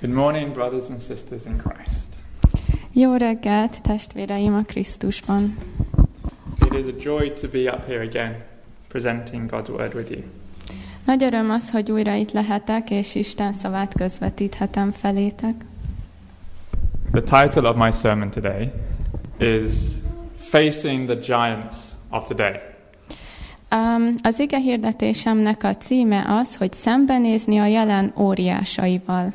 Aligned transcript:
Good 0.00 0.14
morning, 0.14 0.52
brothers 0.52 0.90
and 0.90 1.00
sisters 1.00 1.46
in 1.46 1.56
Christ. 1.56 2.14
Jó 2.92 3.16
reggelt, 3.16 3.82
testvéreim 3.82 4.54
a 4.54 4.62
Krisztusban. 4.62 5.58
It 6.64 6.72
is 6.72 6.86
a 6.86 7.02
joy 7.02 7.32
to 7.32 7.48
be 7.48 7.72
up 7.72 7.84
here 7.84 8.02
again, 8.02 8.42
presenting 8.88 9.50
God's 9.50 9.68
word 9.68 9.94
with 9.94 10.10
you. 10.10 10.22
Nagy 11.04 11.22
öröm 11.22 11.50
az, 11.50 11.70
hogy 11.70 11.90
újra 11.90 12.14
itt 12.14 12.32
lehetek, 12.32 12.90
és 12.90 13.14
Isten 13.14 13.52
szavát 13.52 13.94
közvetíthetem 13.94 14.90
felétek. 14.90 15.54
The 17.12 17.42
title 17.42 17.68
of 17.68 17.76
my 17.76 17.90
sermon 17.90 18.30
today 18.30 18.72
is 19.38 19.72
Facing 20.38 21.08
the 21.08 21.18
Giants 21.18 21.76
of 22.10 22.24
Today. 22.24 22.54
Um, 23.72 24.14
az 24.22 24.38
ige 24.38 24.58
hirdetésemnek 24.58 25.62
a 25.62 25.76
címe 25.76 26.24
az, 26.28 26.56
hogy 26.56 26.72
szembenézni 26.72 27.58
a 27.58 27.66
jelen 27.66 28.12
óriásaival. 28.16 29.32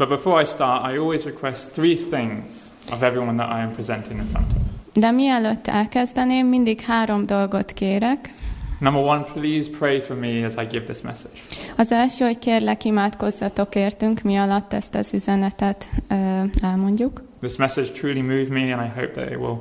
But 0.00 0.08
before 0.08 0.40
I 0.40 0.44
start, 0.44 0.92
I 0.92 0.98
always 0.98 1.24
request 1.24 1.72
three 1.72 1.94
things 1.94 2.72
of 2.92 3.02
everyone 3.02 3.36
that 3.36 3.52
I 3.52 3.60
am 3.62 3.72
presenting 3.72 4.18
in 4.18 4.26
front 4.26 4.46
of. 4.46 4.56
De 4.94 5.10
mielőtt 5.10 5.66
elkezdeném, 5.66 6.46
mindig 6.46 6.80
három 6.80 7.26
dolgot 7.26 7.72
kérek. 7.72 8.30
Number 8.78 9.02
one, 9.02 9.22
please 9.34 9.70
pray 9.78 10.00
for 10.00 10.16
me 10.16 10.44
as 10.44 10.54
I 10.54 10.66
give 10.70 10.84
this 10.84 11.00
message. 11.00 11.34
Az 11.76 11.92
első, 11.92 12.24
hogy 12.24 12.38
kérlek 12.38 12.84
imádkozzatok 12.84 13.74
értünk, 13.74 14.22
mi 14.22 14.36
alatt 14.36 14.72
ezt 14.72 14.94
az 14.94 15.12
üzenetet 15.12 15.88
ö, 16.08 16.14
elmondjuk. 16.62 17.22
This 17.40 17.56
message 17.56 17.90
truly 17.90 18.20
moved 18.20 18.48
me, 18.48 18.74
and 18.74 18.86
I 18.86 19.00
hope 19.00 19.10
that 19.10 19.30
it 19.30 19.38
will 19.38 19.58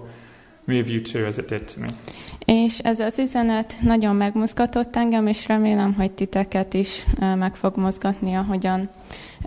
move 0.69 0.89
you 0.89 1.01
too, 1.01 1.25
as 1.25 1.37
it 1.37 1.45
did 1.45 1.63
to 1.73 1.81
me. 1.81 1.87
És 2.45 2.79
ez 2.79 2.99
az 2.99 3.19
üzenet 3.19 3.75
nagyon 3.81 4.15
megmozgatott 4.15 4.95
engem, 4.95 5.27
és 5.27 5.47
remélem, 5.47 5.93
hogy 5.93 6.11
titeket 6.11 6.73
is 6.73 7.05
meg 7.37 7.55
fog 7.55 7.77
mozgatni, 7.77 8.35
ahogyan 8.35 8.89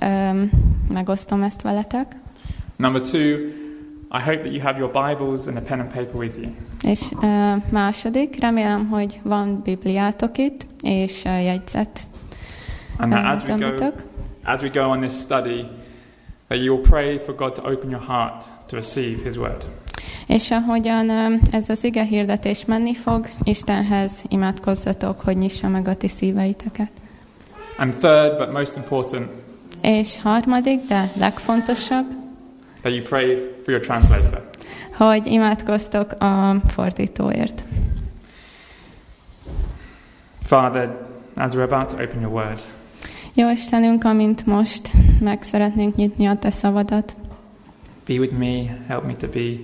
ö, 0.01 0.43
megosztom 0.93 1.43
ezt 1.43 1.63
veletek. 1.63 2.17
Number 2.77 3.01
two, 3.01 3.37
I 4.11 4.21
hope 4.25 4.39
that 4.39 4.53
you 4.53 4.61
have 4.63 4.79
your 4.79 4.91
Bibles 4.91 5.47
and 5.47 5.57
a 5.57 5.61
pen 5.61 5.81
and 5.81 5.93
paper 5.93 6.15
with 6.15 6.37
you. 6.41 6.51
És 6.83 7.01
ö, 7.23 7.57
második, 7.71 8.41
remélem, 8.41 8.89
hogy 8.89 9.21
van 9.23 9.61
Bibliátok 9.65 10.39
itt, 10.39 10.67
és 10.83 11.25
ö, 11.25 11.39
jegyzet 11.39 12.07
And 12.99 13.13
that 13.13 13.25
as 13.25 13.43
we 13.49 13.57
go, 13.57 13.93
as 14.45 14.63
we 14.63 14.69
go 14.69 14.91
on 14.91 15.01
this 15.01 15.21
study, 15.21 15.69
that 16.49 16.61
you 16.61 16.75
will 16.75 16.83
pray 16.83 17.19
for 17.19 17.33
God 17.33 17.55
to 17.57 17.63
open 17.63 17.91
your 17.91 18.01
heart 18.01 18.47
to 18.69 18.77
receive 18.77 19.23
His 19.23 19.39
word. 19.39 19.65
És 20.27 20.51
ahogyan 20.51 21.11
ez 21.51 21.69
az 21.69 21.85
ige 21.85 22.03
hirdetés 22.03 22.65
menni 22.65 22.95
fog, 22.95 23.29
Istenhez 23.43 24.25
imádkozzatok, 24.29 25.21
hogy 25.21 25.37
nyissa 25.37 25.69
meg 25.69 25.89
a 25.89 25.95
ti 25.95 26.09
szíveiteket. 26.09 26.91
And 27.79 27.95
third, 27.95 28.37
but 28.39 28.53
most 28.53 28.77
important, 28.77 29.27
És 29.81 30.21
harmadik, 30.23 30.85
de 30.87 31.11
legfontosabb, 31.17 32.07
that 32.81 32.93
you 32.95 33.03
pray 33.03 33.37
for 33.65 33.75
your 33.75 33.81
translator. 33.81 34.51
hogy 34.97 35.27
imádkoztok 35.27 36.13
a 36.13 36.57
fordítóért. 36.67 37.63
Father, 40.45 40.89
as 41.37 41.53
we're 41.53 41.63
about 41.65 41.89
to 41.89 41.95
open 42.03 42.21
your 42.21 42.33
word, 42.33 42.61
Jó 43.35 43.51
Istenünk, 43.51 44.05
amint 44.05 44.47
most 44.47 44.91
meg 45.21 45.43
szeretnénk 45.43 45.95
nyitni 45.95 46.27
a 46.27 46.37
Te 46.37 46.51
szavadat, 46.51 47.15
be 48.07 48.15
with 48.15 48.33
me, 48.33 48.77
help 48.89 49.05
me 49.07 49.13
to 49.17 49.27
be 49.27 49.57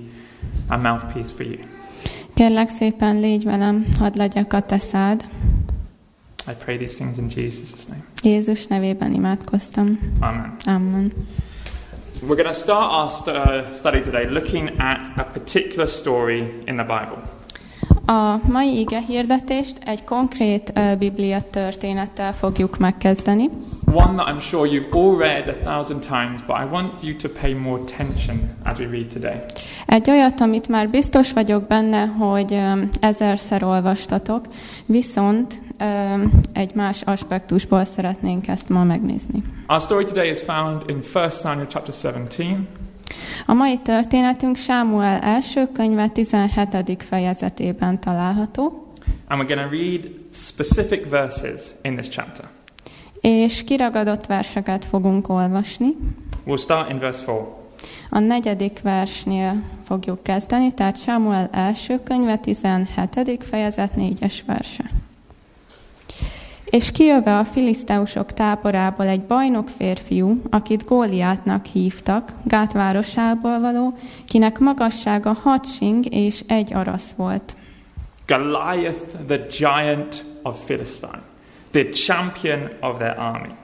a 0.69 0.77
mouthpiece 0.77 1.33
for 1.33 1.47
you. 1.47 1.59
kérlek 2.35 2.69
szépen 2.69 3.21
légy 3.21 3.45
velem, 3.45 3.87
hadd 3.99 4.17
legyek 4.17 4.53
a 4.53 4.63
Te 4.63 4.79
szád. 4.79 5.25
I 6.49 6.53
pray 6.65 6.77
these 6.77 6.95
things 6.95 7.19
in 7.19 7.29
Jesus' 7.29 7.87
name. 7.89 8.03
Jézus 8.23 8.67
nevében 8.67 9.13
imádkoztam. 9.13 9.99
Amen. 10.21 10.57
Amen. 10.67 11.13
We're 12.23 12.43
going 12.43 12.49
to 12.49 12.61
start 12.61 12.93
our 12.93 13.09
st- 13.11 13.37
uh, 13.37 13.75
study 13.75 14.01
today 14.01 14.27
looking 14.27 14.69
at 14.79 15.07
a 15.17 15.23
particular 15.23 15.87
story 15.87 16.39
in 16.67 16.77
the 16.77 16.85
Bible. 16.85 17.19
A 18.11 18.41
mai 18.47 18.79
ige 18.79 19.01
hirdetést 19.01 19.79
egy 19.85 20.05
konkrét 20.05 20.73
uh, 20.75 20.97
Biblia 20.97 21.41
történettel 21.41 22.33
fogjuk 22.33 22.79
megkezdeni. 22.79 23.49
One 23.93 24.23
that 24.23 24.29
I'm 24.29 24.41
sure 24.41 24.71
you've 24.71 24.91
all 24.93 25.17
read 25.19 25.49
a 25.49 25.53
thousand 25.53 26.01
times, 26.01 26.43
but 26.47 26.57
I 26.57 26.65
want 26.71 26.93
you 27.03 27.17
to 27.17 27.29
pay 27.41 27.53
more 27.55 27.81
attention 27.81 28.41
as 28.65 28.79
we 28.79 28.87
read 28.87 29.07
today. 29.07 29.37
Egy 29.87 30.11
olyat, 30.11 30.41
amit 30.41 30.69
már 30.69 30.89
biztos 30.89 31.33
vagyok 31.33 31.67
benne, 31.67 32.07
hogy 32.07 32.53
um, 32.53 32.89
ezerszer 33.01 33.63
olvastatok, 33.65 34.45
viszont 34.87 35.61
um, 35.81 36.41
egy 36.53 36.75
más 36.75 37.03
aspektusból 37.03 37.85
szeretnénk 37.85 38.49
ezt 38.49 38.69
ma 38.69 38.85
megnézni. 38.85 39.43
Our 39.67 39.81
story 39.81 40.05
today 40.05 40.31
is 40.31 40.41
found 40.41 40.83
in 40.87 40.97
1 41.15 41.33
Samuel 41.33 41.67
chapter 41.67 41.95
17, 41.95 42.57
A 43.47 43.53
mai 43.53 43.77
történetünk 43.77 44.57
Sámuel 44.57 45.21
első 45.21 45.69
könyve 45.73 46.09
17. 46.09 47.03
fejezetében 47.03 48.01
található, 48.01 48.93
and 49.29 49.41
we're 49.43 49.55
going 49.55 49.71
to 49.71 49.77
read 49.77 50.09
specific 50.33 51.09
verses 51.09 51.61
in 51.83 51.97
this 51.97 52.09
chapter. 52.09 52.45
és 53.21 53.65
kiragadott 53.65 54.27
verseket 54.27 54.85
fogunk 54.85 55.29
olvasni. 55.29 55.89
We'll 56.47 56.59
start 56.61 56.91
in 56.91 56.99
verse 56.99 57.33
4. 57.33 57.37
A 58.11 58.19
negyedik 58.19 58.81
versnél 58.83 59.63
fogjuk 59.85 60.23
kezdeni, 60.23 60.75
tehát 60.75 60.97
Sámuel 61.03 61.49
első 61.53 62.01
könyve 62.03 62.37
17. 62.37 63.45
fejezet 63.45 63.91
4-es 63.97 64.35
verse. 64.47 64.91
És 66.71 66.91
kijöve 66.91 67.39
a 67.39 67.45
filiszteusok 67.45 68.33
táborából 68.33 69.07
egy 69.07 69.23
bajnok 69.23 69.69
férfiú, 69.69 70.43
akit 70.51 70.85
Góliátnak 70.85 71.65
hívtak, 71.65 72.33
Gát 72.43 72.73
városából 72.73 73.61
való, 73.61 73.99
kinek 74.27 74.59
magassága 74.59 75.33
hat 75.33 75.67
sing 75.67 76.15
és 76.15 76.45
egy 76.47 76.75
arasz 76.75 77.11
volt. 77.17 77.55
Goliath, 78.27 79.25
the 79.27 79.47
giant 79.59 80.25
of 80.43 80.65
Philistine, 80.65 81.23
the 81.71 81.89
champion 81.89 82.69
of 82.81 82.97
their 82.97 83.19
army. 83.19 83.55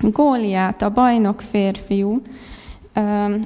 Góliát, 0.00 0.82
a 0.82 0.90
bajnok 0.90 1.40
férfiú 1.40 2.22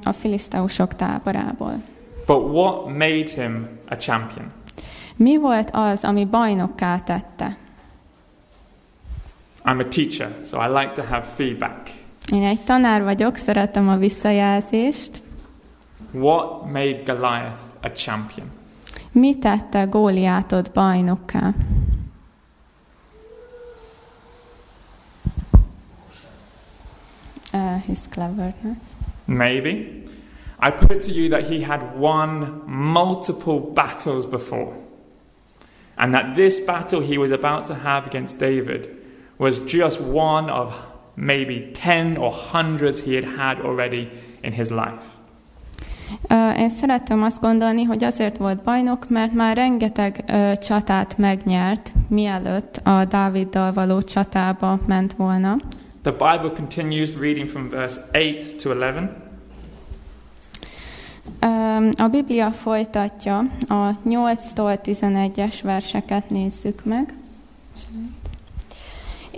a 0.03 0.13
filiszteusok 0.13 0.95
táborából. 0.95 1.83
But 2.27 2.53
what 2.53 2.87
made 2.87 3.31
him 3.35 3.69
a 3.89 3.95
champion? 3.95 4.51
Mi 5.17 5.37
volt 5.39 5.71
az, 5.73 6.05
ami 6.05 6.25
bajnokká 6.25 6.99
tette? 6.99 7.57
I'm 9.65 9.81
a 9.81 9.85
teacher, 9.85 10.31
so 10.45 10.59
I 10.59 10.67
like 10.69 10.93
to 10.95 11.03
have 11.03 11.23
feedback. 11.23 11.91
Én 12.33 12.45
egy 12.45 12.61
tanár 12.65 13.03
vagyok, 13.03 13.37
szeretem 13.37 13.89
a 13.89 13.97
visszajelzést. 13.97 15.23
What 16.11 16.71
made 16.71 17.03
Goliath 17.05 17.61
a 17.83 17.89
champion? 17.89 18.51
Mi 19.13 19.39
tette 19.39 19.85
Góliátot 19.85 20.73
bajnokká? 20.73 21.55
Uh, 27.53 27.85
his 27.87 27.99
cleverness. 28.11 28.79
Maybe. 29.25 29.71
I 30.61 30.71
put 30.71 30.91
it 30.91 31.05
to 31.05 31.13
you 31.13 31.29
that 31.29 31.49
he 31.49 31.65
had 31.65 31.81
won 31.99 32.63
multiple 32.67 33.73
battles 33.75 34.27
before. 34.27 34.73
And 35.95 36.15
that 36.15 36.35
this 36.35 36.65
battle 36.65 37.01
he 37.01 37.19
was 37.19 37.31
about 37.31 37.67
to 37.67 37.75
have 37.75 38.07
against 38.07 38.39
David 38.39 39.02
was 39.37 39.59
just 39.67 40.01
one 40.01 40.53
of 40.53 40.75
maybe 41.15 41.71
10 41.73 42.19
or 42.19 42.33
hundreds 42.53 43.01
he 43.01 43.15
had 43.15 43.25
had 43.37 43.61
already 43.61 44.09
in 44.43 44.53
his 44.53 44.71
life. 44.71 45.21
Uh, 46.31 46.59
én 46.59 46.69
szeretem 46.69 47.23
azt 47.23 47.41
gondolni, 47.41 47.83
hogy 47.83 48.05
azért 48.05 48.37
volt 48.37 48.63
bajnok, 48.63 49.09
mert 49.09 49.33
már 49.33 49.57
rengeteg 49.57 50.25
uh, 50.29 50.53
csatát 50.53 51.19
megnyert, 51.19 51.93
mielőtt 52.09 52.81
a 52.83 53.05
Dáviddal 53.05 53.73
való 53.73 54.03
csatába 54.03 54.79
ment 54.87 55.13
volna. 55.13 55.57
The 56.03 56.11
Bible 56.11 56.53
continues 56.55 57.15
reading 57.21 57.49
from 57.49 57.69
verse 57.69 58.01
8 58.13 58.63
to 58.63 58.71
11. 58.71 59.09
Um, 61.43 61.91
a 61.97 62.09
Biblia 62.09 62.53
folytatja, 62.53 63.39
a 63.69 63.99
8-tól 64.09 64.79
11-es 64.83 65.59
verseket 65.63 66.31
nézzük 66.31 66.85
meg. 66.85 67.15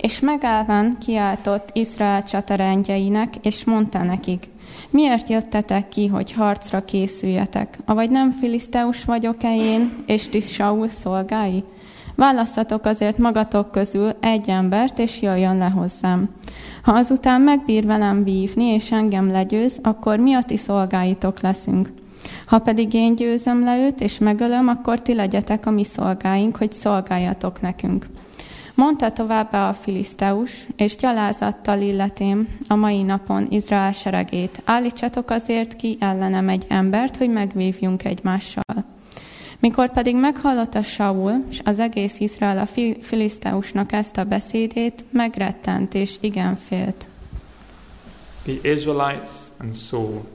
És 0.05 0.19
megállván 0.19 0.97
kiáltott 0.99 1.69
Izrael 1.73 2.23
csatarendjeinek, 2.23 3.33
és 3.41 3.63
mondta 3.63 4.03
nekik, 4.03 4.47
miért 4.89 5.29
jöttetek 5.29 5.89
ki, 5.89 6.07
hogy 6.07 6.31
harcra 6.31 6.85
készüljetek? 6.85 7.77
Avagy 7.85 8.09
nem 8.09 8.31
filiszteus 8.31 9.05
vagyok-e 9.05 9.55
én, 9.55 10.03
és 10.05 10.29
ti 10.29 10.39
Saul 10.39 10.87
szolgái? 10.87 11.63
Választatok 12.15 12.85
azért 12.85 13.17
magatok 13.17 13.71
közül 13.71 14.15
egy 14.19 14.49
embert, 14.49 14.99
és 14.99 15.21
jöjjön 15.21 15.57
le 15.57 15.69
hozzám. 15.69 16.29
Ha 16.83 16.91
azután 16.91 17.41
megbír 17.41 17.85
velem 17.85 18.23
vívni, 18.23 18.65
és 18.65 18.91
engem 18.91 19.31
legyőz, 19.31 19.79
akkor 19.83 20.17
mi 20.17 20.33
a 20.33 20.43
ti 20.43 20.57
szolgáitok 20.57 21.39
leszünk. 21.39 21.89
Ha 22.45 22.59
pedig 22.59 22.93
én 22.93 23.15
győzöm 23.15 23.63
le 23.63 23.77
őt, 23.77 24.01
és 24.01 24.17
megölöm, 24.17 24.67
akkor 24.67 25.01
ti 25.01 25.13
legyetek 25.13 25.65
a 25.65 25.71
mi 25.71 25.83
szolgáink, 25.83 26.55
hogy 26.55 26.71
szolgáljatok 26.71 27.61
nekünk. 27.61 28.05
Mondta 28.75 29.11
továbbá 29.11 29.69
a 29.69 29.73
filiszteus, 29.73 30.65
és 30.75 30.95
gyalázattal 30.95 31.81
illetém 31.81 32.57
a 32.67 32.75
mai 32.75 33.01
napon 33.01 33.47
Izrael 33.49 33.91
seregét. 33.91 34.61
Állítsatok 34.63 35.29
azért 35.29 35.75
ki 35.75 35.97
ellenem 35.99 36.49
egy 36.49 36.65
embert, 36.69 37.17
hogy 37.17 37.29
megvívjunk 37.29 38.03
egymással. 38.03 38.85
Mikor 39.59 39.91
pedig 39.91 40.15
meghallotta 40.15 40.81
Saul, 40.81 41.45
és 41.49 41.61
az 41.63 41.79
egész 41.79 42.19
Izrael 42.19 42.57
a 42.57 42.65
filiszteusnak 43.01 43.91
ezt 43.91 44.17
a 44.17 44.23
beszédét, 44.23 45.05
megrettent 45.11 45.93
és 45.93 46.15
igen 46.19 46.55
félt. 46.55 47.07
The 48.43 48.71
Israelites 48.71 49.29
and 49.57 49.75
Saul 49.75 50.25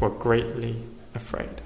were 0.00 0.14
greatly 0.18 0.74
afraid. 1.14 1.62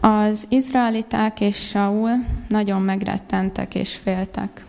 Az 0.00 0.46
izraeliták 0.48 1.40
és 1.40 1.56
Saul 1.56 2.10
nagyon 2.48 2.82
megrettentek 2.82 3.74
és 3.74 3.94
féltek. 3.94 4.64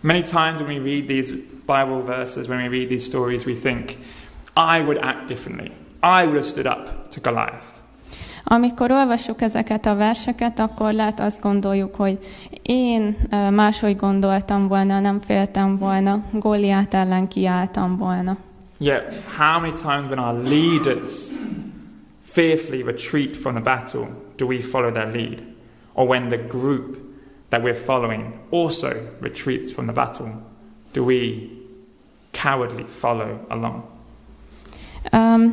Many 0.00 0.22
times 0.22 0.60
when 0.60 0.68
we 0.68 0.78
read 0.78 1.06
these 1.06 1.32
Bible 1.66 2.02
verses, 2.02 2.46
when 2.48 2.62
we 2.62 2.68
read 2.68 2.88
these 2.88 3.04
stories, 3.04 3.44
we 3.44 3.54
think, 3.54 3.96
I 4.54 4.80
would 4.80 4.98
act 4.98 5.26
differently. 5.26 5.70
I 6.02 6.24
would 6.24 6.36
have 6.36 6.44
stood 6.44 6.66
up 6.66 7.08
to 7.10 7.20
Goliath. 7.20 7.66
Amikor 8.44 8.90
olvassuk 8.90 9.40
ezeket 9.40 9.86
a 9.86 9.94
verseket, 9.94 10.58
akkor 10.58 10.92
lehet 10.92 11.20
azt 11.20 11.40
gondoljuk, 11.40 11.94
hogy 11.94 12.18
én 12.62 13.16
máshogy 13.50 13.96
gondoltam 13.96 14.68
volna, 14.68 15.00
nem 15.00 15.20
féltem 15.20 15.76
volna, 15.76 16.24
Góliát 16.32 16.94
ellen 16.94 17.28
kiálltam 17.28 17.96
volna. 17.96 18.36
Yet, 18.78 19.14
how 19.36 19.60
many 19.60 19.72
times 19.72 20.08
when 20.08 20.18
our 20.18 20.42
leaders 20.42 21.12
fearfully 22.22 22.82
retreat 22.82 23.36
from 23.36 23.54
the 23.54 23.62
battle, 23.62 24.08
do 24.36 24.46
we 24.46 24.60
follow 24.60 24.92
their 24.92 25.10
lead? 25.12 25.42
Or 25.92 26.08
when 26.08 26.28
the 26.28 26.46
group 26.48 26.96
that 27.48 27.62
we're 27.62 27.74
following 27.84 28.32
also 28.50 28.92
retreats 29.20 29.72
from 29.72 29.86
the 29.86 29.94
battle, 29.94 30.42
do 30.92 31.04
we 31.04 31.48
cowardly 32.32 32.84
follow 32.84 33.38
along? 33.48 33.82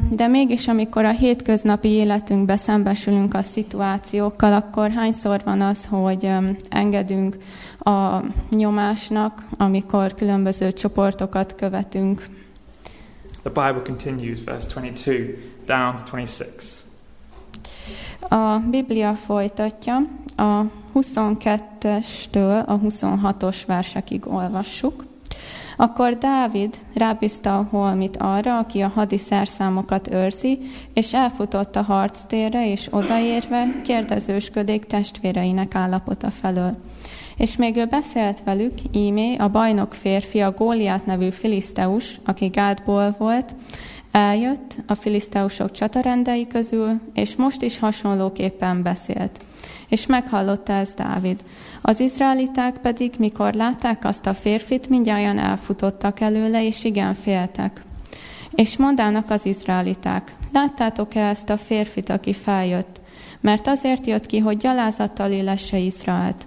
De 0.09 0.27
mégis, 0.27 0.67
amikor 0.67 1.05
a 1.05 1.11
hétköznapi 1.11 1.87
életünkbe 1.87 2.55
szembesülünk 2.55 3.33
a 3.33 3.41
szituációkkal, 3.41 4.53
akkor 4.53 4.91
hányszor 4.91 5.41
van 5.43 5.61
az, 5.61 5.85
hogy 5.85 6.29
engedünk 6.69 7.37
a 7.79 8.19
nyomásnak, 8.49 9.41
amikor 9.57 10.13
különböző 10.13 10.71
csoportokat 10.71 11.55
követünk? 11.55 12.25
The 13.43 13.49
Bible 13.67 13.81
continues, 13.83 14.39
verse 14.45 14.67
22 14.73 15.53
down 15.65 15.95
to 15.95 16.17
26. 16.17 16.85
A 18.29 18.59
Biblia 18.69 19.13
folytatja, 19.13 19.95
a 20.37 20.63
22-estől 20.95 22.65
a 22.65 22.79
26-os 22.79 23.57
versekig 23.67 24.27
olvassuk. 24.27 25.05
Akkor 25.77 26.13
Dávid 26.13 26.75
rábízta 26.93 27.57
a 27.57 27.67
holmit 27.69 28.17
arra, 28.17 28.57
aki 28.57 28.81
a 28.81 28.91
hadi 28.95 29.17
szerszámokat 29.17 30.13
őrzi, 30.13 30.59
és 30.93 31.13
elfutott 31.13 31.75
a 31.75 31.81
harctérre, 31.81 32.71
és 32.71 32.87
odaérve 32.91 33.81
kérdezősködik 33.83 34.85
testvéreinek 34.85 35.75
állapota 35.75 36.31
felől. 36.31 36.75
És 37.37 37.55
még 37.55 37.75
ő 37.75 37.85
beszélt 37.85 38.43
velük, 38.43 38.73
ímé 38.91 39.35
a 39.35 39.49
bajnok 39.49 39.93
férfi, 39.93 40.39
a 40.39 40.51
Góliát 40.51 41.05
nevű 41.05 41.29
filiszteus, 41.29 42.19
aki 42.25 42.47
Gádból 42.47 43.15
volt, 43.17 43.55
eljött 44.11 44.75
a 44.87 44.95
filiszteusok 44.95 45.71
csatarendei 45.71 46.47
közül, 46.47 46.99
és 47.13 47.35
most 47.35 47.61
is 47.61 47.79
hasonlóképpen 47.79 48.83
beszélt. 48.83 49.39
És 49.89 50.05
meghallotta 50.05 50.73
ez 50.73 50.93
Dávid. 50.93 51.43
Az 51.81 51.99
izraeliták 51.99 52.77
pedig, 52.77 53.13
mikor 53.17 53.53
látták 53.53 54.05
azt 54.05 54.25
a 54.25 54.33
férfit, 54.33 54.89
mindjárt 54.89 55.37
elfutottak 55.37 56.19
előle, 56.19 56.65
és 56.65 56.83
igen 56.83 57.13
féltek. 57.13 57.81
És 58.51 58.77
mondának 58.77 59.29
az 59.29 59.45
izraeliták, 59.45 60.35
láttátok-e 60.53 61.21
ezt 61.21 61.49
a 61.49 61.57
férfit, 61.57 62.09
aki 62.09 62.33
feljött? 62.33 63.01
Mert 63.41 63.67
azért 63.67 64.07
jött 64.07 64.25
ki, 64.25 64.39
hogy 64.39 64.57
gyalázattal 64.57 65.31
élesse 65.31 65.77
Izraelt. 65.77 66.45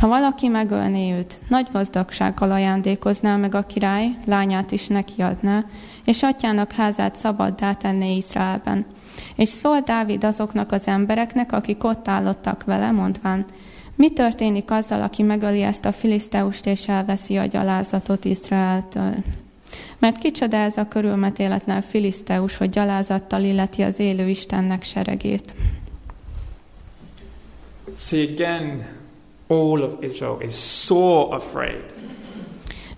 Ha 0.00 0.08
valaki 0.08 0.48
megölné 0.48 1.12
őt, 1.12 1.38
nagy 1.48 1.68
gazdagsággal 1.72 2.50
ajándékozná 2.50 3.36
meg 3.36 3.54
a 3.54 3.62
király, 3.62 4.10
lányát 4.26 4.70
is 4.70 4.86
neki 4.86 5.22
adná, 5.22 5.64
és 6.04 6.22
atyának 6.22 6.72
házát 6.72 7.16
szabaddá 7.16 7.72
tenné 7.72 8.16
Izraelben. 8.16 8.86
És 9.34 9.48
szól 9.48 9.80
Dávid 9.80 10.24
azoknak 10.24 10.72
az 10.72 10.86
embereknek, 10.86 11.52
akik 11.52 11.84
ott 11.84 12.08
állottak 12.08 12.64
vele, 12.64 12.90
mondván, 12.90 13.44
mi 13.96 14.12
történik 14.12 14.70
azzal, 14.70 15.02
aki 15.02 15.22
megöli 15.22 15.62
ezt 15.62 15.84
a 15.84 15.92
filiszteust 15.92 16.66
és 16.66 16.88
elveszi 16.88 17.36
a 17.36 17.46
gyalázatot 17.46 18.24
Izraeltől? 18.24 19.14
Mert 19.98 20.18
kicsoda 20.18 20.56
ez 20.56 20.76
a 20.76 20.88
körülmetéletlen 20.88 21.80
filiszteus, 21.82 22.56
hogy 22.56 22.70
gyalázattal 22.70 23.42
illeti 23.42 23.82
az 23.82 23.98
élő 23.98 24.28
Istennek 24.28 24.82
seregét. 24.82 25.54
See 27.96 28.32
again, 28.32 28.86
all 29.46 29.80
of 29.82 29.94
Israel 30.00 30.40
is 30.40 30.54
so 30.84 31.30
afraid. 31.30 31.84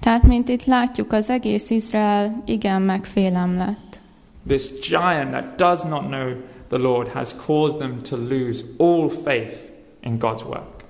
Tehát, 0.06 0.22
mint 0.22 0.48
itt 0.48 0.64
látjuk, 0.64 1.12
az 1.12 1.30
egész 1.30 1.70
Izrael 1.70 2.42
igen 2.44 2.82
megfélem 2.82 3.56
lett. 3.56 4.00
This 4.46 4.70
giant 4.88 5.30
that 5.30 5.54
does 5.56 5.82
not 5.82 6.06
know 6.06 6.32
the 6.68 6.78
Lord 6.78 7.08
has 7.08 7.34
caused 7.46 7.76
them 7.78 8.02
to 8.02 8.16
lose 8.16 8.64
all 8.76 9.08
faith 9.08 9.56
in 10.00 10.18
God's 10.18 10.44
work. 10.44 10.84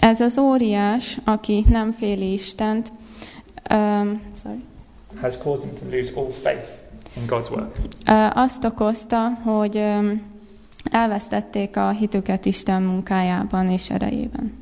Ez 0.00 0.20
az 0.20 0.38
óriás, 0.38 1.18
aki 1.24 1.64
nem 1.68 1.92
féli 1.92 2.32
Istent, 2.32 2.92
um, 3.70 4.20
sorry. 4.42 4.60
has 5.20 5.36
caused 5.38 5.60
them 5.60 5.90
to 5.90 5.96
lose 5.96 6.12
all 6.14 6.30
faith 6.30 6.70
in 7.16 7.22
God's 7.26 7.50
work. 7.50 7.76
Uh, 8.08 8.36
azt 8.36 8.64
okozta, 8.64 9.28
hogy 9.28 9.76
um, 9.76 10.22
elvesztették 10.90 11.76
a 11.76 11.90
hitüket 11.90 12.44
Isten 12.44 12.82
munkájában 12.82 13.68
és 13.68 13.90
erejében. 13.90 14.56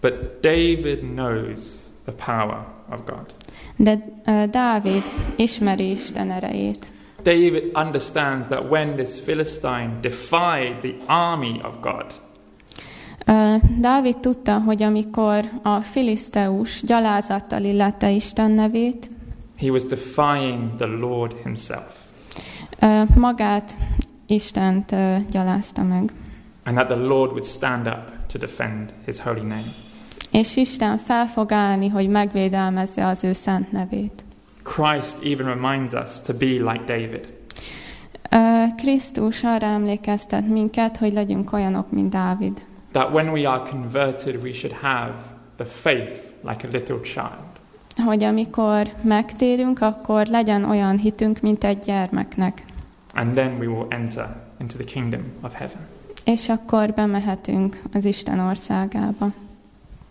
But 0.00 0.40
David 0.40 0.98
knows 0.98 1.84
the 2.06 2.24
power 2.24 2.66
of 2.90 3.04
God. 3.04 3.34
De 3.76 4.02
uh, 4.26 4.50
Dávid 4.50 5.06
ismeri 5.36 5.90
Isten 5.90 6.30
erejét. 6.30 6.88
David 7.22 7.62
understands 7.74 8.46
that 8.46 8.64
when 8.70 8.96
this 8.96 9.20
Philistine 9.20 9.90
defied 10.00 10.80
the 10.80 10.94
army 11.06 11.60
of 11.64 11.80
God, 11.80 12.04
uh, 13.26 13.60
Dávid 13.78 14.16
tudta, 14.16 14.58
hogy 14.58 14.82
amikor 14.82 15.44
a 15.62 15.80
filiszteus 15.80 16.82
gyalázattal 16.82 17.64
illette 17.64 18.10
Isten 18.10 18.50
nevét, 18.50 19.08
he 19.56 19.70
was 19.70 19.84
defying 19.84 20.76
the 20.76 20.86
Lord 20.86 21.32
himself. 21.42 22.04
Uh, 22.80 23.16
magát 23.16 23.74
Istent 24.26 24.92
uh, 24.92 25.16
gyalázta 25.30 25.82
meg. 25.82 26.12
And 26.64 26.76
that 26.76 26.86
the 26.86 26.96
Lord 26.96 27.30
would 27.30 27.44
stand 27.44 27.86
up 27.86 28.10
to 28.26 28.38
defend 28.38 28.92
his 29.04 29.20
holy 29.20 29.42
name. 29.42 29.85
És 30.36 30.56
Isten 30.56 30.96
fel 30.96 31.26
fog 31.26 31.52
állni, 31.52 31.88
hogy 31.88 32.08
megvédelmezze 32.08 33.06
az 33.06 33.24
ő 33.24 33.32
szent 33.32 33.72
nevét. 33.72 34.24
Christ 34.62 35.24
even 35.24 35.46
reminds 35.46 35.92
us 35.92 36.20
to 36.20 36.34
be 36.34 36.46
like 36.46 36.82
David. 36.86 37.28
Uh, 38.30 38.74
Krisztus 38.74 39.42
arra 39.44 39.66
emlékeztet 39.66 40.48
minket, 40.48 40.96
hogy 40.96 41.12
legyünk 41.12 41.52
olyanok, 41.52 41.90
mint 41.90 42.10
Dávid. 42.10 42.64
That 42.92 43.12
when 43.12 43.28
we 43.28 43.48
are 43.48 43.70
converted, 43.70 44.42
we 44.42 44.52
should 44.52 44.76
have 44.76 45.12
the 45.56 45.64
faith 45.64 46.12
like 46.42 46.66
a 46.66 46.70
little 46.72 47.00
child. 47.00 47.46
Hogy 48.04 48.24
amikor 48.24 48.88
megtérünk, 49.00 49.80
akkor 49.80 50.26
legyen 50.26 50.64
olyan 50.64 50.98
hitünk, 50.98 51.40
mint 51.40 51.64
egy 51.64 51.78
gyermeknek. 51.78 52.64
And 53.14 53.32
then 53.32 53.58
we 53.58 53.66
will 53.66 53.86
enter 53.88 54.36
into 54.60 54.76
the 54.76 54.84
kingdom 54.84 55.22
of 55.42 55.52
heaven. 55.52 55.86
És 56.24 56.48
akkor 56.48 56.92
bemehetünk 56.92 57.82
az 57.92 58.04
Isten 58.04 58.38
országába. 58.38 59.32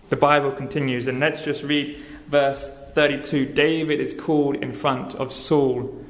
The 0.07 0.17
Bible 0.17 0.51
continues, 0.51 1.07
and 1.07 1.19
let's 1.19 1.43
just 1.43 1.63
read 1.63 1.95
verse 2.29 2.67
32. 2.93 3.45
David 3.53 3.99
is 3.99 4.15
called 4.25 4.61
in 4.61 4.73
front 4.73 5.13
of 5.13 5.31
Saul. 5.31 6.03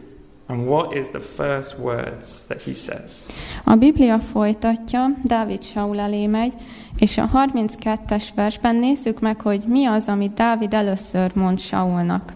And 0.48 0.68
what 0.68 0.96
is 0.96 1.08
the 1.10 1.20
first 1.20 1.80
words 1.80 2.42
that 2.48 2.62
he 2.62 2.74
says? 2.74 3.26
A 3.64 3.76
Biblia 3.76 4.20
folytatja, 4.20 5.08
Dávid 5.24 5.64
Saul 5.64 6.00
elé 6.00 6.28
megy, 6.28 6.54
és 6.98 7.18
a 7.18 7.30
32-es 7.34 8.28
versben 8.36 8.76
nézzük 8.76 9.20
meg, 9.20 9.42
hogy 9.42 9.64
mi 9.68 9.86
az, 9.86 10.08
amit 10.08 10.34
Dávid 10.34 10.74
először 10.74 11.32
mond 11.36 11.60
Saulnak. 11.60 12.34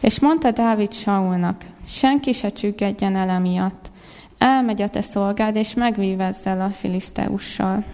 És 0.00 0.20
mondta 0.20 0.50
Dávid 0.50 0.92
Saulnak, 0.92 1.64
senki 1.86 2.32
se 2.32 2.52
csüggedjen 2.52 3.16
el 3.16 3.28
emiatt. 3.28 3.90
Elmegy 4.38 4.82
a 4.82 4.88
te 4.88 5.00
szolgád, 5.00 5.56
és 5.56 5.74
megvívezzel 5.74 6.60
a 6.60 6.68
filiszteussal. 6.68 7.84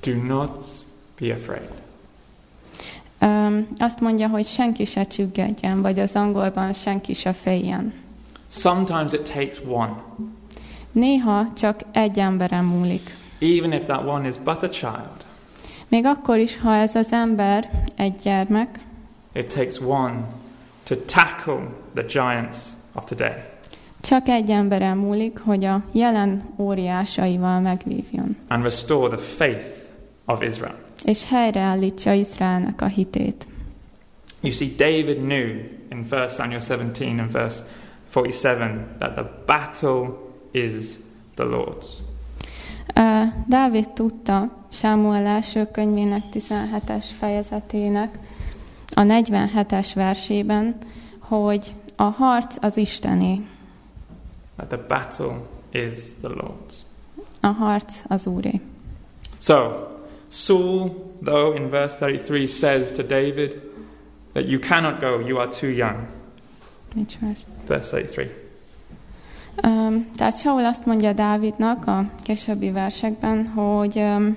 Do 0.00 0.12
not 0.22 0.85
be 1.20 1.32
afraid. 1.34 1.68
Um, 3.20 3.68
azt 3.78 4.00
mondja, 4.00 4.28
hogy 4.28 4.44
senki 4.46 4.84
se 4.84 5.02
csüggedjen, 5.02 5.82
vagy 5.82 5.98
az 5.98 6.14
angolban 6.16 6.72
senki 6.72 7.14
se 7.14 7.32
féljen. 7.32 7.92
Sometimes 8.48 9.12
it 9.12 9.32
takes 9.32 9.60
one. 9.68 10.02
Néha 10.92 11.46
csak 11.56 11.80
egy 11.92 12.18
emberen 12.18 12.64
múlik. 12.64 13.16
Even 13.40 13.72
if 13.72 13.84
that 13.84 14.06
one 14.06 14.28
is 14.28 14.34
but 14.44 14.62
a 14.62 14.68
child. 14.68 15.24
Még 15.88 16.04
akkor 16.06 16.38
is, 16.38 16.58
ha 16.58 16.74
ez 16.74 16.94
az 16.94 17.12
ember 17.12 17.70
egy 17.96 18.14
gyermek, 18.22 18.78
It 19.32 19.54
takes 19.54 19.80
one 19.80 20.14
to 20.82 20.94
tackle 20.94 21.68
the 21.94 22.02
giants 22.02 22.56
of 22.92 23.04
today. 23.04 23.32
csak 24.00 24.28
egy 24.28 24.50
emberen 24.50 24.96
múlik, 24.96 25.38
hogy 25.38 25.64
a 25.64 25.82
jelen 25.92 26.42
óriásaival 26.56 27.60
megvívjon, 27.60 28.36
and 28.48 28.62
restore 28.62 29.16
the 29.16 29.24
faith 29.24 29.66
of 30.24 30.42
Israel. 30.42 30.74
És 31.06 31.24
helyreállítsa 31.28 32.12
Izraelnek 32.12 32.80
a 32.80 32.86
hitét. 32.86 33.46
You 34.40 34.52
see, 34.52 34.68
David 34.76 35.16
knew 35.16 35.48
in 35.90 36.06
1 36.10 36.28
Samuel 36.28 36.60
17 36.60 37.18
and 37.20 37.30
verse 37.32 37.64
47 38.10 38.98
that 38.98 39.12
the 39.14 39.26
battle 39.46 40.08
is 40.50 40.72
the 41.34 41.44
Lord's. 41.44 41.86
Ö, 42.94 43.22
Dávid 43.48 43.90
tudta 43.90 44.64
Sámuel 44.68 45.26
első 45.26 45.66
könyvének 45.70 46.22
17-es 46.32 47.04
fejezetének 47.18 48.18
a 48.94 49.00
47-es 49.00 49.90
versében, 49.94 50.76
hogy 51.18 51.72
a 51.96 52.02
harc 52.02 52.56
az 52.60 52.76
Istené, 52.76 53.40
That 54.56 54.68
the 54.68 54.84
battle 54.88 55.36
is 55.70 55.98
the 56.22 56.28
Lord's. 56.34 56.74
a 57.40 57.46
harc 57.46 58.02
az 58.08 58.26
Úré. 58.26 58.60
So, 59.40 59.54
Saul, 60.36 60.90
though, 61.22 61.56
in 61.56 61.70
verse 61.70 61.96
33 61.96 62.46
says 62.46 62.92
to 62.92 63.02
David 63.02 63.60
that 64.32 64.48
you 64.48 64.58
cannot 64.58 65.00
go, 65.00 65.18
you 65.26 65.38
are 65.38 65.48
too 65.48 65.70
young. 65.70 66.06
Nincs. 66.94 67.16
Verse 67.66 67.88
33. 67.90 68.30
Öm, 69.62 70.06
tehát 70.16 70.38
Saul 70.38 70.64
azt 70.64 70.86
mondja 70.86 71.12
Dávidnak 71.12 71.86
a 71.86 72.10
későbbi 72.22 72.70
versekben, 72.70 73.46
hogy 73.46 73.98
öm, 73.98 74.36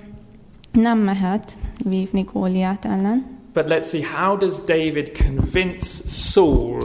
nem 0.72 0.98
mehet 0.98 1.52
vívni 1.84 2.22
Góliát 2.22 2.84
ellen, 2.84 3.38
But 3.52 3.68
let's 3.68 3.88
see, 3.88 4.02
how 4.02 4.36
does 4.36 4.58
David 4.64 5.10
convince 5.26 6.08
Saul 6.08 6.78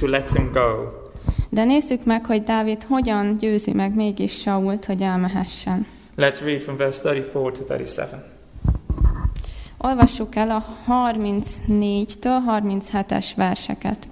to 0.00 0.06
let 0.06 0.30
him 0.32 0.50
go? 0.52 0.98
de 1.48 1.64
nézzük 1.64 2.04
meg, 2.04 2.24
hogy 2.26 2.42
Dávid 2.42 2.82
hogyan 2.82 3.36
győzi 3.36 3.72
meg 3.72 3.94
mégis 3.94 4.40
Sault, 4.40 4.84
hogy 4.84 5.02
elmehessen. 5.02 5.86
Let's 6.16 6.40
read 6.44 6.60
from 6.60 6.76
verse 6.76 7.00
34 7.00 7.52
to 7.52 7.64
37. 7.64 8.39
Olvassuk 9.82 10.36
el 10.36 10.50
a 10.50 10.64
34-től 10.88 12.38
37-es 12.48 13.26
verseket. 13.36 14.08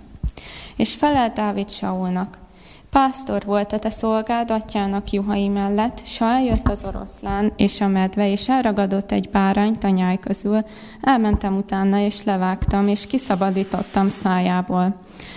És 0.76 0.94
felelt 0.94 1.32
Dávid 1.32 1.70
Saulnak. 1.70 2.38
Pásztor 2.90 3.42
volt 3.44 3.72
a 3.72 3.78
te 3.78 3.90
szolgád 3.90 4.50
atyának 4.50 5.10
juhai 5.10 5.48
mellett, 5.48 6.06
s 6.06 6.20
eljött 6.20 6.68
az 6.68 6.84
oroszlán 6.84 7.52
és 7.56 7.80
a 7.80 7.88
medve, 7.88 8.30
és 8.30 8.48
elragadott 8.48 9.12
egy 9.12 9.30
bárány 9.30 9.78
tanyáj 9.78 10.18
közül, 10.18 10.64
elmentem 11.00 11.56
utána, 11.56 11.98
és 11.98 12.24
levágtam, 12.24 12.88
és 12.88 13.06
kiszabadítottam 13.06 14.10
szájából. 14.10 14.94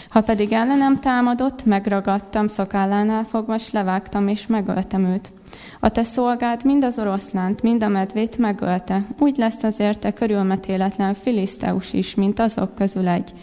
Ha 0.10 0.22
pedig 0.22 0.54
ellenem 0.54 1.00
támadott, 1.00 1.66
megragadtam 1.66 2.48
szokállánál 2.48 3.24
fogva, 3.24 3.58
s 3.58 3.72
levágtam, 3.72 4.28
és 4.28 4.48
megöltem 4.48 5.06
őt. 5.06 5.32
A 5.80 5.90
te 5.90 6.04
szolgád 6.04 6.66
mind 6.66 6.84
az 6.84 7.00
oroszlánt, 7.00 7.62
mind 7.62 7.84
a 7.84 7.88
medvét 7.88 8.38
megölte. 8.38 9.06
Úgy 9.20 9.38
lesz 9.38 9.64
azért 9.64 10.00
te 10.00 10.14
körülmetéletlen 10.14 11.14
filiszteus 11.14 11.94
is, 11.94 12.16
mint 12.16 12.40
azok 12.40 12.76
közül 12.76 13.08
egy, 13.08 13.34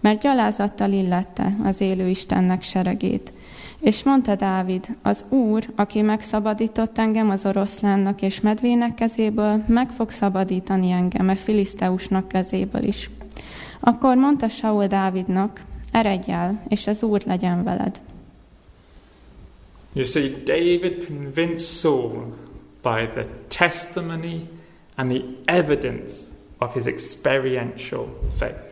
mert 0.00 0.20
gyalázattal 0.20 0.92
illette 0.92 1.56
az 1.64 1.80
élő 1.80 2.08
Istennek 2.08 2.62
seregét. 2.62 3.32
És 3.80 4.02
mondta 4.02 4.34
Dávid, 4.34 4.96
az 5.02 5.24
Úr, 5.28 5.68
aki 5.76 6.02
megszabadított 6.02 6.98
engem 6.98 7.30
az 7.30 7.46
oroszlánnak 7.46 8.22
és 8.22 8.40
medvének 8.40 8.94
kezéből, 8.94 9.62
meg 9.66 9.90
fog 9.90 10.10
szabadítani 10.10 10.90
engem 10.90 11.28
a 11.28 11.36
filiszteusnak 11.36 12.28
kezéből 12.28 12.82
is. 12.82 13.10
Akkor 13.80 14.16
mondta 14.16 14.48
Saul 14.48 14.86
Dávidnak, 14.86 15.60
eredj 15.92 16.30
el, 16.30 16.62
és 16.68 16.86
az 16.86 17.02
Úr 17.02 17.22
legyen 17.26 17.64
veled. 17.64 18.00
You 19.94 20.04
see, 20.04 20.28
David 20.44 21.06
convinced 21.06 21.66
Saul 21.66 22.34
by 22.82 23.06
the 23.06 23.26
testimony 23.48 24.48
and 24.96 25.10
the 25.10 25.24
evidence 25.44 26.30
of 26.58 26.74
his 26.74 26.86
experiential 26.86 28.08
faith. 28.38 28.66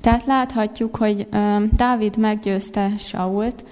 Tehát 0.00 0.24
láthatjuk, 0.24 0.96
hogy 0.96 1.26
um, 1.32 1.70
Dávid 1.76 2.16
meggyőzte 2.16 2.90
Sault 2.98 3.64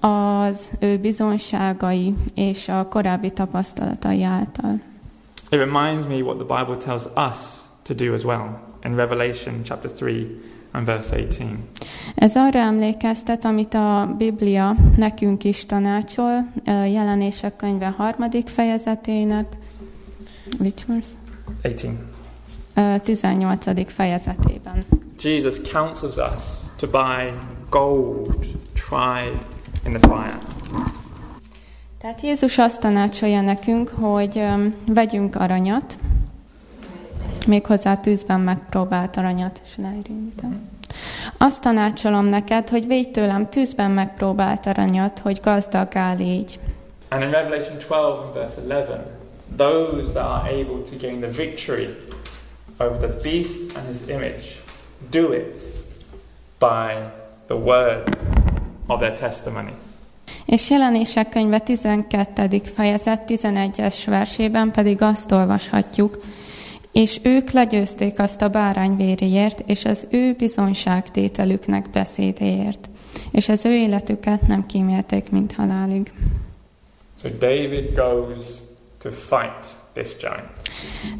az 0.00 0.70
ő 0.80 0.98
bizonságai 0.98 2.14
és 2.34 2.68
a 2.68 2.86
korábbi 2.88 3.30
tapasztalatai 3.30 4.22
által. 4.22 4.80
It 5.50 5.58
reminds 5.58 6.06
me 6.06 6.22
what 6.22 6.36
the 6.36 6.56
Bible 6.56 6.76
tells 6.76 7.04
us 7.16 7.38
to 7.82 7.94
do 7.94 8.14
as 8.14 8.24
well 8.24 8.60
in 8.84 8.94
Revelation 8.94 9.62
chapter 9.62 9.90
3 9.90 10.42
and 10.76 10.86
verse 10.86 11.16
18. 11.16 11.68
Ez 12.14 12.36
arra 12.36 12.58
emlékeztet, 12.58 13.44
amit 13.44 13.74
a 13.74 14.14
Biblia 14.18 14.74
nekünk 14.96 15.44
is 15.44 15.66
tanácsol, 15.66 16.46
jelenések 16.64 17.56
könyve 17.56 17.94
harmadik 17.96 18.48
fejezetének, 18.48 19.46
which 20.58 20.86
verse? 20.86 21.08
18. 21.62 21.98
Ö, 22.74 22.98
18. 22.98 23.90
fejezetében. 23.90 24.82
Jesus 25.22 25.56
counsels 25.72 26.16
us 26.16 26.42
to 26.76 26.86
buy 26.86 27.32
gold 27.70 28.26
tried 28.88 29.46
in 29.84 29.92
the 29.92 30.08
fire. 30.08 30.38
Tehát 31.98 32.20
Jézus 32.20 32.58
azt 32.58 32.80
tanácsolja 32.80 33.40
nekünk, 33.40 33.88
hogy 33.88 34.42
vegyünk 34.86 35.34
aranyat, 35.34 35.96
méghozzá 37.46 37.96
tűzben 37.96 38.40
megpróbált 38.40 39.16
aranyat, 39.16 39.60
és 39.64 39.76
leirányítom. 39.76 40.68
Azt 41.36 41.60
tanácsolom 41.60 42.24
neked, 42.24 42.68
hogy 42.68 42.86
védj 42.86 43.10
tőlem 43.10 43.48
tűzben 43.48 43.90
megpróbált 43.90 44.66
aranyat, 44.66 45.18
hogy 45.18 45.40
gazdaggá 45.42 46.12
légy. 46.12 46.58
And 47.08 47.22
in 47.22 47.30
Revelation 47.30 47.78
12 47.78 48.22
and 48.22 48.34
verse 48.34 48.60
11, 48.60 49.00
those 49.56 50.12
that 50.12 50.24
are 50.24 50.50
able 50.50 50.82
to 50.90 50.96
gain 51.00 51.20
the 51.20 51.30
victory 51.30 51.88
over 52.78 52.98
the 52.98 53.20
beast 53.22 53.76
and 53.76 53.86
his 53.86 54.08
image 54.08 54.62
do 55.10 55.32
it 55.32 55.58
by 56.58 57.10
the 57.46 57.56
word 57.56 58.16
of 58.86 58.98
their 58.98 59.18
testimony. 59.18 59.72
És 60.44 60.70
jelenések 60.70 61.28
könyve 61.28 61.58
12. 61.58 62.60
fejezet 62.74 63.22
11-es 63.26 64.02
versében 64.06 64.70
pedig 64.70 65.02
azt 65.02 65.32
olvashatjuk, 65.32 66.18
és 66.96 67.20
ők 67.22 67.50
legyőzték 67.50 68.18
azt 68.18 68.42
a 68.42 68.48
bárány 68.48 68.96
véréért, 68.96 69.62
és 69.66 69.84
az 69.84 70.06
ő 70.10 70.34
bizonyságtételüknek 70.38 71.90
beszédéért, 71.90 72.88
és 73.30 73.48
az 73.48 73.64
ő 73.64 73.74
életüket 73.74 74.46
nem 74.46 74.66
kímélték, 74.66 75.30
mint 75.30 75.52
halálig. 75.52 76.12
So 77.22 77.28
David 77.28 77.94
goes 77.94 78.46
to 79.02 79.10
fight 79.10 79.66
this 79.92 80.16
giant. 80.16 80.50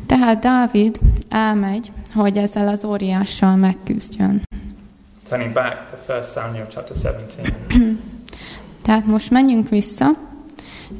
Tehát 0.06 0.38
Dávid 0.38 0.98
elmegy, 1.28 1.90
hogy 2.14 2.38
ezzel 2.38 2.68
az 2.68 2.84
óriással 2.84 3.56
megküzdjön. 3.56 4.42
Turning 5.28 5.52
back 5.52 6.00
to 6.06 6.12
1 6.12 6.24
Samuel 6.24 6.66
chapter 6.70 6.96
17. 6.96 7.98
Tehát 8.84 9.06
most 9.06 9.30
menjünk 9.30 9.68
vissza 9.68 10.06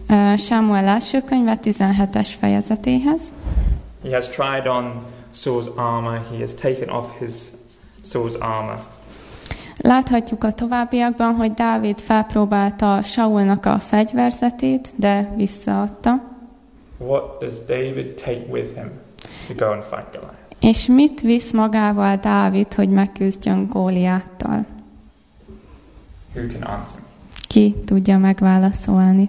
ö, 0.09 0.35
Sámuel 0.39 0.85
első 0.85 1.23
könyve 1.23 1.59
17-es 1.63 2.29
fejezetéhez. 2.39 3.33
He 4.07 4.13
has 4.13 4.29
tried 4.29 4.67
on 4.69 5.05
Saul's 5.33 5.69
armor, 5.77 6.21
he 6.31 6.41
has 6.41 6.55
taken 6.55 6.89
off 6.89 7.19
his 7.19 7.51
Saul's 8.05 8.35
armor. 8.35 8.79
Láthatjuk 9.77 10.45
a 10.45 10.53
továbbiakban, 10.53 11.35
hogy 11.35 11.53
Dávid 11.53 12.01
felpróbálta 12.01 13.03
Saulnak 13.03 13.67
a 13.67 13.79
fegyverzetét, 13.79 14.93
de 14.97 15.33
visszaadta. 15.37 16.23
What 17.05 17.41
does 17.41 17.59
David 17.67 18.15
take 18.15 18.45
with 18.51 18.75
him 18.75 18.91
to 19.47 19.55
go 19.55 19.73
and 19.73 19.83
fight 19.83 20.13
Goliath? 20.13 20.37
És 20.61 20.87
mit 20.87 21.21
visz 21.21 21.53
magával 21.53 22.17
Dávid, 22.17 22.75
hogy 22.75 22.89
megküzdjön 22.89 23.67
Góliáttal? 23.69 24.67
Who 26.35 26.47
can 26.47 26.63
answer? 26.63 27.01
Ki 27.49 27.75
tudja 27.85 28.19
megválaszolni? 28.19 29.29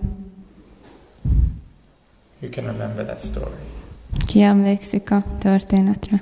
Who 2.39 2.49
can 2.49 2.65
remember 2.65 3.05
that 3.05 3.19
story? 3.19 3.76
Ki 4.25 4.41
emlékszik 4.41 5.09
a 5.11 5.23
történetre? 5.39 6.19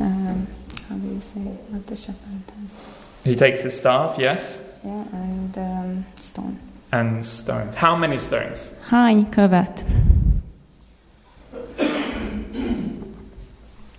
Um, 0.00 0.46
how 0.88 0.96
do 0.96 1.06
you 1.08 1.20
say 1.20 1.40
what 1.70 1.86
the 1.86 1.96
shepherd 1.96 2.46
does? 2.46 2.70
He 3.24 3.34
takes 3.34 3.62
his 3.62 3.74
staff, 3.76 4.16
yes, 4.18 4.60
Yeah, 4.84 5.04
and 5.12 5.56
um, 5.58 6.04
stone. 6.16 6.58
and 6.92 7.24
stones. 7.24 7.74
How 7.74 7.96
many 7.96 8.18
stones? 8.18 8.72
Hány 8.90 9.26
követ? 9.30 9.84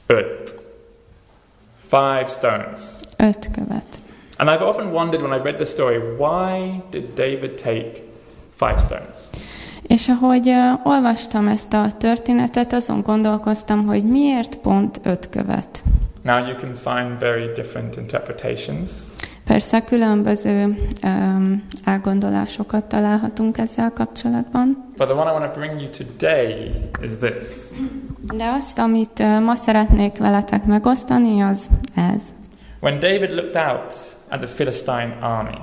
Ut. 0.09 0.53
Five 1.89 2.29
stones. 2.29 2.99
Öt 3.19 3.49
követ. 3.53 3.99
And 4.37 4.49
I've 4.49 4.61
often 4.61 4.91
wondered 4.91 5.21
when 5.21 5.33
I 5.33 5.37
read 5.43 5.57
the 5.57 5.65
story, 5.65 5.97
why 6.17 6.81
did 6.91 7.15
David 7.15 7.57
take 7.57 8.01
five 8.55 8.77
stones? 8.77 9.19
És 9.81 10.07
ahogy 10.09 10.47
uh, 10.47 10.85
olvastam 10.87 11.47
ezt 11.47 11.73
a 11.73 11.91
történetet, 11.97 12.73
azon 12.73 13.01
gondolkoztam, 13.01 13.85
hogy 13.85 14.03
miért 14.03 14.55
pont 14.55 14.99
öt 15.03 15.29
követ. 15.29 15.83
Now 16.21 16.37
you 16.37 16.55
can 16.55 16.73
find 16.73 17.19
very 17.19 17.51
different 17.55 17.95
interpretations. 17.97 18.89
Persze 19.45 19.83
különböző 19.83 20.77
um, 21.03 21.63
elgondolásokat 21.83 22.85
találhatunk 22.85 23.57
ezzel 23.57 23.91
kapcsolatban, 23.93 24.85
But 24.97 25.07
the 25.07 25.15
one 25.15 25.29
I 25.31 25.33
want 25.33 25.53
to 25.53 25.59
bring 25.59 25.81
you 25.81 25.89
today 25.89 26.71
is 27.03 27.11
this. 27.21 27.45
de 28.37 28.45
azt, 28.57 28.79
amit 28.79 29.19
uh, 29.19 29.41
ma 29.43 29.55
szeretnék 29.55 30.17
veletek 30.17 30.65
megosztani, 30.65 31.41
az 31.41 31.69
ez. 31.95 32.21
When 32.79 32.99
David 32.99 33.29
looked 33.31 33.55
out 33.55 33.93
at 34.29 34.39
the 34.39 34.47
Philistine 34.55 35.17
army, 35.21 35.57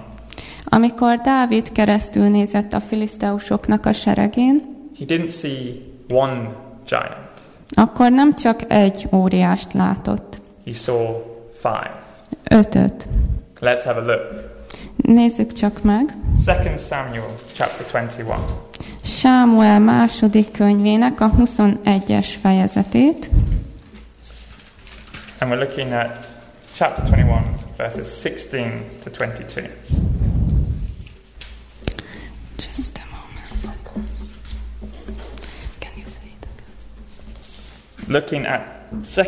Amikor 0.65 1.17
Dávid 1.17 1.73
keresztül 1.73 2.29
nézett 2.29 2.73
a 2.73 2.81
filiszteusoknak 2.81 3.87
a 3.87 3.93
seregén, 3.93 4.61
he 4.99 5.05
didn't 5.09 5.39
see 5.41 5.75
one 6.11 6.51
giant. 6.89 7.31
akkor 7.71 8.11
nem 8.11 8.35
csak 8.35 8.61
egy 8.69 9.09
óriást 9.13 9.73
látott, 9.73 10.41
He 10.65 10.73
saw 10.73 11.07
five. 11.55 12.03
ötöt. 12.51 13.07
Let's 13.61 13.83
have 13.85 14.01
a 14.01 14.05
look. 14.05 14.51
Nézzük 14.97 15.53
csak 15.53 15.83
meg. 15.83 16.15
2 16.47 16.77
Samuel 16.77 17.27
chapter 17.53 17.87
21. 18.05 18.37
Sámuel 19.05 19.81
második 19.81 20.51
könyvének 20.53 21.21
a 21.21 21.31
21-es 21.31 22.27
fejezetét, 22.41 23.31
And 25.39 25.51
we're 25.53 25.59
looking 25.59 25.93
at 25.93 26.25
chapter 26.75 27.05
21, 27.05 27.41
verses 27.77 28.07
16 28.23 28.71
to 29.05 29.11
22. 29.11 29.69
Looking 38.13 38.47
at 38.47 38.61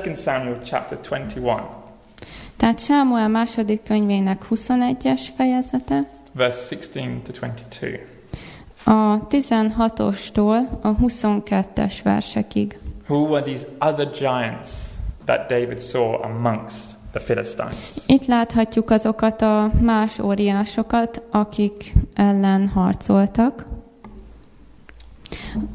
2 0.05 0.15
Samuel 0.15 0.59
chapter 0.65 0.99
21, 0.99 1.63
Tehát 2.57 2.79
Sámuel 2.79 3.29
második 3.29 3.83
könyvének 3.83 4.47
21-es 4.51 5.29
fejezete, 5.37 6.07
verse 6.33 6.59
16 6.59 7.23
to 7.23 7.33
22. 7.33 7.99
a 8.85 9.27
16-ostól 9.31 10.69
a 10.83 10.97
22-es 11.03 12.03
versekig. 12.03 12.79
Who 13.07 13.27
were 13.29 13.43
these 13.43 13.67
other 13.79 14.11
giants 14.11 14.71
that 15.25 15.49
David 15.49 15.79
saw 15.79 16.25
amongst 16.25 16.81
the 17.13 17.21
Philistines? 17.21 18.03
Itt 18.07 18.27
láthatjuk 18.27 18.91
azokat 18.91 19.43
a 19.43 19.71
más 19.81 20.19
óriásokat, 20.19 21.23
akik 21.31 21.93
ellen 22.15 22.69
harcoltak. 22.69 23.65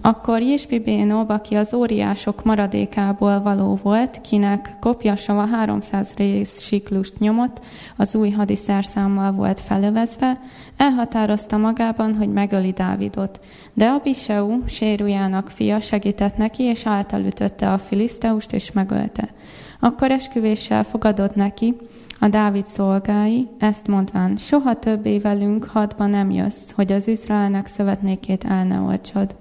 Akkor 0.01 0.41
Jisbibénob, 0.41 1.29
aki 1.29 1.55
az 1.55 1.74
óriások 1.74 2.43
maradékából 2.43 3.41
való 3.41 3.79
volt, 3.83 4.21
kinek 4.21 4.75
kopjasava 4.79 5.45
300 5.45 6.13
rész 6.17 6.62
siklust 6.62 7.19
nyomott, 7.19 7.62
az 7.98 8.15
új 8.15 8.29
hadiszerszámmal 8.29 9.31
volt 9.31 9.59
felövezve, 9.59 10.39
elhatározta 10.77 11.57
magában, 11.57 12.15
hogy 12.15 12.29
megöli 12.29 12.71
Dávidot. 12.71 13.39
De 13.74 13.88
Abiseu, 13.88 14.67
sérújának 14.67 15.50
fia 15.50 15.79
segített 15.79 16.38
neki, 16.38 16.63
és 16.63 16.86
általütötte 16.86 17.71
a 17.71 17.77
filiszteust, 17.77 18.53
és 18.53 18.71
megölte. 18.71 19.29
Akkor 19.79 20.12
esküvéssel 20.12 20.83
fogadott 20.83 21.36
neki 21.36 21.75
a 22.19 22.27
Dávid 22.27 22.67
szolgái, 22.67 23.48
ezt 23.57 23.88
mondván, 23.88 24.36
soha 24.36 24.79
többé 24.79 25.17
velünk 25.17 25.63
hadba 25.63 26.05
nem 26.05 26.31
jössz, 26.31 26.71
hogy 26.71 26.91
az 26.91 27.07
Izraelnek 27.07 27.65
szövetnékét 27.65 28.43
el 28.43 28.63
ne 28.63 28.79
olcsod. 28.79 29.36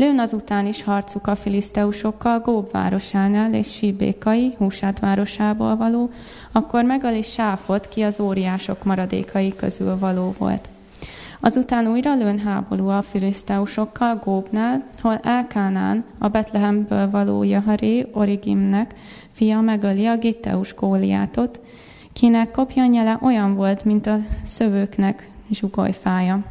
Lőn 0.00 0.18
azután 0.18 0.66
is 0.66 0.82
harcuk 0.82 1.26
a 1.26 1.34
filiszteusokkal 1.34 2.38
Gób 2.38 2.70
városánál 2.70 3.54
és 3.54 3.72
Síbékai, 3.72 4.54
Húsát 4.58 4.98
városából 4.98 5.76
való, 5.76 6.10
akkor 6.52 6.84
megöli 6.84 7.22
Sáfot, 7.22 7.88
ki 7.88 8.02
az 8.02 8.20
óriások 8.20 8.84
maradékai 8.84 9.54
közül 9.56 9.98
való 9.98 10.34
volt. 10.38 10.68
Azután 11.40 11.86
újra 11.86 12.14
lőn 12.14 12.38
háború 12.38 12.88
a 12.88 13.02
filiszteusokkal 13.02 14.20
Góbnál, 14.24 14.84
hol 15.00 15.20
Elkánán, 15.22 16.04
a 16.18 16.28
Betlehemből 16.28 17.10
való 17.10 17.42
Jaharé, 17.42 18.06
Origimnek, 18.12 18.94
fia 19.30 19.60
megöli 19.60 20.06
a 20.06 20.16
Gitteus 20.16 20.74
Góliátot, 20.74 21.60
kinek 22.12 22.50
kopjanyele 22.50 23.18
olyan 23.22 23.54
volt, 23.54 23.84
mint 23.84 24.06
a 24.06 24.18
szövőknek 24.44 25.28
zsugolyfája. 25.50 26.44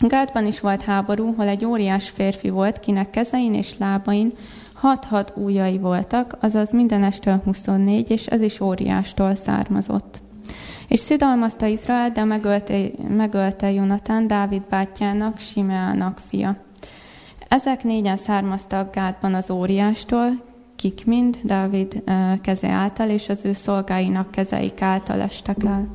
Gátban 0.00 0.46
is 0.46 0.60
volt 0.60 0.82
háború, 0.82 1.34
hol 1.36 1.48
egy 1.48 1.64
óriás 1.64 2.08
férfi 2.08 2.48
volt, 2.48 2.80
kinek 2.80 3.10
kezein 3.10 3.54
és 3.54 3.78
lábain 3.78 4.32
hat-hat 4.72 5.32
ujjai 5.36 5.78
voltak, 5.78 6.36
azaz 6.40 6.72
mindenestől 6.72 7.40
24, 7.44 8.10
és 8.10 8.26
ez 8.26 8.40
is 8.40 8.60
óriástól 8.60 9.34
származott. 9.34 10.18
És 10.88 11.00
szidalmazta 11.00 11.66
Izrael, 11.66 12.10
de 12.10 12.24
megölte, 12.24 12.90
megölte 13.08 13.72
Jonatán, 13.72 14.26
Dávid 14.26 14.62
bátyjának, 14.70 15.38
Simeának 15.38 16.18
fia. 16.18 16.56
Ezek 17.48 17.84
négyen 17.84 18.16
származtak 18.16 18.94
Gátban 18.94 19.34
az 19.34 19.50
óriástól, 19.50 20.42
kik 20.76 21.06
mind 21.06 21.38
Dávid 21.42 22.02
keze 22.42 22.68
által, 22.68 23.08
és 23.08 23.28
az 23.28 23.44
ő 23.44 23.52
szolgáinak 23.52 24.30
kezeik 24.30 24.82
által 24.82 25.20
estek 25.20 25.56
el. 25.64 25.88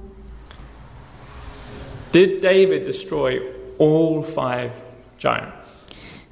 Did 2.11 2.39
David 2.39 2.83
destroy 2.83 3.39
all 3.77 4.21
five 4.21 4.71
giants? 5.19 5.67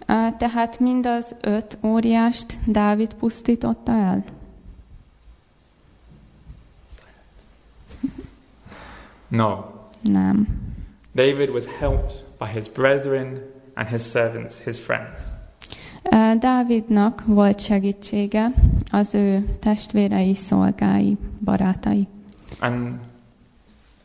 Eh, 0.06 0.34
Tehát 0.38 0.80
mind 0.80 1.06
az 1.06 1.36
öt 1.42 1.78
óriást 1.84 2.58
Dávid 2.66 3.14
pusztította 3.14 3.92
el? 3.92 4.24
No. 9.28 9.64
Nem. 10.02 10.48
David 11.16 11.50
was 11.50 11.66
helped 11.80 12.12
by 12.40 12.46
his 12.46 12.70
brethren 12.70 13.42
and 13.74 13.88
his 13.88 14.02
servants, 14.02 14.60
his 14.64 14.80
friends. 14.80 15.22
Eh, 16.04 16.36
Dávidnak 16.40 17.24
volt 17.26 17.60
segítsége 17.60 18.52
az 18.90 19.14
ő 19.14 19.58
testvérei, 19.60 20.34
szolgái, 20.34 21.18
barátai. 21.44 22.08
And, 22.60 23.00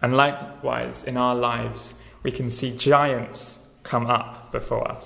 and 0.01 0.13
likewise, 0.13 1.11
in 1.11 1.17
our 1.17 1.35
lives, 1.35 1.81
we 2.27 2.33
can 2.33 2.51
see 2.51 2.75
giants 2.77 3.59
come 3.91 4.07
up 4.07 4.51
before 4.51 4.97
us. 4.97 5.05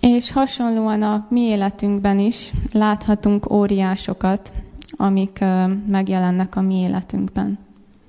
És 0.00 0.32
hasonlóan 0.32 1.02
a 1.02 1.26
mi 1.30 1.40
életünkben 1.40 2.18
is 2.18 2.52
láthatunk 2.72 3.50
óriásokat, 3.50 4.52
amik 4.96 5.38
ö, 5.40 5.66
megjelennek 5.88 6.56
a 6.56 6.60
mi 6.60 6.74
életünkben. 6.74 7.58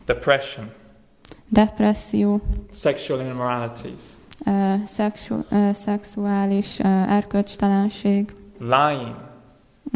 Depression, 0.06 0.72
Depresszió, 1.48 2.42
sexual 2.74 3.20
immoralities, 3.20 4.00
ö, 4.46 4.74
szexu, 4.88 5.36
ö, 5.50 5.70
szexuális 5.74 6.80
ö, 6.80 6.88
erkölcstelenség, 6.88 8.34
lying, 8.60 9.16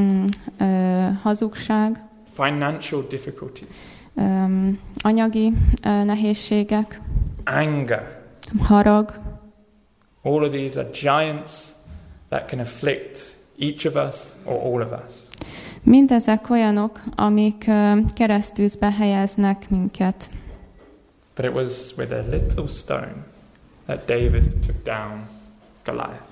mm, 0.01 0.25
ö, 0.57 1.09
hazugság, 1.21 2.03
financial 2.33 3.05
difficulties, 3.09 3.69
ö, 4.15 4.45
anyagi 5.01 5.53
ö, 5.83 6.03
nehézségek, 6.03 7.01
anger. 7.45 8.22
Harag. 8.59 9.19
All 10.21 10.43
of 10.43 10.51
these 10.51 10.79
are 10.79 10.89
giants 10.91 11.71
that 12.29 12.47
can 12.47 12.59
afflict 12.59 13.35
each 13.57 13.85
of 13.85 13.95
us 13.95 14.35
or 14.45 14.55
all 14.55 14.81
of 14.81 14.91
us. 14.91 15.13
Mindezek 15.83 16.49
olyanok, 16.49 16.99
amik 17.15 17.69
keresztűzbe 18.13 18.91
helyeznek 18.91 19.69
minket. 19.69 20.29
But 21.35 21.45
it 21.45 21.53
was 21.53 21.93
with 21.97 22.11
a 22.11 22.23
little 22.29 22.67
stone 22.67 23.15
that 23.85 24.05
David 24.05 24.43
took 24.65 24.83
down 24.83 25.27
Goliath. 25.85 26.31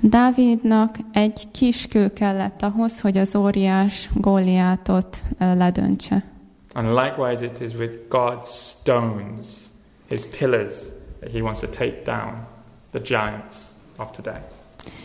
Dávidnak 0.00 0.94
egy 1.12 1.50
kis 1.50 1.86
kő 1.86 2.12
kellett 2.12 2.62
ahhoz, 2.62 3.00
hogy 3.00 3.18
az 3.18 3.36
óriás 3.36 4.08
Góliátot 4.14 5.22
ledöntse. 5.38 6.24
And 6.72 6.88
likewise, 6.88 7.44
it 7.44 7.60
is 7.60 7.74
with 7.74 7.98
God's 8.08 8.48
stones, 8.48 9.46
his 10.08 10.20
pillars, 10.38 10.74
that 11.20 11.32
he 11.32 11.40
wants 11.40 11.60
to 11.60 11.66
take 11.66 12.02
down 12.04 12.46
the 12.90 13.00
giants 13.00 13.56
of 13.96 14.10
today. 14.10 14.40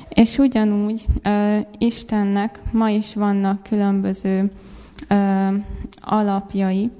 És 0.09 0.37
ugyanúgy 0.37 1.05
ö, 1.23 1.57
Istennek 1.77 2.59
ma 2.71 2.89
is 2.89 3.13
vannak 3.13 3.63
különböző 3.63 4.51
ö, 5.09 5.47
alapjai, 6.01 6.91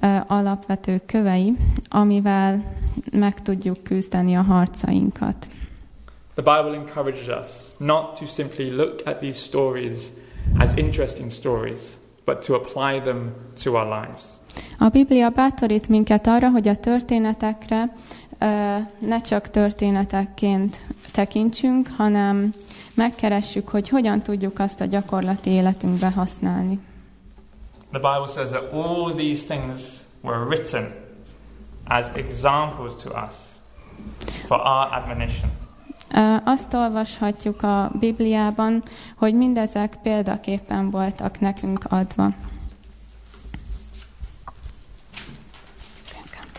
ö, 0.00 0.16
alapvető 0.26 1.00
kövei, 1.06 1.56
amivel 1.88 2.64
meg 3.12 3.42
tudjuk 3.42 3.82
küzdeni 3.82 4.36
a 4.36 4.42
harcainkat. 4.42 5.46
The 6.34 6.42
Bible 6.42 6.78
encourages 6.78 7.28
us 7.28 7.48
not 7.78 8.18
to 8.18 8.26
simply 8.26 8.70
look 8.70 9.00
at 9.04 9.20
these 9.20 9.38
stories 9.38 10.10
as 10.58 10.76
interesting 10.76 11.30
stories, 11.30 11.96
but 12.24 12.44
to 12.46 12.54
apply 12.54 13.00
them 13.00 13.32
to 13.62 13.74
our 13.74 13.86
lives. 13.86 14.24
A 14.78 14.88
Biblia 14.88 15.30
bátorít 15.30 15.88
minket 15.88 16.26
arra, 16.26 16.50
hogy 16.50 16.68
a 16.68 16.76
történetekre 16.76 17.92
ne 18.98 19.20
csak 19.20 19.50
történetekként 19.50 20.80
tekintsünk, 21.12 21.88
hanem 21.96 22.52
megkeressük, 22.94 23.68
hogy 23.68 23.88
hogyan 23.88 24.22
tudjuk 24.22 24.58
azt 24.58 24.80
a 24.80 24.84
gyakorlati 24.84 25.50
életünkbe 25.50 26.10
használni. 26.10 26.80
The 27.90 28.00
Bible 28.00 28.28
says 28.28 28.50
that 28.50 28.72
all 28.72 29.12
these 29.14 29.44
things 29.44 29.80
were 30.20 30.44
written 30.44 30.94
as 31.86 32.06
examples 32.14 32.94
to 33.02 33.10
us 33.10 33.34
for 34.44 34.60
our 34.60 34.88
admonition. 34.92 35.50
Azt 36.44 36.74
olvashatjuk 36.74 37.62
a 37.62 37.90
Bibliában, 38.00 38.82
hogy 39.16 39.34
mindezek 39.34 39.96
példaképpen 40.02 40.90
voltak 40.90 41.40
nekünk 41.40 41.84
adva. 41.88 42.32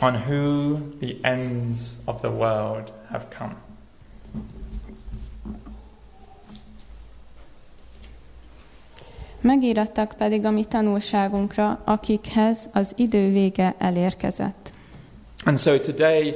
On 0.03 0.15
who 0.15 0.77
the 0.99 1.17
ends 1.23 1.99
of 2.05 2.19
the 2.21 2.29
world 2.29 2.91
have 3.09 3.25
come. 3.37 3.55
Megírattak 9.41 10.13
pedig 10.17 10.45
a 10.45 10.51
mi 10.51 10.65
tanulságunkra, 10.65 11.81
akikhez 11.83 12.67
az 12.73 12.91
idő 12.95 13.31
vége 13.31 13.75
elérkezett. 13.77 14.71
And 15.45 15.57
so 15.57 15.77
today 15.77 16.35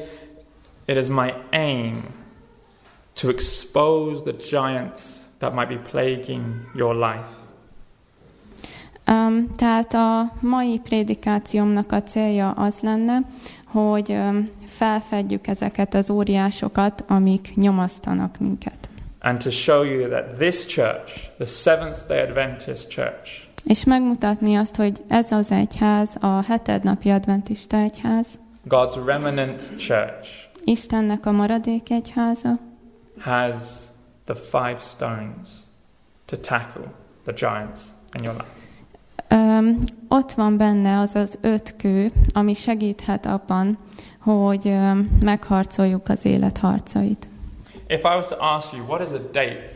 it 0.85 0.97
is 0.97 1.07
my 1.07 1.33
aim 1.51 2.03
to 3.13 3.29
expose 3.29 4.31
the 4.31 4.35
giants 4.49 5.01
that 5.37 5.53
might 5.53 5.67
be 5.67 5.89
plaguing 5.89 6.45
your 6.75 6.95
life. 6.95 7.45
Um, 9.09 9.47
tehát 9.55 9.93
a 9.93 10.33
mai 10.39 10.79
prédikációmnak 10.83 11.91
a 11.91 12.01
célja 12.01 12.51
az 12.51 12.79
lenne, 12.79 13.19
hogy 13.71 14.17
felfedjük 14.65 15.47
ezeket 15.47 15.93
az 15.93 16.09
óriásokat, 16.09 17.03
amik 17.07 17.55
nyomasztanak 17.55 18.39
minket. 18.39 18.89
And 19.19 19.43
to 19.43 19.49
show 19.49 19.83
you 19.83 20.09
that 20.09 20.35
this 20.37 20.65
church, 20.65 21.31
the 21.37 21.45
Seventh 21.45 22.07
day 22.07 22.19
Adventist 22.19 22.89
church, 22.89 23.45
És 23.63 23.83
megmutatni 23.83 24.55
azt, 24.55 24.75
hogy 24.75 25.03
ez 25.07 25.31
az 25.31 25.51
egyház, 25.51 26.15
a 26.19 26.43
hetednapi 26.43 27.09
adventista 27.09 27.77
egyház, 27.77 28.27
God's 28.69 29.05
remnant 29.05 29.77
church, 29.77 30.29
Istennek 30.63 31.25
a 31.25 31.31
maradék 31.31 31.89
egyháza, 31.89 32.59
has 33.19 33.55
the 34.25 34.35
five 34.35 34.77
stones 34.79 35.49
to 36.25 36.37
tackle 36.37 36.93
the 37.23 37.33
giants 37.33 37.81
in 38.17 38.23
your 38.23 38.35
life. 38.35 38.56
Öm, 39.27 39.79
ott 40.07 40.31
van 40.31 40.57
benne 40.57 40.99
az 40.99 41.15
az 41.15 41.37
öt 41.41 41.75
kő, 41.77 42.11
ami 42.33 42.53
segíthet 42.53 43.25
abban, 43.25 43.77
hogy 44.19 44.67
öm, 44.67 45.17
megharcoljuk 45.23 46.09
az 46.09 46.25
élet 46.25 46.57
harcait. 46.57 47.27
If 47.87 48.03
I 48.03 48.15
was 48.15 48.27
to 48.27 48.35
ask 48.39 48.73
you, 48.73 48.85
what 48.85 49.07
is 49.07 49.13
a 49.13 49.21
date 49.31 49.71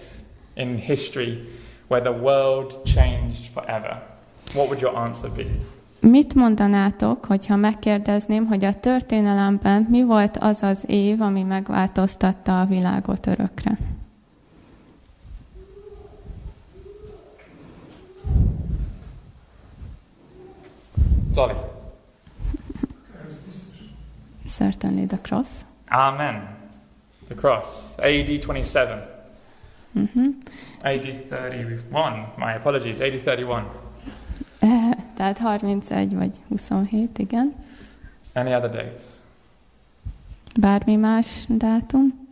in 0.54 0.76
history 0.76 1.50
where 1.88 2.12
the 2.12 2.22
world 2.22 2.84
changed 2.84 3.46
forever? 3.54 4.02
What 4.54 4.68
would 4.68 4.82
your 4.82 4.96
answer 4.96 5.32
be? 5.32 5.44
Mit 6.00 6.36
mondanátok, 6.36 7.26
hogyha 7.26 7.56
megkérdezném, 7.56 8.46
hogy 8.46 8.66
a 8.66 8.74
történelemben 8.74 9.88
mi 9.90 10.04
volt 10.04 10.38
az 10.38 10.64
az 10.64 10.84
év, 10.88 11.22
ami 11.22 11.44
megváltoztatta 11.44 12.62
a 12.62 12.66
világot 12.66 13.28
örökre? 13.28 13.78
Dolly. 21.34 21.56
Certainly 24.46 25.06
the 25.06 25.17
cross. 25.17 25.50
Amen. 25.89 26.48
The 27.28 27.36
cross. 27.36 27.98
AD 28.00 28.41
27. 28.41 29.00
Uh-huh. 29.96 30.34
AD 30.84 31.28
31. 31.30 32.26
My 32.38 32.54
apologies. 32.54 33.00
AD 33.00 33.22
31. 33.24 33.65
Tehát 35.15 35.38
31 35.38 36.13
vagy 36.13 36.38
27, 36.48 37.17
igen. 37.17 37.56
Any 38.34 38.54
other 38.54 38.70
dates? 38.70 39.04
Bármi 40.60 40.96
más 40.96 41.46
dátum? 41.48 42.30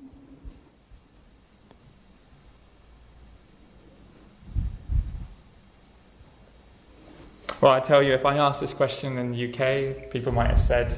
Well, 7.61 7.77
I 7.77 7.81
tell 7.81 8.01
you, 8.01 8.13
if 8.13 8.23
I 8.23 8.37
asked 8.37 8.61
this 8.61 8.73
question 8.73 9.17
in 9.17 9.31
the 9.31 9.47
UK, 9.47 10.09
people 10.11 10.31
might 10.31 10.47
have 10.47 10.59
said 10.59 10.93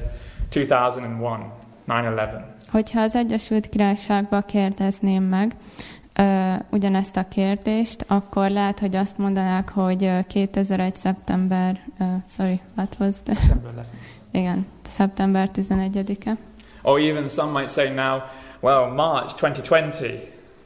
2001, 0.50 1.50
9 1.86 2.04
11. 2.04 2.44
Hogyha 2.70 3.00
az 3.00 3.14
Egyesült 3.14 3.68
Királyságba 3.68 4.40
kérdezném 4.40 5.22
meg 5.22 5.54
ö, 6.18 6.52
ugyanezt 6.70 7.16
a 7.16 7.28
kérdést, 7.28 8.04
akkor 8.06 8.50
lehet, 8.50 8.78
hogy 8.78 8.96
azt 8.96 9.18
mondanák, 9.18 9.70
hogy 9.70 10.04
ö, 10.04 10.18
2001. 10.26 10.94
szeptember, 10.94 11.80
ö, 12.00 12.04
sorry, 12.36 12.60
what 12.76 12.96
was 12.98 13.14
the, 13.24 13.34
December 13.34 13.70
11. 13.70 13.86
igen, 14.30 14.66
szeptember 14.88 15.50
11-e. 15.54 16.36
Or 16.82 17.00
even 17.00 17.28
some 17.28 17.60
might 17.60 17.70
say 17.70 17.88
now, 17.88 18.20
well, 18.60 18.86
March 18.94 19.34
2020, 19.34 19.90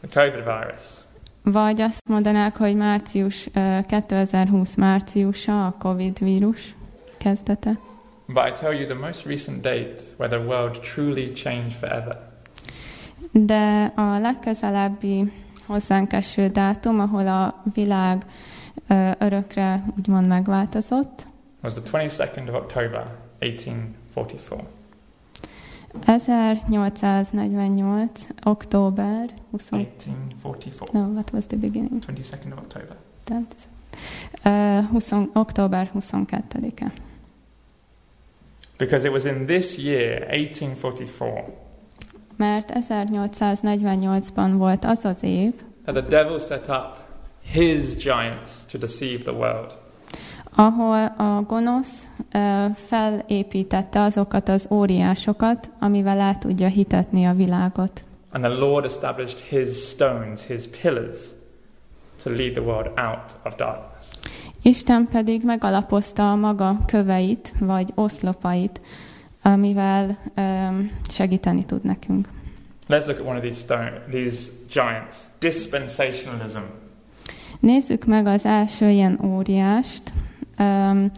the 0.00 0.22
COVID 0.22 0.44
virus. 0.44 1.05
Vagy 1.52 1.80
azt 1.80 2.08
mondanák, 2.08 2.56
hogy 2.56 2.76
március, 2.76 3.48
ö, 3.54 3.78
2020 3.86 4.74
márciusa 4.74 5.66
a 5.66 5.74
Covid 5.78 6.18
vírus 6.18 6.74
kezdete. 7.18 7.78
But 8.26 8.46
I 8.48 8.52
tell 8.60 8.72
you, 8.72 8.86
the 8.86 9.06
most 9.06 9.24
recent 9.24 9.60
date 9.60 9.94
where 10.16 10.36
the 10.36 10.46
world 10.46 10.80
truly 10.80 11.32
changed 11.32 11.72
forever 11.72 12.18
De 13.32 13.92
a 13.94 14.18
legközelebbi 14.18 15.32
hozzánk 15.66 16.12
eső 16.12 16.48
dátum, 16.48 17.00
ahol 17.00 17.26
a 17.26 17.62
világ 17.74 18.22
ö, 18.88 19.10
örökre 19.18 19.84
úgymond 19.96 20.26
megváltozott, 20.26 21.26
was 21.62 21.74
the 21.74 21.82
22nd 21.82 22.48
of 22.48 22.54
October, 22.54 23.06
1844. 23.38 24.75
1848. 26.04 28.28
október 28.42 29.24
20. 29.50 29.76
1844. 29.76 30.88
No, 30.92 31.00
what 31.12 31.30
was 31.32 31.46
the 31.46 31.56
beginning? 31.56 32.04
22nd 32.04 32.52
of 32.52 32.58
October. 32.58 32.96
Tehát, 33.24 33.54
ö, 34.44 34.80
20, 34.90 35.28
október 35.32 35.90
22-e. 35.92 36.92
Because 38.78 39.06
it 39.06 39.12
was 39.12 39.24
in 39.24 39.46
this 39.46 39.78
year, 39.78 40.22
1844, 40.30 41.44
Mert 42.36 42.70
1848-ban 42.70 44.56
volt 44.56 44.84
az 44.84 45.04
az 45.04 45.22
év, 45.22 45.54
that 45.84 45.94
the 45.94 46.06
devil 46.22 46.38
set 46.38 46.68
up 46.68 46.96
his 47.52 47.96
giants 47.96 48.50
to 48.70 48.78
deceive 48.78 49.22
the 49.22 49.32
world. 49.32 49.78
Ahol 50.56 51.04
a 51.04 51.42
gonosz 51.46 52.06
felépítette 52.74 54.00
azokat 54.00 54.48
az 54.48 54.66
óriásokat, 54.70 55.70
amivel 55.78 56.20
át 56.20 56.38
tudja 56.38 56.68
hitetni 56.68 57.26
a 57.26 57.34
világot. 57.34 58.02
And 58.30 58.44
the 58.44 58.54
Lord 58.54 58.84
established 58.84 59.38
his 59.38 59.88
stones, 59.88 60.46
his 60.46 60.62
pillars, 60.82 61.16
to 62.22 62.30
lead 62.30 62.52
the 62.52 62.62
world 62.62 62.86
out 62.86 63.36
of 63.44 63.54
darkness. 63.54 64.06
Isten 64.62 65.08
pedig 65.12 65.44
megalapozta 65.44 66.30
a 66.30 66.34
maga 66.34 66.76
köveit, 66.86 67.52
vagy 67.60 67.92
oszlopait, 67.94 68.80
amivel 69.42 70.18
öm, 70.34 70.90
segíteni 71.08 71.64
tud 71.64 71.84
nekünk. 71.84 72.28
Let's 72.88 73.06
look 73.06 73.18
at 73.18 73.26
one 73.26 73.36
of 73.36 73.42
these 73.42 73.58
stone, 73.58 73.92
these 74.10 74.50
giants. 74.72 75.16
Dispensationalism. 75.38 76.60
Nézzük 77.60 78.04
meg 78.04 78.26
az 78.26 78.44
első 78.44 78.90
ilyen 78.90 79.18
óriást, 79.24 80.12
um, 80.58 81.10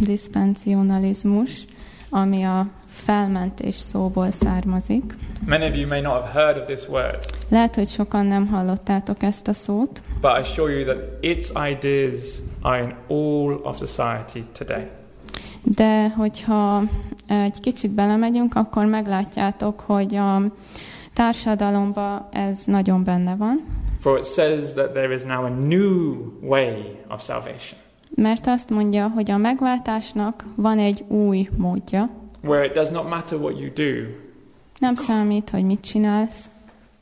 diszpensionalizmus, 0.00 1.64
ami 2.10 2.42
a 2.42 2.66
felmentés 2.86 3.74
szóból 3.74 4.30
származik. 4.30 5.02
Many 5.46 5.68
of 5.68 5.76
you 5.76 5.88
may 5.88 6.00
not 6.00 6.12
have 6.22 6.30
heard 6.32 6.56
of 6.56 6.64
this 6.64 6.88
word, 6.88 7.18
Lehet, 7.48 7.74
hogy 7.74 7.88
sokan 7.88 8.26
nem 8.26 8.46
hallottátok 8.46 9.22
ezt 9.22 9.48
a 9.48 9.52
szót, 9.52 10.02
but 10.20 10.30
I 10.30 10.40
assure 10.40 10.72
you 10.72 10.84
that 10.84 10.98
its 11.20 11.48
ideas 11.70 12.20
are 12.62 12.82
in 12.82 12.94
all 13.08 13.60
of 13.62 13.76
society 13.78 14.44
today. 14.58 14.86
de 15.62 16.08
hogyha 16.08 16.82
egy 17.26 17.60
kicsit 17.60 17.90
belemegyünk, 17.90 18.54
akkor 18.54 18.84
meglátjátok, 18.84 19.80
hogy 19.80 20.14
a 20.16 20.42
társadalomban 21.14 22.28
ez 22.32 22.62
nagyon 22.66 23.04
benne 23.04 23.34
van, 23.34 23.64
For 24.04 24.18
it 24.18 24.24
says 24.26 24.74
that 24.74 24.92
there 24.92 25.14
is 25.14 25.22
now 25.22 25.44
a 25.44 25.48
new 25.48 26.16
way 26.42 26.96
of 27.08 27.22
salvation, 27.22 27.78
mert 28.16 28.46
azt 28.46 28.70
mondja, 28.70 29.08
hogy 29.08 29.30
a 29.30 29.36
megváltásnak 29.36 30.44
van 30.56 30.78
egy 30.78 31.04
új 31.08 31.48
módja. 31.56 32.10
where 32.42 32.64
it 32.64 32.72
does 32.72 32.88
not 32.88 33.08
matter 33.08 33.38
what 33.38 33.58
you 33.58 33.72
do, 33.72 34.08
Nem 34.78 34.94
számít, 34.94 35.50
hogy 35.50 35.64
mit 35.64 35.80
csinálsz, 35.80 36.50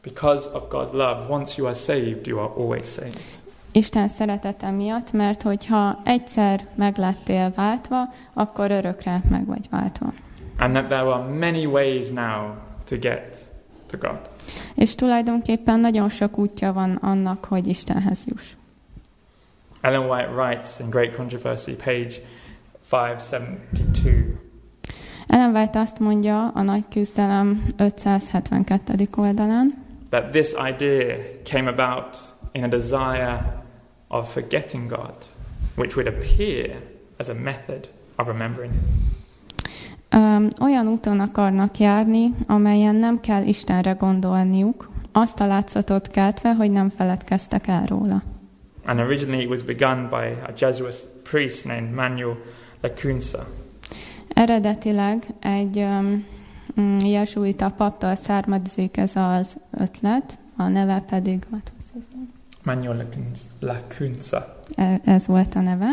because 0.02 0.48
of 0.54 0.62
God's 0.70 0.92
love. 0.92 1.26
Once 1.28 1.52
you 1.56 1.66
are 1.66 1.76
saved, 1.76 2.26
you 2.26 2.38
are 2.38 2.52
always 2.56 2.86
saved. 2.92 3.20
Isten 3.72 4.08
szeretete 4.08 4.70
miatt, 4.70 5.12
mert 5.12 5.42
hogyha 5.42 5.98
egyszer 6.04 6.60
meglettél 6.74 7.52
váltva, 7.56 8.08
akkor 8.34 8.70
örökre 8.70 9.22
meg 9.30 9.46
vagy 9.46 9.66
váltva. 9.70 10.12
and 10.58 10.72
that 10.74 10.86
there 10.88 11.12
are 11.12 11.28
many 11.38 11.64
ways 11.66 12.10
now 12.10 12.54
to 12.84 12.96
get 12.96 13.36
to 13.86 13.96
God. 13.98 14.18
És 14.74 14.94
tulajdonképpen 14.94 15.80
nagyon 15.80 16.08
sok 16.08 16.38
útja 16.38 16.72
van 16.72 16.94
annak, 16.94 17.44
hogy 17.44 17.66
Istenhez 17.66 18.24
juss. 18.26 18.44
Ellen 19.80 20.08
White 20.08 20.30
writes 20.30 20.78
in 20.78 20.90
Great 20.90 21.16
Controversy, 21.16 21.72
page 21.72 22.14
572. 22.88 24.40
Ellen 25.26 25.54
White 25.54 25.78
azt 25.78 25.98
mondja 25.98 26.48
a 26.48 26.62
Nagy 26.62 26.84
Küzdelem 26.88 27.62
572. 27.76 29.08
oldalán, 29.16 29.84
that 30.10 30.30
this 30.32 30.52
idea 30.52 31.16
came 31.44 31.68
about 31.68 32.18
in 32.52 32.64
a 32.64 32.68
desire 32.68 33.62
of 34.08 34.32
forgetting 34.32 34.88
God, 34.88 35.14
which 35.76 35.96
would 35.96 36.06
appear 36.06 36.82
as 37.16 37.28
a 37.28 37.34
method 37.34 37.88
of 38.16 38.26
remembering 38.26 38.72
Him. 38.72 39.21
Öm, 40.12 40.48
olyan 40.60 40.86
úton 40.86 41.20
akarnak 41.20 41.78
járni, 41.78 42.34
amelyen 42.46 42.94
nem 42.94 43.20
kell 43.20 43.42
Istenre 43.44 43.92
gondolniuk, 43.92 44.90
azt 45.12 45.40
a 45.40 45.46
látszatot 45.46 46.06
keltve, 46.08 46.54
hogy 46.54 46.70
nem 46.70 46.88
feledkeztek 46.88 47.66
el 47.66 47.86
róla. 47.86 48.22
And 48.84 49.00
originally 49.00 49.42
it 49.42 49.48
was 49.48 49.62
begun 49.62 50.06
by 50.10 50.14
a 50.46 50.52
Jesuit 50.58 51.06
priest 51.30 51.64
named 51.64 51.90
Manuel 51.94 52.36
Lacunza. 52.80 53.46
Eredetileg 54.28 55.26
egy 55.40 55.76
um, 55.76 56.96
jezsuita 57.04 57.68
paptól 57.70 58.14
származik 58.14 58.96
ez 58.96 59.16
az 59.16 59.56
ötlet, 59.70 60.38
a 60.56 60.68
neve 60.68 61.02
pedig? 61.08 61.46
Manuel 62.62 62.96
Lacunza- 62.96 63.46
Lacunza. 63.60 64.58
E- 64.74 65.00
ez 65.04 65.26
volt 65.26 65.54
a 65.54 65.60
neve. 65.60 65.92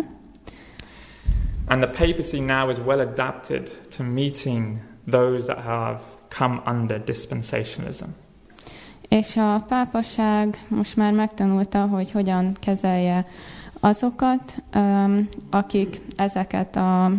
And 1.69 1.83
the 1.83 2.05
papacy 2.05 2.39
now 2.39 2.69
is 2.69 2.79
well 2.79 2.99
adapted 2.99 3.69
to 3.91 4.03
meeting 4.03 4.79
those 5.05 5.45
that 5.45 5.57
have 5.57 6.01
come 6.29 6.61
under 6.65 7.03
dispensationalism. 7.03 8.05
És 9.09 9.37
a 9.37 9.63
pápaság 9.67 10.57
most 10.67 10.95
már 10.95 11.13
megtanulta, 11.13 11.85
hogy 11.85 12.11
hogyan 12.11 12.53
kezelje 12.59 13.25
azokat, 13.79 14.53
um, 14.75 15.29
akik 15.49 15.99
ezeket 16.15 16.75
a 16.75 17.11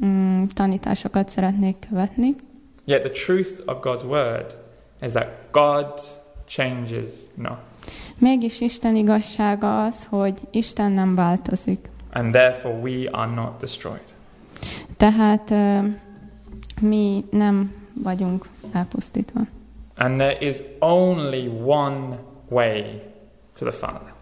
um, 0.00 0.48
tanításokat 0.48 1.28
szeretnék 1.28 1.76
követni. 1.88 2.34
Yet 2.84 3.00
the 3.00 3.10
truth 3.24 3.50
of 3.66 3.76
God's 3.80 4.04
word 4.04 4.56
is 5.02 5.10
that 5.10 5.28
God 5.50 6.00
changes 6.46 7.12
not. 7.34 7.58
Mégis 8.18 8.60
Isten 8.60 8.96
igazsága 8.96 9.84
az, 9.84 10.06
hogy 10.08 10.40
Isten 10.50 10.92
nem 10.92 11.14
változik. 11.14 11.88
And 12.18 12.32
therefore 12.32 12.74
we 12.74 13.08
are 13.10 13.30
not 13.30 13.60
destroyed. 13.60 14.04
Tehát 14.96 15.50
ö, 15.50 15.78
mi 16.80 17.24
nem 17.30 17.74
vagyunk 18.02 18.48
elpusztítva. 18.72 19.40
And 19.96 20.18
there 20.18 20.36
is 20.40 20.58
only 20.78 21.46
one 21.64 22.18
way 22.48 23.02
to 23.58 23.64
the 23.70 23.72
Father 23.72 24.16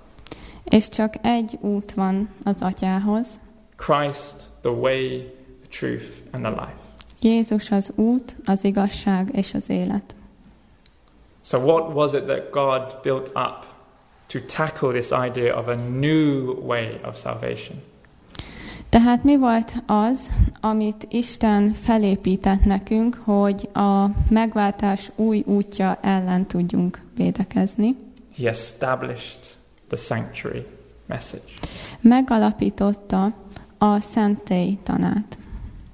És 0.65 0.89
csak 0.89 1.15
egy 1.23 1.59
út 1.61 1.93
van 1.93 2.29
az 2.45 2.63
atyához. 2.63 3.29
Christ, 3.77 4.35
the 4.61 4.71
way, 4.71 5.33
the 5.61 5.69
truth, 5.79 6.07
and 6.31 6.43
the 6.43 6.51
life. 6.51 6.77
Jézus 7.21 7.71
az 7.71 7.93
út, 7.95 8.37
az 8.45 8.65
igazság 8.65 9.29
és 9.33 9.55
az 9.55 9.71
élet. 9.71 10.15
So, 11.43 11.59
what 11.59 11.95
was 11.95 12.13
it 12.13 12.25
that 12.25 12.51
God 12.51 12.99
built 13.03 13.29
up 13.29 13.76
to 14.27 14.39
tackle 14.39 14.93
this 14.93 15.11
idea 15.11 15.59
of 15.59 15.69
a 15.69 15.75
new 15.75 16.55
way 16.67 17.01
of 17.05 17.19
salvation? 17.19 17.83
Tehát 18.89 19.25
mi 19.25 19.37
volt 19.37 19.73
az, 19.87 20.31
amit 20.61 21.07
Isten 21.09 21.73
felépített 21.73 22.65
nekünk, 22.65 23.19
hogy 23.25 23.69
a 23.73 24.07
megváltás 24.31 25.11
új 25.15 25.43
útja 25.47 25.99
ellen 26.01 26.47
tudjunk 26.47 27.01
védekezni? 27.17 27.97
He 28.37 28.49
established 28.49 29.39
the 29.89 29.97
sanctuary 29.97 30.67
message. 31.07 31.45
Megalapította 32.01 33.33
a 33.79 34.01
szentély 34.01 34.79
tanát. 34.83 35.37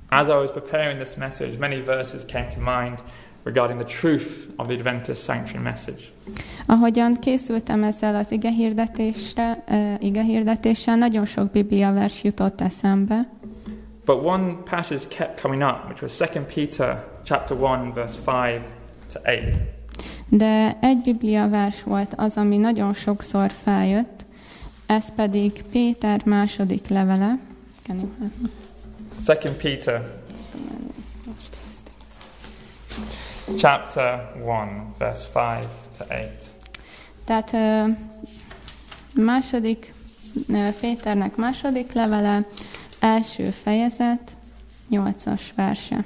As 0.09 0.29
I 0.29 0.33
was 0.33 0.51
preparing 0.51 1.01
this 1.01 1.15
message, 1.15 1.59
many 1.59 1.81
verses 1.81 2.25
came 2.25 2.47
to 2.47 2.61
mind 2.61 3.03
regarding 3.45 3.81
the 3.81 3.99
truth 4.01 4.27
of 4.57 4.67
the 4.67 4.75
Adventist 4.75 5.23
sanctuary 5.23 5.63
message. 5.63 6.03
Ahogyan 6.67 7.15
készültem 7.15 7.83
ezzel 7.83 8.15
az 8.15 8.33
igehirdetésre, 8.33 9.65
uh, 9.69 9.95
igehirdetéssel, 9.99 10.97
nagyon 10.97 11.25
sok 11.25 11.51
Biblia 11.51 11.93
vers 11.93 12.25
jutott 12.25 12.61
eszembe, 12.61 13.29
But 14.05 14.25
one 14.25 14.63
passage 14.65 15.07
kept 15.09 15.41
coming 15.41 15.63
up, 15.63 15.87
which 15.87 16.03
was 16.03 16.17
2 16.17 16.41
Peter 16.55 17.05
chapter 17.25 17.57
1, 17.57 17.95
verse 17.95 18.19
5 18.27 18.63
to 19.13 19.21
8. 19.25 19.73
de 20.29 20.79
egy 20.81 21.03
Biblia 21.05 21.49
vers 21.49 21.83
volt 21.83 22.15
az, 22.17 22.37
ami 22.37 22.57
nagyon 22.57 22.95
sokszor 22.95 23.51
feljött, 23.51 24.25
ez 24.87 25.15
pedig 25.15 25.65
Péter 25.71 26.21
második 26.25 26.89
levele. 26.89 27.39
Can 27.87 27.97
you 27.97 28.09
have 28.19 28.31
me? 28.41 28.49
2 29.27 29.51
Peter 29.51 30.21
chapter 33.57 34.33
1, 34.35 34.95
verse 34.99 35.29
5 35.35 35.69
to 35.99 36.05
8. 36.05 36.29
Tehát 37.25 37.57
második, 39.15 39.95
Péternek 40.81 41.37
második 41.37 41.93
levele, 41.93 42.47
első 42.99 43.51
fejezet, 43.51 44.33
nyolcas 44.89 45.53
verse. 45.57 46.05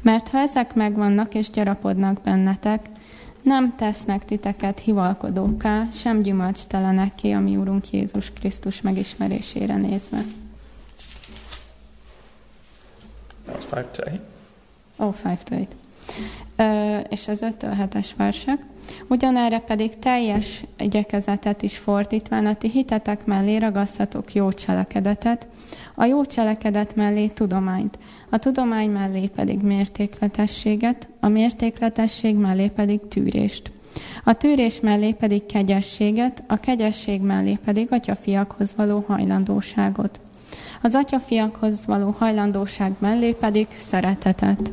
Mert 0.00 0.28
ha 0.28 0.38
ezek 0.38 0.74
megvannak 0.74 1.34
és 1.34 1.50
gyarapodnak 1.50 2.20
bennetek, 2.20 2.88
nem 3.42 3.76
tesznek 3.76 4.24
titeket 4.24 4.78
hivalkodóká, 4.78 5.88
sem 5.92 6.22
gyümölcstelenekké, 6.22 7.32
a 7.32 7.40
mi 7.40 7.56
Úrunk 7.56 7.90
Jézus 7.90 8.30
Krisztus 8.30 8.80
megismerésére 8.80 9.76
nézve. 9.76 10.18
That 13.44 13.54
was 13.54 13.84
5 13.84 13.86
to 13.86 14.10
8. 14.10 14.20
Ó, 14.98 15.12
5 15.30 15.44
to 15.44 15.54
8. 15.54 15.68
És 17.08 17.28
az 17.28 17.42
5 17.42 17.54
7-es 17.60 18.08
versek. 18.16 18.58
Ugyanerre 19.08 19.58
pedig 19.58 19.98
teljes 19.98 20.64
igyekezetet 20.78 21.62
is 21.62 21.76
fordítván 21.76 22.46
a 22.46 22.54
ti 22.54 22.68
hitetek 22.68 23.24
mellé 23.24 23.56
ragasztatok 23.56 24.34
jó 24.34 24.52
cselekedetet, 24.52 25.46
a 25.94 26.04
jó 26.04 26.24
cselekedet 26.24 26.96
mellé 26.96 27.26
tudományt, 27.26 27.98
a 28.30 28.38
tudomány 28.38 28.90
mellé 28.90 29.26
pedig 29.26 29.60
mértékletességet, 29.60 31.08
a 31.20 31.28
mértékletesség 31.28 32.36
mellé 32.36 32.68
pedig 32.68 33.08
tűrést. 33.08 33.70
A 34.24 34.32
tűrés 34.32 34.80
mellé 34.80 35.12
pedig 35.12 35.46
kegyességet, 35.46 36.42
a 36.46 36.56
kegyesség 36.56 37.20
mellé 37.20 37.58
pedig 37.64 37.92
atyafiakhoz 37.92 38.74
való 38.76 39.04
hajlandóságot. 39.06 40.20
Az 40.82 40.94
atyafiakhoz 40.94 41.86
való 41.86 42.14
hajlandóság 42.18 42.92
mellé 42.98 43.32
pedig 43.32 43.66
szeretetet. 43.76 44.70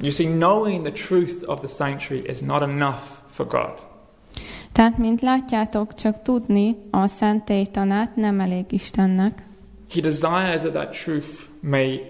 You 0.00 0.10
see, 0.10 0.26
knowing 0.26 0.82
the 0.82 0.92
truth 0.92 1.42
of 1.46 1.58
the 1.60 1.68
sanctuary 1.68 2.28
is 2.28 2.40
not 2.40 2.62
enough 2.62 3.02
for 3.30 3.46
God. 3.46 3.86
Tehát, 4.72 4.98
mint 4.98 5.20
látjátok, 5.20 5.94
csak 5.94 6.22
tudni 6.22 6.76
a 6.90 7.06
szentély 7.06 7.64
tanát 7.64 8.16
nem 8.16 8.40
elég 8.40 8.64
Istennek. 8.68 9.42
He 9.90 10.00
desires 10.00 10.60
that 10.60 10.72
that 10.72 11.02
truth 11.02 11.26
may 11.60 12.00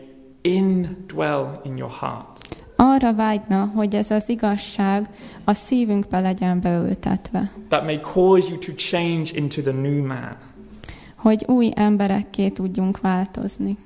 indwell 0.41 1.61
in 1.65 1.77
your 1.77 1.93
heart. 2.01 2.39
Arra 2.77 3.15
vágyna, 3.15 3.65
hogy 3.75 3.95
ez 3.95 4.11
az 4.11 4.29
igazság 4.29 5.09
a 5.45 5.53
szívünkbe 5.53 6.21
legyen 6.21 6.61
beültetve. 6.61 7.51
That 7.69 7.85
may 7.85 8.01
cause 8.01 8.49
you 8.49 8.59
to 8.59 8.73
change 8.73 9.31
into 9.35 9.61
the 9.63 9.73
new 9.73 10.07
man. 10.07 10.37
Hogy 11.17 11.45
új 11.47 11.73
emberekké 11.75 12.49
tudjunk 12.49 13.01
változni. 13.01 13.77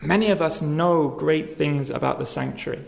Many 0.00 0.30
of 0.30 0.40
us 0.40 0.58
know 0.58 1.14
great 1.16 1.54
things 1.56 1.90
about 1.90 2.16
the 2.16 2.24
sanctuary, 2.24 2.86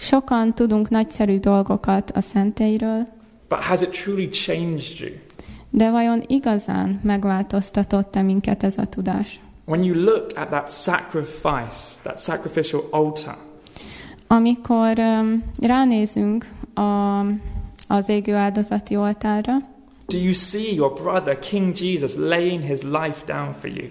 Sokan 0.00 0.54
tudunk 0.54 0.88
nagyszerű 0.88 1.38
dolgokat 1.38 2.10
a 2.10 2.20
szentélyről, 2.20 3.06
but 3.48 3.58
has 3.58 3.80
it 3.80 3.90
truly 3.90 4.28
changed 4.28 5.00
you? 5.00 5.10
de 5.70 5.90
vajon 5.90 6.22
igazán 6.26 7.00
megváltoztatott-e 7.02 8.22
minket 8.22 8.62
ez 8.62 8.78
a 8.78 8.84
tudás? 8.84 9.40
When 9.64 9.82
you 9.82 10.04
look 10.04 10.26
at 10.34 10.46
that 10.46 10.70
sacrifice, 10.70 12.00
that 12.02 12.22
sacrificial 12.22 12.88
altar, 12.90 13.36
Amikor 14.26 14.98
um, 14.98 15.42
ránézünk 15.60 16.46
a, 16.74 17.18
az 17.88 18.08
égő 18.08 18.34
áldozati 18.34 18.96
oltárra, 18.96 19.52
do 20.06 20.18
you 20.18 20.32
see 20.32 20.74
your 20.74 20.92
brother, 20.92 21.38
King 21.38 21.78
Jesus, 21.78 22.14
laying 22.14 22.62
his 22.62 22.82
life 22.82 23.24
down 23.26 23.52
for 23.52 23.70
you? 23.70 23.88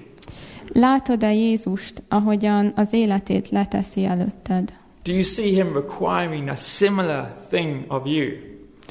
látod-e 0.74 1.34
Jézust, 1.34 2.04
ahogyan 2.10 2.72
az 2.76 2.94
életét 2.94 3.50
leteszi 3.50 4.06
előtted? 4.06 4.74
Do 5.08 5.14
you 5.14 5.24
see 5.24 5.54
him 5.54 5.74
requiring 5.74 6.50
a 6.50 6.56
similar 6.56 7.34
thing 7.50 7.86
of 7.88 8.06
you? 8.06 8.38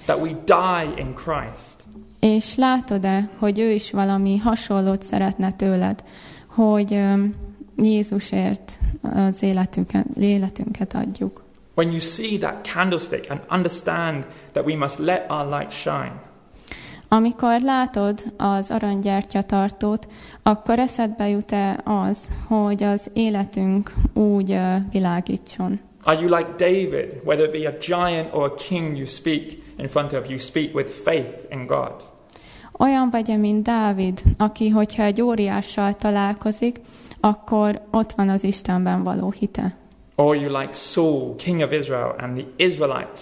That 0.06 0.18
we 0.20 0.32
die 0.46 0.88
in 0.96 1.14
Christ? 1.14 1.84
És 2.20 2.54
látod-e, 2.54 3.28
hogy 3.38 3.58
ő 3.58 3.70
is 3.70 3.90
valami 3.90 4.36
hasonlót 4.36 5.02
szeretne 5.02 5.52
tőled, 5.52 6.04
hogy 6.46 6.94
öm, 6.94 7.34
Jézusért 7.76 8.78
az 9.02 9.42
életünket, 9.42 10.06
életünket 10.16 10.94
adjuk? 10.94 11.44
When 11.74 11.90
you 11.90 12.00
see 12.00 12.38
that 12.38 12.68
candlestick 12.72 13.30
and 13.30 13.40
understand 13.50 14.24
that 14.52 14.66
we 14.66 14.76
must 14.76 14.98
let 14.98 15.30
our 15.30 15.58
light 15.58 15.70
shine, 15.70 16.24
Amikor 17.08 17.60
látod 17.60 18.22
az 18.36 18.70
aranygyertyatartót, 18.70 20.06
akkor 20.42 20.78
eszedbe 20.78 21.28
jut-e 21.28 21.80
az, 21.84 22.18
hogy 22.46 22.82
az 22.82 23.10
életünk 23.12 23.92
úgy 24.14 24.52
ö, 24.52 24.76
világítson? 24.90 25.78
Are 26.06 26.20
you 26.20 26.28
like 26.28 26.56
David? 26.56 27.20
Whether 27.24 27.44
it 27.44 27.52
be 27.52 27.66
a 27.66 27.78
giant 27.78 28.32
or 28.32 28.46
a 28.46 28.54
king 28.54 28.96
you 28.96 29.06
speak 29.06 29.62
in 29.78 29.88
front 29.88 30.12
of, 30.12 30.30
you 30.30 30.38
speak 30.38 30.74
with 30.74 30.88
faith 30.88 31.46
in 31.50 31.66
God. 31.66 31.92
Olyan 32.78 33.10
vagy-e, 33.10 33.36
mint 33.36 33.62
Dávid, 33.62 34.22
aki, 34.38 34.68
hogyha 34.68 35.02
egy 35.02 35.22
óriással 35.22 35.94
találkozik, 35.94 36.80
akkor 37.20 37.80
ott 37.90 38.12
van 38.12 38.28
az 38.28 38.44
Istenben 38.44 39.02
való 39.02 39.30
hite. 39.30 39.76
Or 40.14 40.36
you 40.36 40.58
like 40.58 40.72
Saul, 40.72 41.34
king 41.36 41.60
of 41.60 41.72
Israel, 41.72 42.14
and 42.18 42.36
the 42.38 42.64
Israelites, 42.64 43.20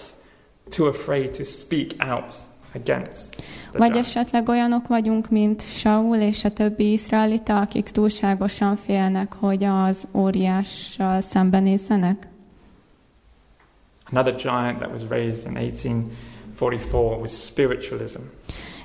too 0.69 0.87
afraid 0.87 1.29
to 1.31 1.43
speak 1.43 1.91
out 2.09 2.33
against 2.75 3.35
the 3.71 3.79
Vagy 3.79 3.91
giant? 3.91 4.05
esetleg 4.05 4.49
olyanok 4.49 4.87
vagyunk, 4.87 5.29
mint 5.29 5.61
Saul 5.61 6.17
és 6.17 6.43
a 6.43 6.51
többi 6.51 6.91
iszraelita, 6.91 7.59
akik 7.59 7.89
túlságosan 7.89 8.75
félnek, 8.75 9.33
hogy 9.33 9.63
az 9.63 10.07
óriással 10.13 11.21
szembenézzenek? 11.21 12.27
Another 14.11 14.35
giant 14.35 14.79
that 14.79 14.91
was 14.91 15.01
raised 15.09 15.47
in 15.47 15.57
1844 15.57 17.19
was 17.19 17.31
spiritualism. 17.31 18.19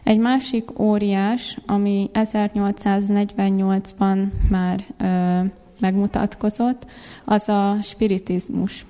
Egy 0.03 0.19
másik 0.19 0.79
óriás, 0.79 1.59
ami 1.67 2.11
1848-ban 2.13 4.33
már 4.51 4.85
ö, 4.99 5.41
megmutatkozott, 5.81 6.87
az 7.25 7.49
a 7.49 7.77
spiritizmus. 7.83 8.87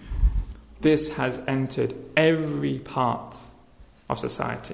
This 0.81 1.15
has 1.15 1.35
entered 1.45 1.95
every 2.15 2.81
part 2.95 3.35
of 4.07 4.19
society 4.19 4.73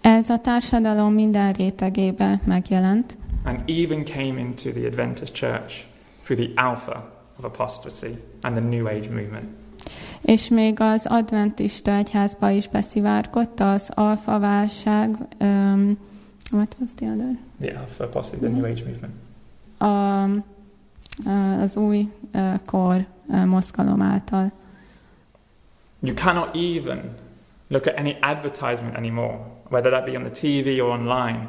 Ez 0.00 0.30
a 0.30 0.38
társadalom 0.38 1.12
minden 1.12 1.52
rétegébe 1.52 2.40
megjelent, 2.44 3.16
and 3.44 3.58
even 3.68 4.04
came 4.04 4.40
into 4.40 4.70
the 4.70 4.86
Adventist 4.86 5.34
church 5.34 5.84
through 6.24 6.44
the 6.44 6.52
alpha 6.62 7.12
of 7.38 7.44
apostasy 7.44 8.16
and 8.40 8.56
the 8.56 8.64
New 8.64 8.88
Age 8.88 9.08
movement. 9.08 9.44
És 10.26 10.48
még 10.48 10.80
az 10.80 11.06
adventista 11.06 11.92
egyházba 11.92 12.50
is 12.50 12.68
beszivárgott 12.68 13.60
az 13.60 13.90
alfaválság, 13.94 15.16
um, 15.40 15.98
what 16.52 16.76
was 16.80 16.90
the 16.96 17.06
other? 17.06 17.38
The 17.60 17.78
alpha 17.78 18.04
apostasy, 18.04 18.40
the 18.40 18.48
New 18.48 18.64
Age 18.64 18.82
movement. 18.84 19.14
A, 19.78 19.86
a, 21.30 21.60
az 21.60 21.76
új 21.76 22.08
uh, 22.34 22.54
kor 22.64 23.06
uh, 23.26 23.44
mozgalom 23.44 24.02
által. 24.02 24.52
You 25.98 26.14
cannot 26.14 26.54
even 26.54 27.14
look 27.68 27.86
at 27.86 27.98
any 27.98 28.16
advertisement 28.20 28.96
anymore, 28.96 29.38
whether 29.70 29.90
that 29.90 30.04
be 30.04 30.16
on 30.16 30.22
the 30.22 30.40
TV 30.40 30.82
or 30.82 30.90
online, 30.90 31.48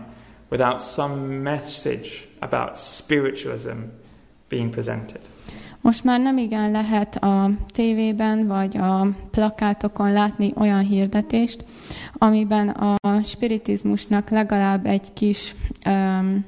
without 0.49 0.81
some 0.81 1.41
message 1.41 2.27
about 2.39 2.75
spiritualism 2.75 3.77
being 4.49 4.69
presented. 4.69 5.19
Most 5.81 6.03
már 6.03 6.19
nem 6.19 6.37
igen 6.37 6.71
lehet 6.71 7.15
a 7.15 7.49
tévében 7.67 8.47
vagy 8.47 8.77
a 8.77 9.07
plakátokon 9.31 10.11
látni 10.11 10.53
olyan 10.55 10.79
hirdetést, 10.79 11.63
amiben 12.13 12.69
a 12.69 13.21
spiritizmusnak 13.23 14.29
legalább 14.29 14.85
egy 14.85 15.13
kis 15.13 15.55
um, 15.85 16.45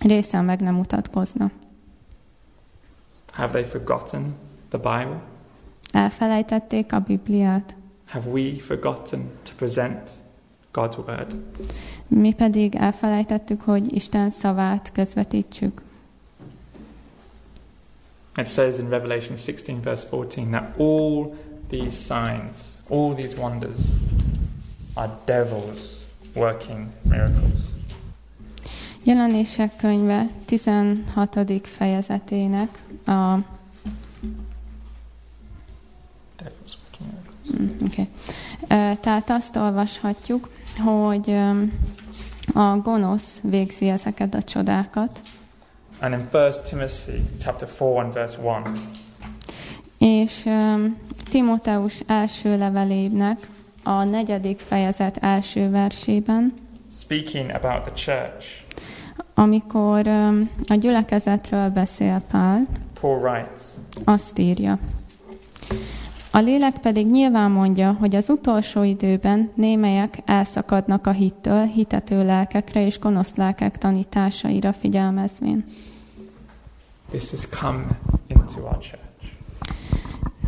része 0.00 0.40
meg 0.40 0.60
nem 0.60 0.74
mutatkozna. 0.74 1.50
Have 3.32 3.52
they 3.52 3.62
forgotten 3.70 4.34
the 4.68 4.78
Bible? 4.78 5.20
Elfelejtették 5.92 6.92
a 6.92 6.98
Bibliát, 7.00 7.76
Have 8.06 8.30
we 8.30 8.52
forgotten 8.60 9.30
to 9.42 9.52
present 9.56 10.10
God's 10.72 10.98
word? 11.06 11.34
mi 12.08 12.34
pedig 12.34 12.74
elfelejtettük, 12.74 13.60
hogy 13.60 13.94
Isten 13.94 14.30
szavát 14.30 14.92
közvetítsük. 14.92 15.82
It 18.36 18.46
says 18.46 18.78
in 18.78 18.88
Revelation 18.88 19.36
16, 19.36 19.80
verse 19.80 20.04
14, 20.04 20.50
that 20.50 20.74
all 20.78 21.34
these 21.68 21.96
signs, 21.96 22.80
all 22.88 23.14
these 23.14 23.34
wonders, 23.36 23.78
are 24.94 25.10
devils 25.24 25.94
working 26.34 26.88
miracles. 27.02 27.74
Jelenések 29.02 29.76
könyve 29.76 30.28
16. 30.44 31.60
fejezetének 31.62 32.70
a. 33.06 33.34
Mm, 37.58 37.70
Okay. 37.84 38.08
Tehát 39.00 39.30
azt 39.30 39.56
olvashatjuk, 39.56 40.50
hogy 40.84 41.30
a 42.54 42.76
gonosz 42.82 43.40
végzi 43.42 43.88
ezeket 43.88 44.34
a 44.34 44.42
csodákat, 44.42 45.20
And 46.00 46.14
in 46.14 46.28
1 46.32 46.52
Timothy 46.68 47.22
chapter 47.42 47.68
4 47.68 48.02
and 48.02 48.12
verse 48.12 48.36
1, 48.38 48.78
és 49.98 50.44
öm, 50.46 50.96
Timóteus 51.30 52.00
első 52.06 52.58
levelének 52.58 53.38
a 53.82 54.04
negyedik 54.04 54.58
fejezet 54.58 55.16
első 55.16 55.70
versében, 55.70 56.54
speaking 56.90 57.50
about 57.50 57.82
the 57.82 57.92
church, 57.92 58.46
amikor 59.34 60.06
öm, 60.06 60.50
a 60.68 60.74
gyülekezetről 60.74 61.68
beszél 61.68 62.22
Pál, 62.30 62.66
Paul 63.00 63.18
writes, 63.18 63.62
azt 64.04 64.38
írja. 64.38 64.78
A 66.36 66.40
lélek 66.40 66.78
pedig 66.78 67.06
nyilván 67.06 67.50
mondja, 67.50 67.92
hogy 67.92 68.16
az 68.16 68.28
utolsó 68.28 68.82
időben 68.82 69.50
némelyek 69.54 70.18
elszakadnak 70.24 71.06
a 71.06 71.10
hittől, 71.10 71.64
hitető 71.64 72.24
lelkekre 72.24 72.84
és 72.84 72.98
gonosz 72.98 73.34
lelkek 73.34 73.78
tanításaira 73.78 74.72
figyelmezvén. 74.72 75.64
This 77.10 77.30
has 77.30 77.48
come 77.60 77.84
into 78.26 78.60
our 78.60 78.78
church. 78.78 79.00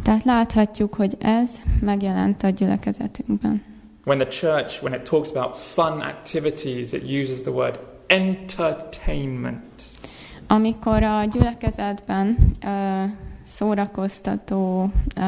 Tehát 0.03 0.25
láthatjuk, 0.25 0.95
hogy 0.95 1.17
ez 1.19 1.51
megjelent 1.81 2.43
a 2.43 2.49
gyülekezetünkben. 2.49 3.63
When 4.05 4.19
the 4.19 4.29
church, 4.29 4.83
when 4.83 5.01
it 5.01 5.09
talks 5.09 5.31
about 5.31 5.57
fun 5.57 6.01
activities, 6.01 6.93
it 6.93 7.03
uses 7.03 7.41
the 7.41 7.51
word 7.51 7.79
entertainment. 8.07 9.83
Amikor 10.47 11.03
a 11.03 11.25
gyülekezetben 11.25 12.37
ö, 12.67 13.05
szórakoztató 13.49 14.91
ö, 15.17 15.23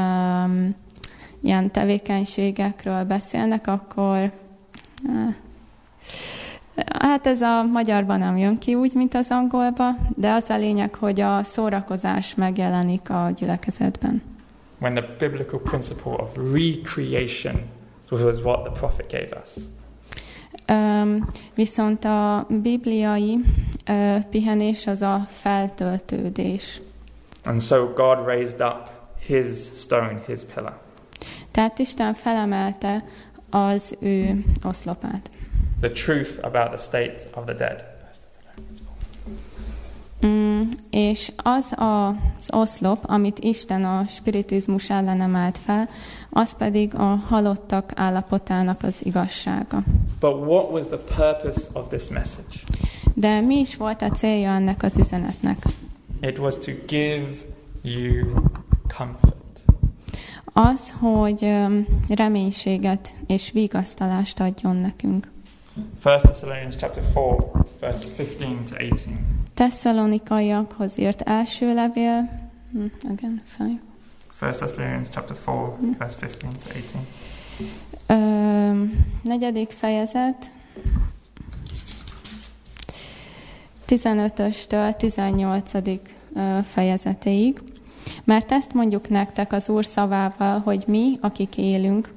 ilyen 1.40 1.70
tevékenységekről 1.70 3.04
beszélnek, 3.04 3.66
akkor 3.66 4.30
ö, 5.09 5.28
hát 6.98 7.26
ez 7.26 7.40
a 7.40 7.62
magyarban 7.62 8.18
nem 8.18 8.37
jön 8.37 8.59
ki 8.59 8.74
úgy, 8.74 8.94
mint 8.94 9.14
az 9.14 9.26
angolba, 9.30 9.96
de 10.16 10.33
az 10.33 10.50
a 10.50 10.56
lényeg, 10.56 10.94
hogy 10.94 11.20
a 11.20 11.42
szórakozás 11.42 12.35
megjelenik 12.35 13.11
a 13.11 13.30
gyülekezetben. 13.37 14.22
When 14.78 14.94
the 14.94 15.06
biblical 15.18 15.61
principle 15.61 16.12
of 16.12 16.37
recreation 16.52 17.54
was 18.11 18.37
what 18.42 18.62
the 18.62 18.72
prophet 18.72 19.11
gave 19.11 19.42
us. 19.42 19.62
Öm, 20.66 21.26
viszont 21.54 22.04
a 22.04 22.46
bibliai 22.48 23.38
ö, 23.87 24.16
pihenés 24.30 24.87
az 24.87 25.02
a 25.02 25.26
feltöltődés. 25.28 26.80
And 27.44 27.62
so 27.62 27.87
God 27.87 28.26
raised 28.26 28.61
up 28.61 28.88
his 29.26 29.70
stone, 29.74 30.22
his 30.26 30.44
pillar. 30.55 30.79
Tehát 31.50 31.79
Isten 31.79 32.14
felemelte 32.14 33.05
az 33.50 33.96
ő 34.00 34.44
oszlopát. 34.64 35.31
The 35.81 35.90
truth 35.90 36.31
about 36.42 36.68
the 36.68 36.76
state 36.76 37.29
of 37.35 37.44
the 37.44 37.55
dead. 37.55 37.85
Mm, 40.26 40.62
és 40.90 41.33
az 41.37 41.72
a, 41.72 42.09
az 42.09 42.48
oszlop, 42.50 42.98
amit 43.03 43.38
Isten 43.38 43.85
a 43.85 44.05
spiritizmus 44.07 44.90
ellen 44.90 45.20
emelt 45.20 45.59
fel, 45.59 45.88
az 46.31 46.57
pedig 46.57 46.94
a 46.94 47.14
halottak 47.29 47.92
állapotának 47.94 48.83
az 48.83 49.07
igazsága. 49.07 49.83
But 50.20 50.35
what 50.35 50.70
was 50.70 50.87
the 50.87 50.96
purpose 50.96 51.60
of 51.73 51.88
this 51.88 52.08
message? 52.08 52.56
De 53.14 53.40
mi 53.40 53.58
is 53.58 53.77
volt 53.77 54.02
a 54.02 54.10
célja 54.10 54.50
ennek 54.50 54.83
az 54.83 54.98
üzenetnek? 54.98 55.56
It 56.23 56.38
was 56.38 56.56
to 56.58 56.73
give 56.87 57.27
you 57.83 58.35
comfort. 58.96 59.35
Az, 60.52 60.94
hogy 60.98 61.56
reménységet 62.08 63.14
és 63.27 63.50
vigasztalást 63.50 64.40
adjon 64.40 64.77
nekünk. 64.77 65.29
1 66.04 66.21
Thessalonians 66.21 66.77
chapter 66.77 67.02
4, 67.02 67.14
verses 67.81 68.10
15 68.16 68.71
to 68.71 68.77
18. 68.77 69.02
Tesszalonikaiakhoz 69.54 70.98
írt 70.98 71.21
első 71.21 71.75
levél, 71.75 72.31
hm, 72.73 72.85
again, 73.10 73.40
five. 73.44 73.81
1 74.40 74.56
Thessalonians 74.56 75.08
chapter 75.08 75.37
4, 75.37 75.96
verse 75.98 76.18
15 76.18 76.52
to 76.52 76.73
18. 76.73 77.06
Ö, 78.06 78.85
negyedik 79.23 79.71
fejezet, 79.71 80.50
15-östől 83.90 84.96
18. 84.96 85.72
ö, 85.74 86.58
fejezetéig. 86.62 87.58
Mert 88.24 88.52
ezt 88.52 88.74
mondjuk 88.74 89.08
nektek 89.08 89.52
az 89.52 89.68
Úr 89.68 89.84
szavával, 89.84 90.58
hogy 90.58 90.84
mi, 90.86 91.18
akik 91.20 91.56
élünk, 91.56 92.08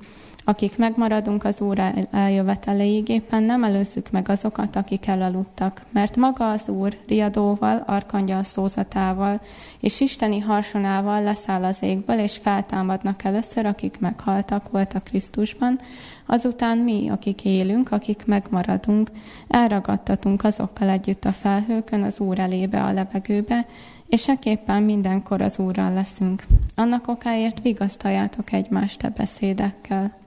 akik 0.44 0.78
megmaradunk 0.78 1.44
az 1.44 1.62
Úr 1.62 1.80
eljöveteléig, 2.12 3.10
éppen 3.10 3.44
nem 3.44 3.64
előzzük 3.64 4.12
meg 4.12 4.30
azokat, 4.30 4.76
akik 4.76 5.08
elaludtak, 5.08 5.82
mert 5.92 6.16
maga 6.16 6.52
az 6.52 6.70
Úr 6.70 6.98
riadóval, 7.08 7.84
arkangyal 7.86 8.44
szózatával 8.44 9.42
és 9.80 10.00
isteni 10.00 10.40
harsonával 10.40 11.24
leszáll 11.24 11.64
az 11.64 11.82
égből, 11.82 12.20
és 12.20 12.38
feltámadnak 12.38 13.24
először, 13.24 13.66
akik 13.66 14.00
meghaltak 14.00 14.72
volt 14.72 14.94
a 14.94 15.00
Krisztusban, 15.00 15.80
azután 16.26 16.78
mi, 16.78 17.10
akik 17.10 17.46
élünk, 17.46 17.92
akik 17.92 18.26
megmaradunk, 18.26 19.10
elragadtatunk 19.48 20.44
azokkal 20.44 20.90
együtt 20.90 21.26
a 21.26 21.32
felhőkön 21.32 22.04
az 22.04 22.20
Úr 22.20 22.40
elébe 22.40 22.82
a 22.82 22.92
levegőbe, 22.92 23.66
és 24.08 24.28
ekképpen 24.28 24.84
mindenkor 24.84 25.42
az 25.42 25.60
Úrral 25.60 25.94
leszünk. 25.94 26.44
Annak 26.76 27.08
okáért 27.08 27.62
vigasztaljátok 27.62 28.52
egymást 28.52 29.04
a 29.04 29.10
beszédekkel. 29.18 30.23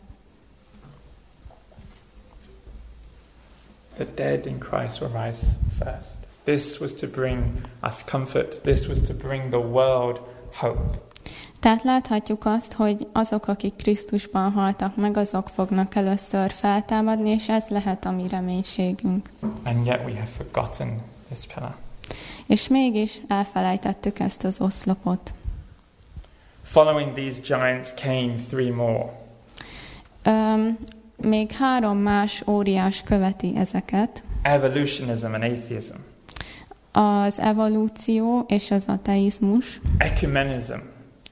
The 3.96 4.06
dead 4.14 4.46
in 4.46 4.58
Christ 4.58 5.00
will 5.00 5.10
rise 5.24 5.38
first. 5.78 6.16
This 6.44 6.78
was 6.80 6.94
to 6.94 7.06
bring 7.06 7.60
us 7.82 8.04
comfort. 8.04 8.62
This 8.62 8.86
was 8.86 9.00
to 9.00 9.14
bring 9.14 9.48
the 9.50 9.60
world 9.60 10.20
hope. 10.52 10.98
Tehát 11.60 11.82
láthatjuk 11.82 12.44
azt, 12.44 12.72
hogy 12.72 13.06
azok, 13.12 13.46
akik 13.46 13.76
Krisztusban 13.76 14.52
haltak 14.52 14.96
meg, 14.96 15.16
azok 15.16 15.48
fognak 15.48 15.94
először 15.94 16.50
feltámadni, 16.50 17.30
és 17.30 17.48
ez 17.48 17.68
lehet 17.68 18.04
a 18.04 18.10
mi 18.10 18.28
reménységünk. 18.28 19.30
And 19.64 19.86
yet 19.86 20.04
we 20.04 20.12
have 20.12 20.26
forgotten 20.36 21.02
this 21.30 21.46
pillar. 21.54 21.74
És 22.46 22.68
mégis 22.68 23.20
elfelejtettük 23.28 24.18
ezt 24.18 24.44
az 24.44 24.60
oszlopot. 24.60 25.32
Following 26.62 27.12
these 27.12 27.40
giants 27.40 27.94
came 27.94 28.34
three 28.48 28.72
more. 28.72 29.12
Um, 30.26 30.78
még 31.16 31.52
három 31.52 31.98
más 31.98 32.42
óriás 32.46 33.02
követi 33.02 33.52
ezeket. 33.56 34.22
Evolutionism 34.42 35.32
and 35.32 35.42
atheism. 35.42 35.94
Az 36.92 37.40
evolúció 37.40 38.44
és 38.48 38.70
az 38.70 38.84
ateizmus. 38.86 39.80
Ecumenism. 39.98 40.78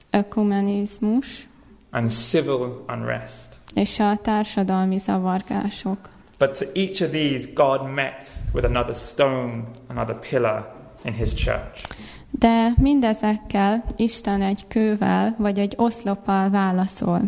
Ökumenizmus. 0.09 1.47
And 1.91 2.09
civil 2.09 2.85
unrest. 2.87 3.47
És 3.73 3.99
a 3.99 4.15
társadalmi 4.15 4.97
zavargások. 4.97 5.97
But 6.37 6.57
to 6.57 6.65
each 6.73 7.01
of 7.01 7.09
these, 7.09 7.47
God 7.53 7.93
met 7.93 8.29
with 8.53 8.67
another 8.67 8.95
stone, 8.95 9.63
another 9.87 10.15
pillar 10.29 10.73
in 11.03 11.13
his 11.13 11.33
church. 11.33 11.83
De 12.29 12.73
mindezekkel 12.77 13.83
Isten 13.95 14.41
egy 14.41 14.67
kővel 14.67 15.35
vagy 15.37 15.59
egy 15.59 15.73
oszloppal 15.77 16.49
válaszol. 16.49 17.21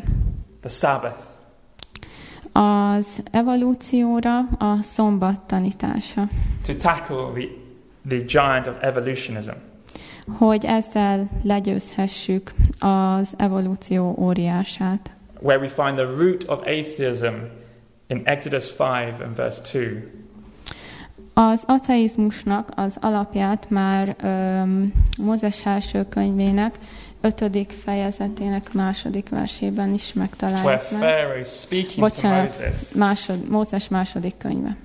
The 0.61 0.69
Sabbath. 0.69 1.36
Az 2.59 3.23
evolúcióra 3.31 4.39
a 4.57 4.81
szombat 4.81 5.41
tanítása. 5.41 6.27
To 6.65 6.73
tackle 6.73 7.31
the, 7.33 7.47
the 8.07 8.17
giant 8.17 8.67
of 8.67 8.75
evolutionism. 8.81 9.51
Hogy 10.37 10.65
ezzel 10.65 11.27
legyőzhessük 11.43 12.51
az 12.79 13.33
evolúció 13.37 14.15
óriását. 14.19 15.11
Where 15.39 15.59
we 15.59 15.67
find 15.67 15.95
the 15.95 16.05
root 16.05 16.43
of 16.47 16.59
atheism 16.59 17.33
in 18.07 18.21
Exodus 18.23 18.71
5 18.71 18.79
and 19.21 19.35
verse 19.35 19.61
2. 19.71 20.16
Az 21.39 21.63
ateizmusnak 21.67 22.71
az 22.75 22.97
alapját 22.99 23.69
már 23.69 24.15
um, 24.23 24.93
Mózes 25.21 25.65
első 25.65 26.05
könyvének 26.09 26.75
ötödik 27.21 27.69
fejezetének 27.69 28.73
második 28.73 29.29
versében 29.29 29.93
is 29.93 30.13
megtaláljuk 30.13 30.91
meg. 30.99 31.47
Bocsánat, 31.97 32.59
másod, 32.95 33.49
Mózes 33.49 33.87
második 33.87 34.33
könyve. 34.37 34.75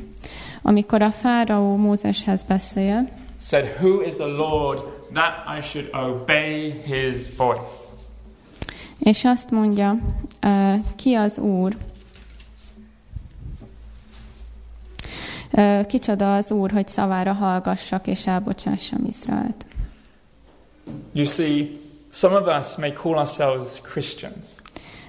Amikor 0.63 1.03
a 1.03 1.11
fáraó 1.11 1.77
Mózeshez 1.77 2.43
beszél, 2.43 3.09
said, 3.43 3.77
Who 3.81 4.01
is 4.01 4.15
the 4.15 4.27
Lord 4.27 4.79
that 5.13 5.59
I 5.59 5.61
should 5.61 5.89
obey 5.93 6.83
his 6.85 7.17
voice? 7.37 7.91
És 8.99 9.25
azt 9.25 9.51
mondja, 9.51 9.99
uh, 10.43 10.75
ki 10.97 11.15
az 11.15 11.39
Úr, 11.39 11.77
Kicsoda 15.87 16.37
az 16.37 16.51
Úr, 16.51 16.71
hogy 16.71 16.89
szavára 16.89 17.33
hallgassak 17.33 18.07
és 18.07 18.27
elbocsássam 18.27 19.05
Izraelt. 19.09 19.65
You 21.13 21.27
see, 21.27 21.67
some 22.11 22.37
of 22.37 22.47
us 22.61 22.77
may 22.77 22.93
call 22.93 23.15
ourselves 23.15 23.81
Christians. 23.83 24.47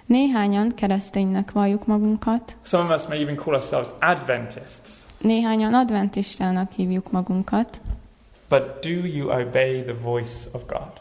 Néhányan 0.06 0.70
kereszténynek 0.76 1.52
valljuk 1.52 1.86
magunkat. 1.86 2.56
Some 2.64 2.84
of 2.84 3.02
us 3.02 3.08
may 3.08 3.22
even 3.22 3.36
call 3.36 3.54
ourselves 3.54 3.88
Adventists. 4.00 4.90
Néhányan 5.22 5.74
adventistának 5.74 6.72
hívjuk 6.72 7.12
magunkat. 7.12 7.82
But 8.50 8.62
do 8.82 8.90
you 8.90 9.42
obey 9.42 9.84
the 9.84 9.96
voice 10.02 10.50
of 10.52 10.62
God? 10.68 10.92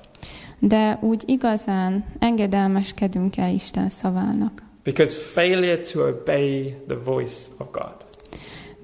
De 0.58 0.98
úgy 1.00 1.22
igazán 1.26 2.04
engedelmeskedünk-e 2.18 3.48
Isten 3.48 3.88
szavának? 3.88 4.62
Because 4.82 5.18
failure 5.18 5.76
to 5.92 6.08
obey 6.08 6.76
the 6.86 6.96
voice 7.04 7.36
of 7.58 7.70
God 7.70 7.94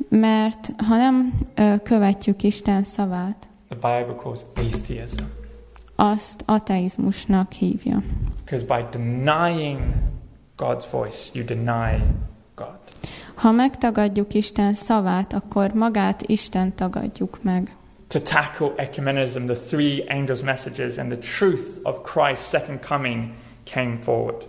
mert 0.09 0.70
ha 0.88 0.96
nem 0.96 1.34
követjük 1.82 2.42
Isten 2.42 2.82
szavát, 2.82 3.48
the 3.68 3.74
Bible 3.74 4.14
calls 4.22 4.40
atheism. 4.56 5.24
azt 5.96 6.42
ateizmusnak 6.46 7.52
hívja. 7.52 8.02
Because 8.44 8.64
by 8.66 8.98
denying 8.98 9.80
God's 10.56 10.84
voice, 10.90 11.18
you 11.32 11.44
deny 11.44 12.02
God. 12.54 12.78
Ha 13.34 13.50
megtagadjuk 13.50 14.34
Isten 14.34 14.74
szavát, 14.74 15.32
akkor 15.32 15.72
magát 15.72 16.22
Isten 16.22 16.74
tagadjuk 16.74 17.38
meg. 17.42 17.72
To 18.06 18.20
tackle 18.20 18.72
ecumenism, 18.76 19.44
the 19.44 19.56
three 19.56 20.04
angels' 20.09 20.42
messages 20.42 20.98
and 20.98 21.12
the 21.12 21.18
truth 21.38 21.64
of 21.82 22.00
Christ's 22.14 22.48
second 22.48 22.78
coming 22.86 23.30
came 23.72 23.96
forward. 23.96 24.46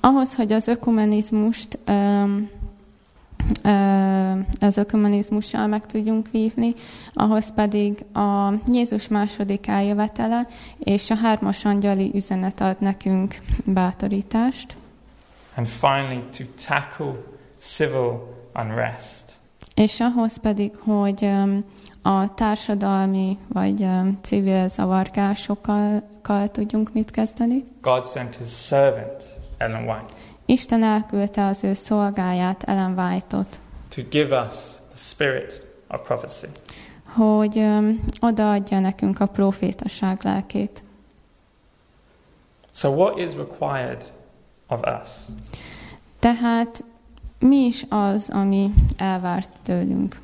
Ahhoz, 0.00 0.34
hogy 0.34 0.52
az 0.52 0.68
ökumenizmust 0.68 1.78
um, 1.88 2.50
az 4.60 4.76
ökumenizmussal 4.76 5.66
meg 5.66 5.86
tudjunk 5.86 6.30
vívni, 6.30 6.74
ahhoz 7.12 7.54
pedig 7.54 8.04
a 8.12 8.52
Jézus 8.66 9.08
második 9.08 9.66
eljövetele 9.66 10.46
és 10.78 11.10
a 11.10 11.14
hármas 11.14 11.64
angyali 11.64 12.10
üzenet 12.14 12.60
ad 12.60 12.76
nekünk 12.80 13.34
bátorítást. 13.64 14.76
And 15.56 15.66
finally 15.66 16.24
to 16.36 16.44
tackle 16.66 17.14
civil 17.58 18.34
unrest. 18.54 19.24
És 19.74 20.00
ahhoz 20.00 20.36
pedig, 20.36 20.72
hogy 20.76 21.30
a 22.02 22.34
társadalmi 22.34 23.38
vagy 23.48 23.86
civil 24.22 24.68
zavargásokkal 24.68 26.48
tudjunk 26.52 26.92
mit 26.92 27.10
kezdeni. 27.10 27.64
God 27.80 28.06
sent 28.06 28.36
his 28.36 28.66
servant 28.66 29.22
Ellen 29.58 29.88
White. 29.88 30.14
Isten 30.46 30.82
elküldte 30.82 31.46
az 31.46 31.64
ő 31.64 31.72
szolgáját, 31.72 32.62
Ellen 32.62 32.98
White-ot. 32.98 33.58
To 33.88 34.02
give 34.10 34.44
us 34.46 34.54
the 34.88 34.96
spirit 34.96 35.66
of 35.88 36.00
prophecy. 36.06 36.46
Hogy 37.06 37.56
um, 37.56 38.04
odaadja 38.20 38.80
nekünk 38.80 39.20
a 39.20 39.26
profétaság 39.26 40.18
lelkét. 40.22 40.82
So 42.72 42.88
what 42.90 43.18
is 43.18 43.34
required 43.34 44.04
of 44.68 44.80
us? 44.82 45.08
Tehát 46.18 46.84
mi 47.38 47.56
is 47.56 47.84
az, 47.88 48.30
ami 48.32 48.70
elvárt 48.96 49.50
tőlünk? 49.62 50.20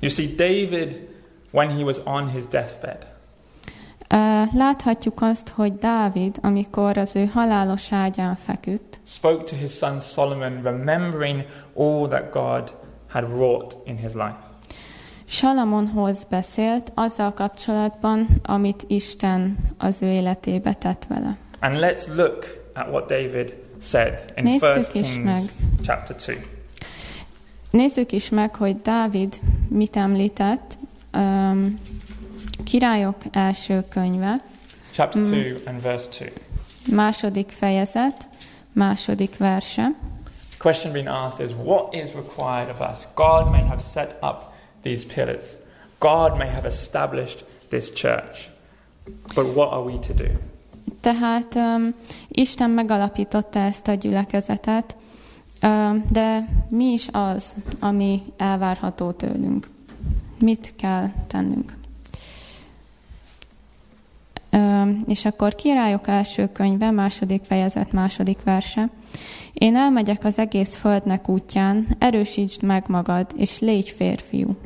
You 0.00 0.10
see, 0.10 0.26
David, 0.26 1.08
when 1.50 1.68
he 1.76 1.82
was 1.82 1.96
on 2.04 2.30
his 2.30 2.44
deathbed, 2.50 3.06
Láthatjuk 4.52 5.20
azt, 5.20 5.48
hogy 5.48 5.74
Dávid, 5.74 6.38
amikor 6.42 6.98
az 6.98 7.16
ő 7.16 7.24
halálos 7.24 7.92
ágyán 7.92 8.34
feküdt, 8.34 9.00
spoke 9.06 9.42
to 9.42 9.56
his 9.56 9.72
son 9.72 10.00
Solomon, 10.00 10.62
remembering 10.62 11.46
all 11.74 12.08
that 12.08 12.30
God 12.32 12.74
had 13.08 13.24
wrought 13.24 13.76
in 13.84 13.96
his 13.96 14.12
life. 14.12 14.36
Salamonhoz 15.28 16.24
beszélt 16.24 16.92
azzal 16.94 17.32
kapcsolatban, 17.32 18.26
amit 18.42 18.84
Isten 18.86 19.56
az 19.78 20.02
ő 20.02 20.06
életébe 20.10 20.72
tett 20.74 21.04
vele. 21.08 21.36
And 21.60 21.76
let's 21.78 22.16
look 22.16 22.44
at 22.74 22.88
what 22.88 23.06
David 23.06 23.54
said 23.80 24.24
in 24.36 24.46
1 24.46 24.88
Kings 24.88 25.18
meg. 25.18 25.42
chapter 25.82 26.16
2. 26.16 26.40
Nézzük 27.70 28.12
is 28.12 28.28
meg, 28.28 28.54
hogy 28.54 28.80
Dávid 28.80 29.40
mit 29.68 29.96
említett 29.96 30.78
um, 31.14 31.78
Királyok 32.64 33.16
első 33.30 33.84
könyve. 33.88 34.40
Chapter 34.92 35.22
2 35.22 35.30
mm. 35.30 35.68
and 35.68 35.80
verse 35.80 36.08
2. 36.08 36.32
Második 36.90 37.50
fejezet, 37.50 38.28
második 38.72 39.36
verse. 39.36 39.82
The 40.50 40.58
question 40.58 40.92
being 40.92 41.08
asked 41.08 41.46
is 41.46 41.52
what 41.64 41.94
is 41.94 42.12
required 42.14 42.68
of 42.68 42.80
us? 42.80 43.06
God 43.14 43.50
may 43.50 43.62
have 43.62 43.80
set 43.80 44.16
up 44.22 44.52
these 44.82 45.06
pillars. 45.06 45.44
God 45.98 46.38
may 46.38 46.48
have 46.48 46.66
established 46.66 47.44
this 47.68 47.92
church. 47.92 48.48
But 49.34 49.54
what 49.54 49.72
are 49.72 49.82
we 49.82 49.98
to 49.98 50.12
do? 50.12 50.28
Tehát 51.00 51.54
um, 51.54 51.94
Isten 52.28 52.70
megalapította 52.70 53.58
ezt 53.58 53.88
a 53.88 53.94
gyülekezetet, 53.94 54.96
um, 55.62 56.04
de 56.10 56.48
mi 56.68 56.84
is 56.84 57.08
az, 57.12 57.54
ami 57.80 58.22
elvárható 58.36 59.10
tőlünk? 59.10 59.68
Mit 60.38 60.72
kell 60.76 61.10
tennünk? 61.26 61.75
És 65.06 65.24
akkor 65.24 65.54
királyok 65.54 66.08
első 66.08 66.52
könyve, 66.52 66.90
második 66.90 67.44
fejezet, 67.44 67.92
második 67.92 68.42
verse. 68.44 68.88
Én 69.52 69.76
elmegyek 69.76 70.24
az 70.24 70.38
egész 70.38 70.76
földnek 70.76 71.28
útján, 71.28 71.86
erősítsd 71.98 72.62
meg 72.62 72.84
magad, 72.88 73.26
és 73.36 73.58
légy 73.58 73.88
férfiú. 73.88 74.56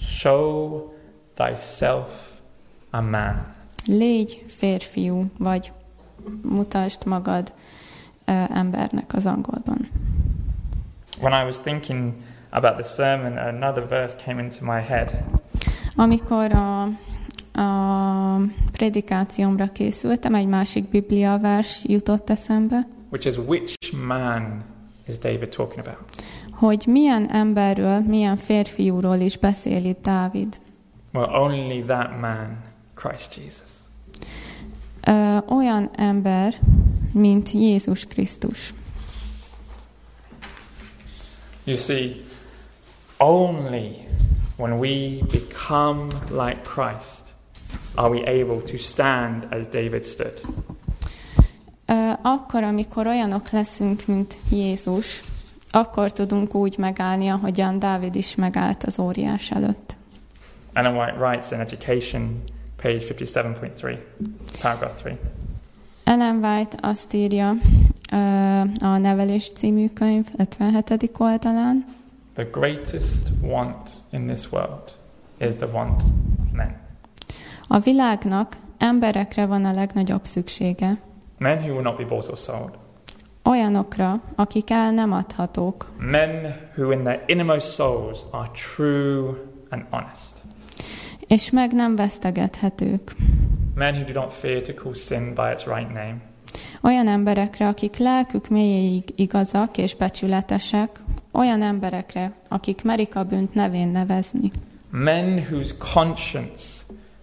Show 0.00 0.82
thyself 1.34 2.10
a 2.90 3.00
man. 3.00 3.46
Légy 3.86 4.44
férfiú, 4.46 5.24
vagy 5.38 5.72
mutasd 6.42 7.06
magad 7.06 7.52
ö, 8.24 8.32
embernek 8.54 9.14
az 9.14 9.26
angolban. 9.26 9.88
When 11.20 11.42
I 11.42 11.44
was 11.44 11.58
thinking 11.58 12.12
about 12.50 12.74
the 12.74 12.84
sermon, 12.84 13.36
another 13.36 13.86
verse 13.88 14.16
came 14.24 14.42
into 14.42 14.64
my 14.64 14.80
head. 14.80 15.24
Amikor 15.96 16.52
a, 16.52 16.88
a 17.58 18.40
prédikációmra 18.72 19.66
készültem, 19.72 20.34
egy 20.34 20.46
másik 20.46 20.88
biblia 20.88 21.38
vers 21.38 21.84
jutott 21.84 22.30
eszembe, 22.30 22.86
which 23.10 23.26
is 23.26 23.36
which 23.36 23.92
man 24.06 24.62
is 25.06 25.18
David 25.18 25.48
talking 25.48 25.86
about? 25.86 26.26
hogy 26.58 26.84
milyen 26.86 27.30
emberről, 27.30 28.00
milyen 28.00 28.36
férfiúról 28.36 29.16
is 29.16 29.36
beszél 29.36 29.84
itt 29.84 30.02
Dávid. 30.02 30.56
Well, 31.12 31.28
only 31.28 31.82
that 31.82 32.20
man, 32.20 32.56
Christ 32.94 33.34
Jesus. 33.34 33.68
Ö, 35.00 35.38
olyan 35.54 35.90
ember, 35.94 36.54
mint 37.12 37.50
Jézus 37.50 38.04
Krisztus. 38.04 38.74
You 41.64 41.76
see, 41.76 42.10
only 43.18 44.06
when 44.56 44.72
we 44.72 45.18
become 45.30 46.06
like 46.30 46.60
Christ 46.62 47.27
are 47.98 48.08
we 48.08 48.22
able 48.24 48.60
to 48.60 48.78
stand 48.78 49.46
as 49.50 49.66
David 49.68 50.04
stood. 50.04 50.40
Akkor, 52.22 52.62
amikor 52.62 53.06
olyanok 53.06 53.50
leszünk, 53.50 54.06
mint 54.06 54.36
Jézus, 54.50 55.22
akkor 55.70 56.12
tudunk 56.12 56.54
úgy 56.54 56.78
megállni, 56.78 57.28
ahogyan 57.28 57.78
Dávid 57.78 58.14
is 58.14 58.34
megállt 58.34 58.84
az 58.84 58.98
óriás 58.98 59.50
előtt. 59.50 59.96
Ellen 60.72 60.96
White 60.96 61.16
writes 61.18 61.50
in 61.50 61.60
Education, 61.60 62.42
page 62.82 63.04
57.3, 63.08 63.98
paragraph 64.62 65.00
3. 65.02 65.18
Ellen 66.04 66.44
White 66.44 66.76
azt 66.80 67.12
írja 67.12 67.54
a 68.80 68.96
Nevelés 68.98 69.52
című 69.52 69.88
könyv 69.88 70.26
57. 70.36 71.10
oldalán, 71.18 71.84
The 72.34 72.48
greatest 72.52 73.28
want 73.42 73.90
in 74.10 74.26
this 74.26 74.52
world 74.52 74.92
is 75.38 75.54
the 75.54 75.66
want 75.66 76.02
of 76.02 76.52
men. 76.52 76.87
A 77.68 77.78
világnak 77.78 78.56
emberekre 78.78 79.46
van 79.46 79.64
a 79.64 79.72
legnagyobb 79.72 80.24
szüksége, 80.24 80.98
Men 81.38 81.58
who 81.58 81.72
will 81.72 81.82
not 81.82 81.96
be 81.96 82.04
bought 82.04 82.28
or 82.30 82.36
sold. 82.36 82.70
olyanokra, 83.42 84.20
akik 84.34 84.70
el 84.70 84.90
nem 84.90 85.12
adhatók, 85.12 85.86
Men 85.98 86.54
who 86.76 86.90
in 86.92 87.02
their 87.02 87.22
innermost 87.26 87.72
souls 87.74 88.18
are 88.30 88.48
true 88.76 89.34
and 89.70 89.82
honest. 89.90 90.36
és 91.26 91.50
meg 91.50 91.72
nem 91.72 91.96
vesztegethetők. 91.96 93.14
Men 93.74 93.94
who 93.94 94.04
do 94.12 94.20
not 94.20 94.32
fear 94.32 94.60
to 94.62 94.72
call 94.72 94.94
sin 94.94 95.34
by 95.34 95.50
its 95.52 95.64
right 95.66 95.88
name. 95.92 96.16
Olyan 96.82 97.08
emberekre, 97.08 97.68
akik 97.68 97.96
lelkük 97.96 98.48
mélyéig 98.48 99.04
igazak 99.16 99.76
és 99.78 99.94
becsületesek, 99.94 100.90
olyan 101.30 101.62
emberekre, 101.62 102.32
akik 102.48 102.84
merik 102.84 103.16
a 103.16 103.24
bűnt 103.24 103.54
nevén 103.54 103.88
nevezni. 103.88 104.50
Men 104.90 105.38
whose 105.50 105.74
conscience 105.92 106.62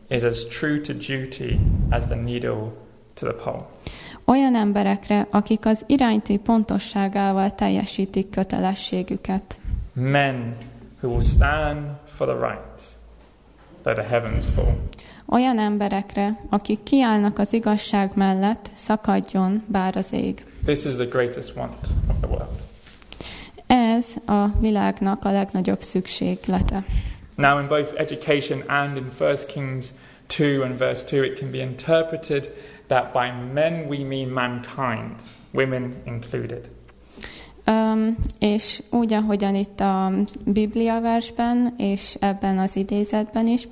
is 0.10 0.24
as 0.24 0.46
true 0.46 0.82
to 0.82 0.94
duty 0.94 1.60
as 1.90 2.06
the 2.06 2.16
needle 2.16 2.72
to 3.14 3.26
the 3.26 3.34
pole. 3.44 3.66
Olyan 4.26 4.56
emberekre, 4.56 5.28
akik 5.30 5.66
az 5.66 5.84
iránytű 5.86 6.40
pontosságával 6.40 7.56
teljesítik 7.56 8.30
kötelességüket. 8.30 9.58
Men 9.94 10.56
who 11.02 11.10
will 11.10 11.24
stand 11.24 11.78
for 12.06 12.28
the 12.28 12.48
right, 12.48 12.82
though 13.82 14.00
the 14.00 14.08
heavens 14.08 14.46
fall. 14.56 14.78
Olyan 15.26 15.60
emberekre, 15.60 16.40
akik 16.50 16.84
kiállnak 16.84 17.40
az 17.40 17.54
igazság 17.54 18.12
mellett, 18.14 18.70
szakadjon 18.74 19.64
bár 19.68 19.98
az 19.98 20.14
ég. 20.14 20.46
This 20.66 20.86
is 20.86 20.94
the 20.94 21.06
greatest 21.06 21.56
want 21.56 21.88
of 22.10 22.16
the 22.22 22.28
world. 22.28 22.64
Ez 23.68 24.16
a 24.26 24.48
világnak 24.60 25.26
a 25.26 25.32
legnagyobb 25.32 25.82
szükséglete. 25.82 26.84
Now, 27.36 27.60
in 27.60 27.68
both 27.68 27.94
education 27.98 28.64
and 28.68 28.98
in 28.98 29.12
1 29.18 29.38
Kings 29.48 29.92
2 30.28 30.64
and 30.64 30.78
verse 30.78 31.04
2, 31.04 31.24
it 31.24 31.40
can 31.40 31.52
be 31.52 31.60
interpreted 31.60 32.50
that 32.88 33.14
by 33.14 33.32
men 33.54 33.88
we 33.88 34.04
mean 34.04 34.34
mankind, 34.34 35.16
women 35.52 35.96
included. 36.06 36.70
Um, 37.68 38.16
és 38.40 38.84
úgy, 38.90 39.14
ahogyan 39.14 39.56
itt 39.56 39.80
a 39.80 40.12
Biblia 40.46 41.02
versben, 41.02 41.74
és 41.78 42.16
ebben 42.20 42.58
az 42.58 42.76
idézetben 42.76 43.48
is, 43.48 43.68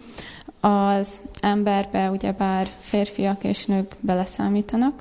az 0.60 1.20
emberbe 1.42 2.10
ugyebár 2.10 2.68
férfiak 2.80 3.44
és 3.44 3.66
nők 3.66 3.96
beleszámítanak, 4.00 4.94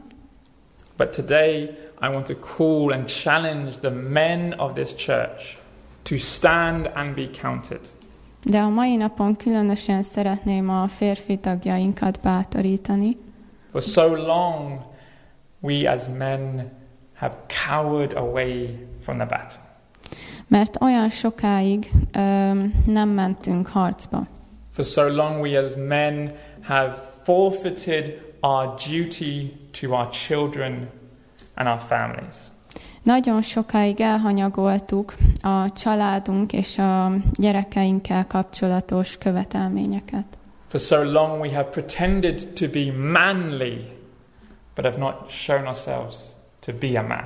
But 1.02 1.14
today, 1.14 1.74
I 2.00 2.08
want 2.10 2.26
to 2.26 2.34
call 2.36 2.92
and 2.92 3.08
challenge 3.08 3.80
the 3.80 3.90
men 3.90 4.54
of 4.60 4.74
this 4.74 4.94
church 4.94 5.58
to 6.04 6.18
stand 6.18 6.86
and 6.94 7.16
be 7.16 7.26
counted. 7.26 7.80
De 8.44 8.58
a 8.58 8.68
mai 8.68 8.96
napon 8.96 9.36
különösen 9.36 10.02
szeretném 10.02 10.68
a 10.68 10.86
férfi 10.86 11.36
tagjainkat 11.38 12.20
bátorítani, 12.20 13.16
For 13.70 13.82
so 13.82 14.14
long, 14.16 14.80
we 15.60 15.90
as 15.90 16.08
men 16.18 16.70
have 17.14 17.34
cowered 17.68 18.12
away 18.16 18.78
from 19.00 19.16
the 19.16 19.26
battle. 19.26 19.60
mert 20.46 20.80
olyan 20.80 21.08
sokáig 21.10 21.90
um, 22.16 22.72
nem 22.86 23.08
mentünk 23.08 23.68
harcba. 23.68 24.26
For 24.70 24.84
so 24.84 25.08
long, 25.08 25.40
we 25.40 25.58
as 25.64 25.74
men 25.74 26.32
have 26.60 26.94
forfeited 27.22 28.20
our 28.40 28.74
duty 28.88 29.52
to 29.80 29.94
our 29.94 30.08
children 30.10 30.88
and 31.54 31.68
our 31.68 31.78
families. 31.78 32.51
Nagyon 33.02 33.42
sokáig 33.42 34.00
elhanyagoltuk 34.00 35.14
a 35.40 35.72
családunk 35.72 36.52
és 36.52 36.78
a 36.78 37.12
gyerekeinkkel 37.32 38.26
kapcsolatos 38.26 39.18
követelményeket. 39.18 40.24
For 40.66 40.80
so 40.80 41.02
long, 41.04 41.40
we 41.40 41.54
have 41.54 41.68
pretended 41.68 42.42
to 42.54 42.66
be 42.68 42.92
manly, 42.92 43.78
but 44.74 44.84
have 44.84 44.98
not 44.98 45.30
shown 45.30 45.66
ourselves 45.66 46.16
to 46.60 46.72
be 46.80 46.98
a 46.98 47.02
man. 47.02 47.24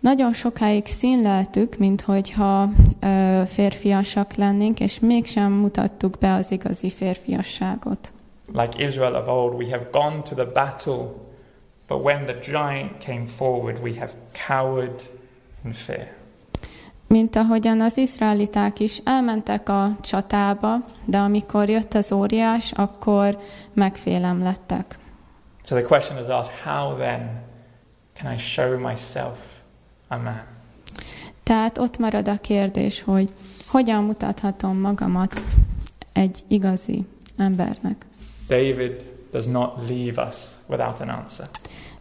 Nagyon 0.00 0.32
sokáig 0.32 0.86
színleltük, 0.86 1.78
minthogyha 1.78 2.68
ö, 3.00 3.42
férfiasak 3.46 4.34
lennénk, 4.34 4.80
és 4.80 4.98
mégsem 4.98 5.52
mutattuk 5.52 6.18
be 6.18 6.34
az 6.34 6.50
igazi 6.50 6.90
férfiasságot. 6.90 8.12
Like 8.52 8.84
Israel 8.84 9.14
of 9.14 9.28
old, 9.28 9.54
we 9.54 9.70
have 9.70 9.88
gone 9.92 10.22
to 10.22 10.34
the 10.34 10.44
battle, 10.44 11.29
but 11.90 12.04
when 12.04 12.26
the 12.26 12.38
giant 12.52 13.00
came 13.00 13.26
forward, 13.26 13.82
we 13.82 13.94
have 13.94 14.12
cowered 14.48 15.02
in 15.64 15.72
fear. 15.72 16.06
Mint 17.06 17.36
ahogyan 17.36 17.80
az 17.80 17.96
izraeliták 17.96 18.78
is 18.78 19.00
elmentek 19.04 19.68
a 19.68 19.96
csatába, 20.00 20.76
de 21.04 21.18
amikor 21.18 21.68
jött 21.68 21.94
az 21.94 22.12
óriás, 22.12 22.72
akkor 22.72 23.38
megfélem 23.72 24.42
lettek. 24.42 24.98
So 25.64 25.74
the 25.74 25.84
question 25.84 26.18
is 26.18 26.26
asked 26.26 26.58
how 26.64 26.96
then 26.96 27.42
can 28.14 28.32
I 28.32 28.38
show 28.38 28.78
myself 28.78 29.38
a 30.08 30.16
man? 30.16 30.42
Tehát 31.42 31.78
ott 31.78 31.98
marad 31.98 32.28
a 32.28 32.36
kérdés, 32.40 33.02
hogy 33.02 33.28
hogyan 33.66 34.04
mutathatom 34.04 34.76
magamat 34.76 35.42
egy 36.12 36.44
igazi 36.48 37.06
embernek. 37.36 38.06
David 38.48 39.09
does 39.32 39.46
not 39.46 39.88
leave 39.88 40.26
us 40.28 40.56
without 40.66 41.00
an 41.00 41.08
answer. 41.08 41.46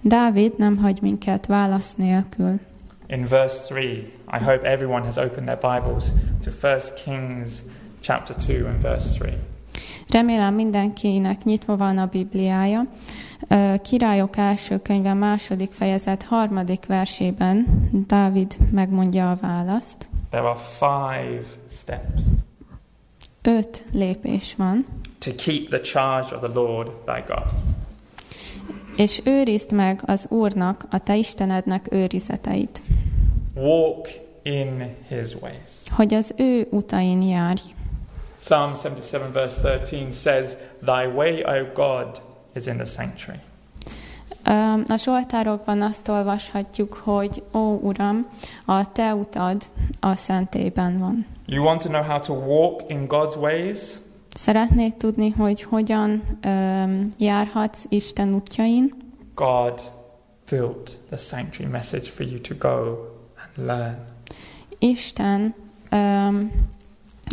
Dávid 0.02 0.54
nem 0.58 0.78
hagy 0.78 1.02
minket 1.02 1.46
válasz 1.46 1.96
nélkül. 1.96 2.60
In 3.08 3.26
verse 3.26 3.58
3, 3.68 3.88
I 4.32 4.44
hope 4.44 4.68
everyone 4.68 5.06
has 5.06 5.18
opened 5.18 5.46
their 5.46 5.80
Bibles 5.80 6.12
to 6.44 6.68
1 6.68 6.94
Kings 7.04 7.64
chapter 8.00 8.36
2 8.36 8.68
and 8.68 8.82
verse 8.82 9.10
3. 9.20 9.34
Remélem 10.12 10.54
mindenkinek 10.54 11.44
nyitva 11.44 11.78
van 11.78 11.98
a 11.98 12.06
Bibliája. 12.06 12.86
Királyok 13.82 14.38
első 14.38 14.78
könyve 14.78 15.14
második 15.14 15.72
fejezet 15.72 16.24
harmadik 16.24 16.86
versében 16.86 17.66
Dávid 18.08 18.58
megmondja 18.72 19.32
a 19.32 19.38
választ. 19.42 20.08
There 20.30 20.48
are 20.48 20.60
five 20.60 21.44
steps. 21.70 22.22
Öt 23.42 23.84
lépés 23.94 24.56
van. 24.56 24.86
To 25.20 25.32
keep 25.32 25.68
the 25.70 25.80
charge 25.82 26.36
of 26.36 26.40
the 26.42 26.60
Lord 26.60 26.88
thy 27.06 27.24
God. 27.28 27.44
És 28.96 29.22
őrizd 29.24 29.72
meg 29.72 30.02
az 30.06 30.26
Úrnak, 30.30 30.86
a 30.92 31.00
te 31.00 31.16
Istenednek 31.16 31.88
őrizeteit, 31.92 32.82
Walk 33.56 34.08
in 34.42 34.96
his 35.08 35.36
ways. 35.42 35.72
hogy 35.92 36.14
az 36.14 36.34
ő 36.38 36.68
utain 36.72 37.22
járj. 37.22 37.62
Psalm 38.40 38.74
77, 38.76 39.32
verse 39.34 39.62
13 39.62 40.12
says, 40.12 40.52
Thy 40.86 41.06
way, 41.16 41.44
O 41.44 41.66
God, 41.74 42.22
is 42.56 42.66
in 42.66 42.76
the 42.76 42.86
sanctuary. 42.86 43.40
A 44.88 44.98
Zsoltárokban 44.98 45.82
azt 45.82 46.08
olvashatjuk, 46.08 46.94
hogy 46.94 47.44
Ó 47.54 47.80
Uram, 47.82 48.28
a 48.66 48.92
te 48.92 49.14
utad 49.16 49.64
a 50.00 50.16
szentélyben 50.16 50.98
van. 50.98 51.26
You 51.46 51.64
want 51.66 51.82
to 51.82 51.88
know 51.90 52.04
how 52.04 52.20
to 52.20 52.34
walk 52.34 52.82
in 52.88 53.06
God's 53.08 53.38
ways? 53.38 53.80
Szeretnéd 54.40 54.96
tudni, 54.96 55.30
hogy 55.30 55.62
hogyan 55.62 56.22
öm, 56.42 57.10
járhatsz 57.18 57.86
Isten 57.90 58.34
útjain? 58.34 58.94
God 59.34 59.82
built 60.50 60.98
the 61.08 61.18
sanctuary 61.18 61.72
message 61.72 62.10
for 62.10 62.26
you 62.26 62.40
to 62.40 62.56
go 62.60 62.96
and 63.36 63.68
learn. 63.68 63.98
Isten 64.78 65.56
öm, 65.90 66.52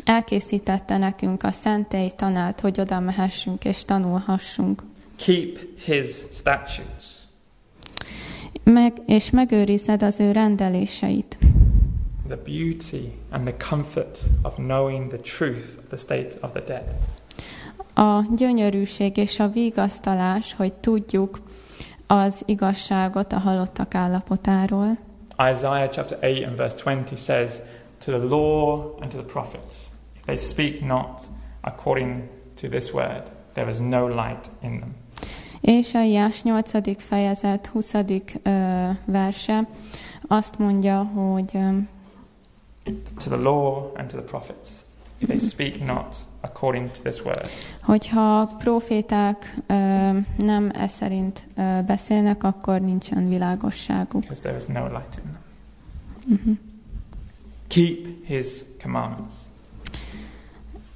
elkészítette 0.05 0.99
nekünk 0.99 1.43
a 1.43 1.51
szentély 1.51 2.11
tanát, 2.17 2.61
hogy 2.61 2.81
oda 2.81 3.01
mehessünk 3.01 3.65
és 3.65 3.85
tanulhassunk. 3.85 4.83
Keep 5.17 5.59
his 5.85 6.11
statutes. 6.33 7.05
Meg, 8.65 8.93
és 9.07 9.31
megőrized 9.31 10.03
az 10.03 10.21
ő 10.21 10.33
rendeléseit. 10.33 11.39
The 12.29 12.37
beauty 12.37 13.13
and 13.31 13.47
the 13.47 13.69
comfort 13.69 14.19
of 14.43 14.57
knowing 14.57 15.09
the 15.09 15.19
truth 15.19 15.79
of 15.79 15.89
the 15.89 15.97
state 15.97 16.37
of 16.41 16.51
the 16.53 16.63
dead. 16.67 16.85
A 17.95 18.25
gyönyörűség 18.37 19.17
és 19.17 19.39
a 19.39 19.49
vigasztalás, 19.49 20.55
hogy 20.55 20.73
tudjuk 20.73 21.39
az 22.07 22.43
igazságot 22.45 23.33
a 23.33 23.39
halottak 23.39 23.95
állapotáról. 23.95 24.99
Isaiah 25.53 25.89
chapter 25.89 26.19
8 26.21 26.47
and 26.47 26.57
verse 26.57 26.77
20 26.83 27.25
says, 27.25 27.55
To 27.99 28.19
the 28.19 28.29
law 28.29 28.95
and 29.01 29.11
to 29.11 29.17
the 29.17 29.27
prophets, 29.27 29.75
if 30.17 30.23
they 30.25 30.37
speak 30.37 30.81
not 30.81 31.21
according 31.61 32.23
to 32.61 32.69
this 32.69 32.93
word, 32.93 33.23
there 33.53 33.71
is 33.71 33.79
no 33.79 34.07
light 34.07 34.51
in 34.63 34.79
them. 34.79 34.95
Ésaiás 35.61 36.43
8. 36.43 37.03
fejezet 37.03 37.67
20. 37.67 37.93
ö, 38.43 38.89
verse 39.05 39.69
azt 40.29 40.59
mondja, 40.59 41.03
hogy 41.03 41.59
To 43.25 43.29
the 43.31 43.37
law 43.37 43.93
and 43.97 44.11
to 44.11 44.17
the 44.17 44.27
prophets, 44.27 44.69
if 45.19 45.29
they 45.29 45.39
speak 45.39 45.85
not 45.85 46.17
according 46.41 46.91
to 46.91 47.01
this 47.03 47.25
word, 47.25 47.49
hogyha 47.81 48.47
proféták 48.59 49.55
ö, 49.67 49.75
nem 50.37 50.71
e 50.75 50.87
szerint 50.87 51.47
ö, 51.57 51.81
beszélnek, 51.87 52.45
akkor 52.45 52.81
nincsen 52.81 53.29
világosságuk. 53.29 54.21
because 54.21 54.41
there 54.41 54.57
is 54.57 54.65
no 54.65 54.87
light 54.87 55.19
in 55.25 55.31
them. 55.31 56.39
Uh-huh. 56.39 56.57
Keep 57.69 58.25
his 58.27 58.47
commandments. 58.83 59.35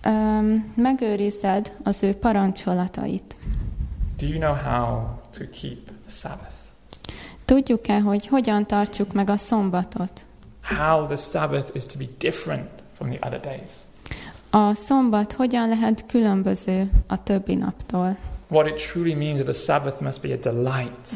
Ö, 0.05 0.11
megőrized 0.83 1.73
az 1.83 2.03
ő 2.03 2.15
parancsolatait. 2.15 3.37
Do 4.19 4.27
you 4.27 4.39
know 4.39 4.55
how 4.55 5.19
to 5.31 5.45
keep 5.61 5.85
the 5.85 6.11
Sabbath? 6.11 6.53
Tudjuk-e, 7.45 8.01
hogy 8.01 8.27
hogyan 8.27 8.67
tartsuk 8.67 9.13
meg 9.13 9.31
a 9.31 9.37
szombatot? 9.37 10.25
How 10.79 11.07
the 11.07 11.17
Sabbath 11.17 11.77
is 11.77 11.85
to 11.85 11.99
be 11.99 12.09
different 12.19 12.69
from 12.97 13.11
the 13.11 13.27
other 13.27 13.41
days. 13.41 13.71
A 14.51 14.75
szombat 14.75 15.33
hogyan 15.33 15.69
lehet 15.69 16.07
különböző 16.07 16.91
a 17.07 17.23
többi 17.23 17.55
naptól? 17.55 18.17
What 18.49 18.67
it 18.67 18.91
truly 18.93 19.15
means 19.15 19.41
that 19.41 19.55
the 19.55 19.63
Sabbath 19.65 20.03
must 20.03 20.21
be 20.21 20.33
a 20.33 20.37
delight. 20.37 21.09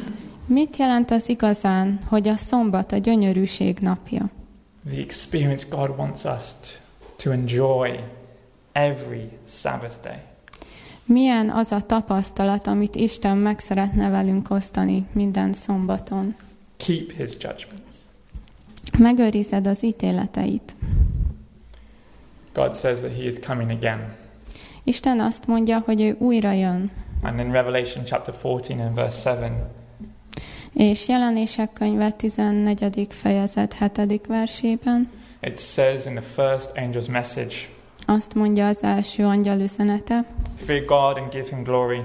Mit 0.46 0.76
jelent 0.76 1.10
az 1.10 1.28
igazán, 1.28 1.98
hogy 2.08 2.28
a 2.28 2.36
szombat 2.36 2.92
a 2.92 2.96
gyönyörűség 2.96 3.78
napja? 3.78 4.30
The 4.90 5.00
experience 5.00 5.66
God 5.68 5.90
wants 5.96 6.24
us 6.24 6.42
to, 7.16 7.30
enjoy 7.30 7.98
every 8.72 9.28
Sabbath 9.48 9.94
day. 10.02 10.18
Milyen 11.04 11.50
az 11.50 11.72
a 11.72 11.80
tapasztalat, 11.80 12.66
amit 12.66 12.94
Isten 12.94 13.36
meg 13.36 13.58
szeretne 13.58 14.08
velünk 14.08 14.50
osztani 14.50 15.06
minden 15.12 15.52
szombaton? 15.52 16.34
Keep 16.76 17.10
his 17.10 17.30
judgments. 17.40 17.83
Megőrized 18.98 19.66
az 19.66 19.84
ítéleteit. 19.84 20.74
God 22.52 22.74
says 22.74 22.98
that 22.98 23.16
he 23.16 23.22
is 23.22 23.34
coming 23.46 23.70
again. 23.70 24.12
Isten 24.82 25.20
azt 25.20 25.46
mondja, 25.46 25.82
hogy 25.84 26.00
ő 26.00 26.16
újra 26.18 26.52
jön. 26.52 26.90
And 27.22 27.38
in 27.38 27.52
Revelation 27.52 28.04
chapter 28.04 28.34
14 28.34 28.80
and 28.80 28.94
verse 28.94 29.36
7, 29.40 29.50
És 30.72 31.08
jelenések 31.08 31.72
könyve 31.72 32.10
14. 32.10 33.06
fejezet 33.10 33.76
7. 33.96 34.26
versében 34.26 35.10
it 35.46 35.58
says 35.58 36.06
in 36.06 36.14
the 36.14 36.22
first 36.22 36.70
angel's 36.76 37.08
message, 37.08 37.54
azt 38.06 38.34
mondja 38.34 38.66
az 38.66 38.82
első 38.82 39.24
angyal 39.24 39.60
üzenete, 39.60 40.24
Fear 40.56 40.84
God 40.84 41.16
and 41.16 41.32
give 41.32 41.48
him 41.48 41.62
glory, 41.62 42.00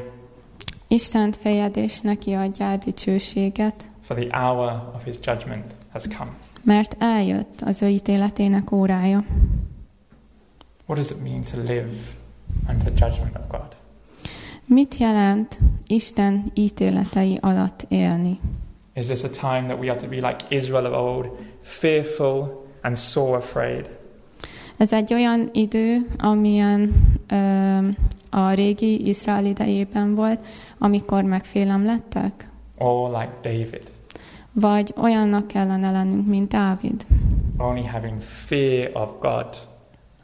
Istent 0.87 1.35
fejed 1.35 1.77
és 1.77 1.99
neki 2.01 2.33
adjál 2.33 2.77
dicsőséget, 2.77 3.85
for 4.01 4.17
the 4.17 4.39
hour 4.39 4.91
of 4.95 5.03
his 5.03 5.15
judgment 5.21 5.73
has 5.91 6.03
come. 6.17 6.31
Mert 6.63 6.95
eljött 6.99 7.61
az 7.61 7.81
ő 7.81 7.87
ítéletének 7.87 8.71
órája. 8.71 9.25
What 10.85 10.97
does 10.97 11.09
it 11.09 11.23
mean 11.23 11.43
to 11.43 11.57
live 11.73 11.93
under 12.67 12.91
the 12.91 13.05
judgment 13.05 13.37
of 13.37 13.47
God? 13.47 13.75
Mit 14.65 14.97
jelent 14.97 15.59
Isten 15.87 16.51
ítéletei 16.53 17.37
alatt 17.41 17.85
élni? 17.87 18.39
Is 18.93 19.05
this 19.05 19.23
a 19.23 19.29
time 19.29 19.67
that 19.67 19.79
we 19.79 19.87
have 19.87 19.99
to 19.99 20.07
be 20.07 20.15
like 20.15 20.35
Israel 20.47 20.85
of 20.85 20.93
old, 20.93 21.25
fearful 21.61 22.65
and 22.81 22.97
sore 22.97 23.37
afraid? 23.37 23.89
Ez 24.77 24.93
egy 24.93 25.13
olyan 25.13 25.49
idő, 25.53 26.07
amilyen 26.17 26.91
ö, 27.27 27.35
a 28.29 28.53
régi 28.53 29.07
Izrael 29.07 29.45
idejében 29.45 30.15
volt, 30.15 30.45
amikor 30.77 31.23
megfélem 31.23 31.85
lettek? 31.85 32.47
Or 32.77 33.09
like 33.09 33.35
David, 33.41 33.91
Vagy 34.53 34.93
olyannak 34.97 35.47
kellene 35.47 35.91
lennünk, 35.91 36.27
mint 36.27 36.49
Dávid, 36.49 37.05
only 37.57 37.83
having 37.83 38.21
fear 38.21 38.89
of 38.93 39.09
God 39.19 39.45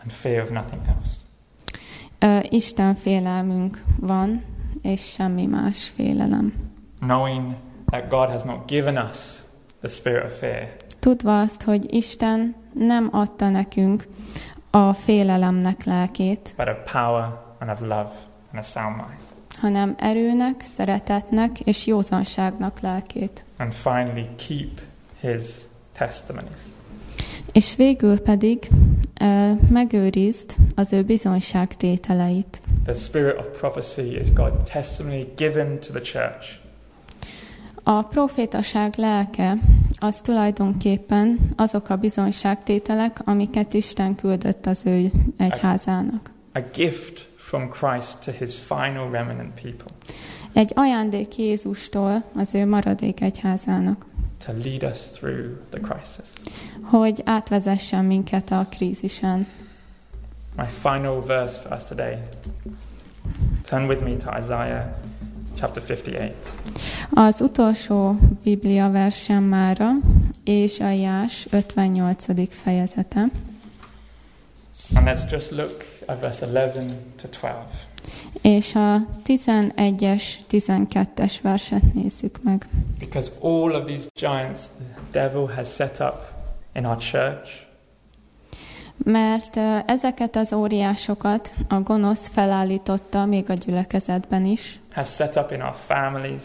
and 0.01 0.11
fear 0.11 0.41
of 0.41 0.49
nothing 0.49 0.81
else? 0.87 1.11
Ö, 2.19 2.39
Isten 2.49 2.95
félelmünk 2.95 3.83
van, 3.99 4.43
és 4.81 5.01
semmi 5.01 5.45
más 5.45 5.87
félelem. 5.87 6.53
Knowing 6.99 7.55
that 7.85 8.09
God 8.09 8.29
has 8.29 8.43
not 8.43 8.65
given 8.67 8.97
us 8.97 9.17
the 9.79 9.87
spirit 9.87 10.23
of 10.23 10.37
fear, 10.37 10.75
Tudva 10.99 11.39
azt, 11.39 11.63
hogy 11.63 11.93
Isten 11.93 12.55
nem 12.73 13.09
adta 13.11 13.49
nekünk 13.49 14.07
a 14.69 14.93
félelemnek 14.93 15.83
lelkét, 15.83 16.53
but 16.57 16.67
of 16.67 16.91
power 16.91 17.39
and 17.59 17.69
of 17.71 17.79
love 17.79 18.11
and 18.51 18.59
a 18.59 18.61
sound 18.61 18.95
mind. 18.95 19.24
Hanem 19.55 19.95
erőnek, 19.97 20.61
szeretetnek 20.63 21.59
és 21.59 21.85
józanságnak 21.87 22.79
lelkét. 22.79 23.43
And 23.57 23.73
finally, 23.73 24.27
keep 24.47 24.81
his 25.19 25.41
testimonies. 25.97 26.59
És 27.51 27.75
végül 27.75 28.19
pedig 28.19 28.67
ö, 29.21 29.51
megőrizd 29.69 30.55
az 30.75 30.93
ő 30.93 31.03
bizonyságtételeit. 31.03 32.61
The 32.83 32.93
spirit 32.93 33.37
of 33.39 33.59
prophecy 33.59 34.19
is 34.19 34.27
God's 34.33 34.71
testimony 34.71 35.27
given 35.35 35.79
to 35.79 35.91
the 35.93 36.01
church. 36.01 36.63
A 37.83 38.01
profétaság 38.03 38.93
lelke 38.97 39.57
az 39.99 40.21
tulajdonképpen 40.21 41.39
azok 41.55 41.89
a 41.89 41.95
bizonyságtételek, 41.95 43.19
amiket 43.23 43.73
Isten 43.73 44.15
küldött 44.15 44.65
az 44.65 44.81
ő 44.85 45.11
egyházának. 45.37 46.31
a 46.53 46.59
gift 46.73 47.27
from 47.45 47.69
Christ 47.69 48.23
to 48.23 48.31
his 48.31 48.55
final 48.55 49.09
remnant 49.09 49.61
people 49.61 49.85
Egy 50.53 50.71
ajándék 50.75 51.35
Jézustól 51.37 52.23
az 52.35 52.53
ő 52.53 52.65
maradék 52.65 53.21
egyházának, 53.21 54.05
to 54.45 54.51
lead 54.63 54.83
us 54.83 54.99
through 55.11 55.45
the 55.69 55.79
crisis. 55.79 56.25
hogy 56.81 57.21
átvezessen 57.25 58.05
minket 58.05 58.51
a 58.51 58.67
krízisen. 58.69 59.47
My 60.57 60.65
final 60.81 61.21
verse 61.25 61.59
for 61.59 61.71
us 61.77 61.83
today. 61.83 62.17
Turn 63.69 63.87
with 63.87 64.03
me 64.03 64.15
to 64.15 64.37
Isaiah 64.39 64.85
chapter 65.59 65.83
58. 65.83 66.57
Az 67.13 67.41
utolsó 67.41 68.15
Biblia 68.43 68.89
versem 68.89 69.43
mára, 69.43 69.89
Ézsaiás 70.43 71.47
58. 71.51 72.49
fejezete, 72.49 73.23
And 74.93 75.05
let's 75.05 75.31
just 75.31 75.51
look 75.51 75.83
at 76.05 76.19
verse 76.19 76.45
11 76.45 76.95
to 77.21 77.27
12. 77.27 77.65
és 78.41 78.75
a 78.75 79.07
11-es, 79.25 80.23
12-es 80.51 81.33
verset 81.41 81.93
nézzük 81.93 82.43
meg. 82.43 82.67
Because 82.99 83.31
all 83.41 83.71
of 83.71 83.85
these 83.85 84.07
giants 84.13 84.61
the 85.11 85.21
devil 85.21 85.47
has 85.55 85.73
set 85.73 85.99
up 85.99 86.15
in 86.73 86.85
our 86.85 86.97
church, 86.97 87.63
Mert 88.97 89.57
ezeket 89.85 90.35
az 90.35 90.53
óriásokat 90.53 91.51
a 91.69 91.79
gonosz 91.79 92.27
felállította 92.27 93.25
még 93.25 93.49
a 93.49 93.53
gyülekezetben 93.53 94.45
is, 94.45 94.79
has 94.93 95.13
set 95.13 95.35
up 95.35 95.51
in 95.51 95.61
our 95.61 95.75
families, 95.75 96.43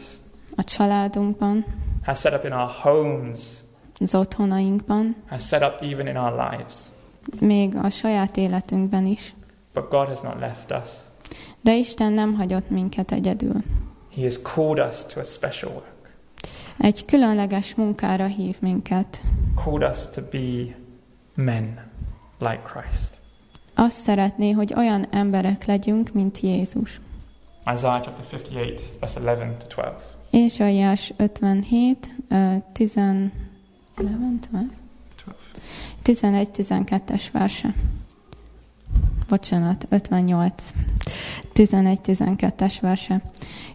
a 0.56 0.64
családunkban, 0.64 1.64
has 2.04 2.18
set 2.18 2.32
up 2.32 2.44
in 2.44 2.52
our 2.52 2.70
homes, 2.82 3.40
az 3.98 4.14
otthonainkban, 4.14 5.16
has 5.28 5.46
set 5.46 5.62
up 5.62 5.82
even 5.82 6.06
in 6.06 6.16
our 6.16 6.50
lives. 6.50 6.74
Még 7.40 7.76
a 7.76 7.88
saját 7.90 8.36
életünkben 8.36 9.06
is. 9.06 9.34
But 9.74 9.88
God 9.88 10.06
has 10.06 10.20
not 10.20 10.38
left 10.40 10.70
us. 10.82 10.88
De 11.60 11.76
Isten 11.76 12.12
nem 12.12 12.34
hagyott 12.34 12.70
minket 12.70 13.12
egyedül. 13.12 13.54
He 14.14 14.22
has 14.22 14.38
called 14.42 14.86
us 14.88 15.04
to 15.12 15.20
a 15.20 15.24
special 15.24 15.70
work, 15.72 16.14
Egy 16.78 17.04
különleges 17.04 17.74
munkára 17.74 18.26
hív 18.26 18.56
minket. 18.60 19.20
called 19.64 19.90
us 19.90 19.98
to 20.14 20.20
be 20.30 20.74
men 21.34 21.80
like 22.38 22.60
Christ. 22.62 23.18
Azt 23.74 23.96
szeretné, 23.96 24.50
hogy 24.50 24.74
olyan 24.76 25.06
emberek 25.10 25.64
legyünk, 25.64 26.12
mint 26.12 26.40
Jézus. 26.40 27.00
Isaiah 27.74 28.00
chapter 28.00 28.24
58, 28.32 28.82
verse 29.00 29.20
11 29.20 29.56
to 29.56 29.66
12. 29.66 29.96
Ézsaiás 30.30 31.12
57, 31.16 32.10
ö, 32.28 32.54
10, 32.72 32.92
11, 33.94 34.38
11-12-es 36.04 37.22
verse. 37.32 37.74
Bocsánat, 39.28 39.86
58. 39.88 40.72
11-12-es 41.54 42.74
verse. 42.80 43.22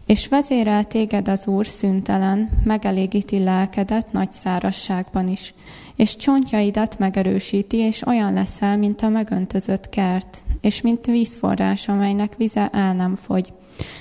És 0.06 0.28
vezérel 0.28 0.86
téged 0.86 1.28
az 1.28 1.48
Úr 1.48 1.66
szüntelen, 1.66 2.50
megelégíti 2.64 3.44
lelkedet 3.44 4.12
nagy 4.12 4.32
szárasságban 4.32 5.28
is, 5.28 5.54
és 5.96 6.16
csontjaidat 6.16 7.00
megerősíti, 7.00 7.78
és 7.78 8.06
olyan 8.06 8.34
leszel, 8.34 8.78
mint 8.78 9.02
a 9.02 9.10
megöntözött 9.10 9.90
kert, 9.90 10.44
és 10.62 10.82
mint 10.82 11.06
vízforrás, 11.06 11.88
amelynek 11.88 12.36
vize 12.38 12.70
el 12.70 12.94
nem 12.94 13.16
fogy. 13.16 13.54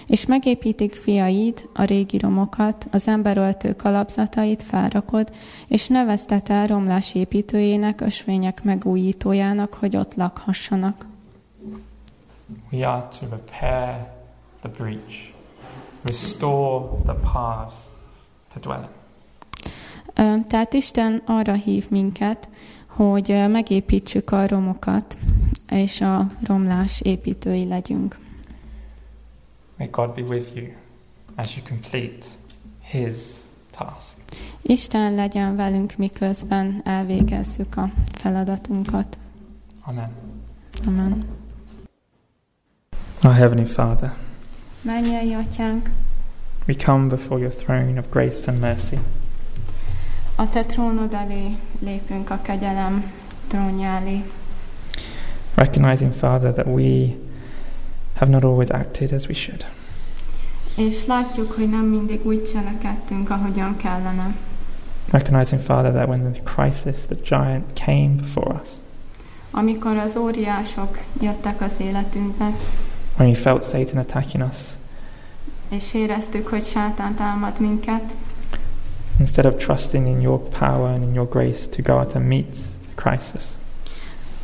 És 0.07 0.27
megépítik 0.27 0.95
fiaid 0.95 1.69
a 1.75 1.85
régi 1.85 2.19
romokat, 2.19 2.87
az 2.91 3.09
emberöltő 3.09 3.77
kalapzatait 3.77 4.63
felrakod, 4.63 5.33
és 5.69 5.87
neveztetel 5.87 6.67
romlás 6.67 7.15
építőjének, 7.15 8.01
ösvények 8.01 8.63
megújítójának, 8.63 9.75
hogy 9.75 9.97
ott 9.97 10.15
lakhassanak. 10.15 11.07
We 12.73 12.89
are 12.89 13.09
to 13.21 13.27
repair 13.31 14.07
the 14.61 14.69
breach, 14.69 15.33
restore 16.03 16.87
the 17.05 17.15
paths 17.33 17.77
to 18.53 18.61
dwell 18.61 18.83
in. 18.83 19.04
Tehát 20.49 20.73
Isten 20.73 21.23
arra 21.25 21.53
hív 21.53 21.91
minket, 21.91 22.49
hogy 22.87 23.45
megépítsük 23.49 24.31
a 24.31 24.47
romokat, 24.47 25.17
és 25.69 26.01
a 26.01 26.27
romlás 26.43 27.01
építői 27.01 27.67
legyünk. 27.67 28.19
May 29.79 29.89
God 29.91 30.15
be 30.15 30.23
with 30.23 30.57
you 30.57 30.67
as 31.35 31.57
you 31.57 31.67
complete 31.67 32.27
His 32.81 33.13
task. 33.71 34.17
Isten 34.63 35.15
legyen 35.15 35.57
velünk, 35.57 35.97
miközben 35.97 36.81
elvégezzük 36.85 37.77
a 37.77 37.91
feladatunkat. 38.13 39.19
Amen. 39.85 40.11
Amen. 40.87 41.25
Our 43.23 43.35
Heavenly 43.35 43.67
Father, 43.67 44.15
Mennyei 44.83 45.35
atyánk, 45.35 45.91
we 46.67 46.75
come 46.75 47.09
before 47.09 47.41
your 47.41 47.53
throne 47.53 47.99
of 47.99 48.07
grace 48.11 48.51
and 48.51 48.61
mercy. 48.61 48.99
A 50.37 50.49
te 50.49 50.65
trónod 50.65 51.15
elé 51.15 51.57
lépünk 51.79 52.31
a 52.31 52.39
kegyelem 52.43 53.13
trónja 53.47 53.89
elé, 53.89 54.25
recognizing, 55.55 56.13
Father, 56.13 56.53
that 56.53 56.67
we 56.67 57.15
have 58.15 58.31
not 58.31 58.45
always 58.45 58.69
acted 58.71 59.13
as 59.13 59.27
we 59.27 59.35
should. 59.35 59.67
és 60.77 61.07
látjuk, 61.07 61.53
hogy 61.53 61.69
nem 61.71 61.85
mindig 61.85 62.27
úgy 62.27 62.45
cselekedtünk, 62.53 63.31
ahogyan 63.31 63.77
kellene. 63.77 64.35
Recognizing, 65.11 65.61
Father, 65.61 65.93
that 65.93 66.09
when 66.09 66.33
the 66.33 66.43
crisis, 66.55 66.97
the 67.07 67.17
giant, 67.23 67.73
came 67.85 68.09
before 68.09 68.61
us, 68.63 68.69
Amikor 69.51 69.97
az 69.97 70.17
óriások 70.17 70.99
jöttek 71.21 71.61
az 71.61 71.73
életünkbe, 71.77 72.45
when 73.17 73.31
we 73.31 73.35
felt 73.37 73.63
Satan 73.63 73.97
attacking 73.97 74.45
us, 74.49 74.57
és 75.69 75.95
éreztük, 75.95 76.49
hogy 76.49 76.65
sátán 76.65 77.15
támad 77.15 77.61
minket, 77.61 78.15
instead 79.19 79.47
of 79.53 79.57
trusting 79.57 80.07
in 80.07 80.21
your 80.21 80.39
power 80.39 80.89
and 80.89 81.03
in 81.03 81.15
your 81.15 81.29
grace 81.29 81.67
to 81.67 81.83
go 81.83 81.93
out 81.93 82.15
and 82.15 82.27
meet 82.27 82.53
the 82.95 83.11
crisis, 83.11 83.45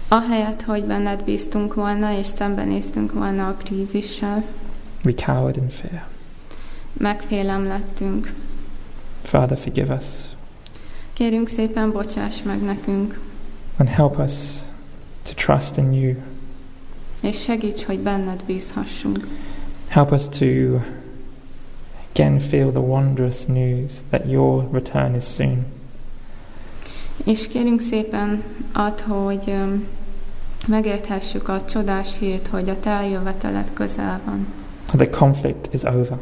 ahelyett, 0.09 0.63
hogy 0.63 0.85
benned 0.85 1.23
bíztunk 1.25 1.75
volna, 1.75 2.19
és 2.19 2.27
szembenéztünk 2.27 3.13
volna 3.13 3.47
a 3.47 3.55
krízissel, 3.65 4.45
we 5.05 5.13
cowered 5.25 5.57
in 5.57 5.69
fear. 5.69 6.07
megfélem 6.93 7.67
lettünk. 7.67 8.33
Father, 9.23 9.59
forgive 9.59 9.95
us 9.95 10.05
Kérünk 11.13 11.49
szépen, 11.49 11.93
bocsáss 11.93 12.43
meg 12.43 12.63
nekünk, 12.63 13.21
and 13.77 13.89
help 13.89 14.19
us 14.19 14.33
to 15.23 15.33
trust 15.35 15.77
in 15.77 15.93
you. 15.93 16.15
és 17.23 17.41
segíts, 17.43 17.85
hogy 17.85 17.99
benned 17.99 18.43
bízhassunk. 18.47 19.27
Help 19.89 20.13
us 20.13 20.29
to 20.29 20.45
again 22.21 22.39
feel 22.41 22.71
the 22.71 22.81
wondrous 22.81 23.47
news 23.49 24.03
that 24.11 24.29
your 24.29 24.69
return 24.73 25.15
is 25.15 25.25
soon. 25.25 25.67
És 27.25 27.49
kérünk 27.49 27.81
szépen 27.81 28.43
ad, 28.73 29.01
hogy 29.01 29.55
megérthessük 30.69 31.49
a 31.49 31.65
csodás 31.65 32.19
hírt, 32.19 32.47
hogy 32.47 32.69
a 32.69 32.81
te 32.81 32.91
eljöveteled 32.91 33.71
közel 33.73 34.21
van, 34.25 34.47
The 34.87 35.11
conflict 35.11 35.75
is 35.75 35.83
over. 35.83 36.19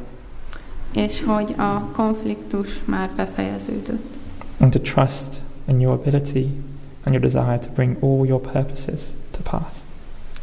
és 0.93 1.23
hogy 1.23 1.55
a 1.57 1.81
konfliktus 1.93 2.81
már 2.85 3.11
befejeződött. 3.17 4.15
And 4.59 4.71
to 4.73 4.79
trust 4.79 5.41
in 5.69 5.81
your 5.81 5.95
ability 5.95 6.49
and 7.05 7.15
your 7.15 7.21
desire 7.21 7.59
to 7.59 7.69
bring 7.75 7.97
all 8.01 8.27
your 8.27 8.41
purposes 8.41 9.01
to 9.31 9.39
pass. 9.51 9.77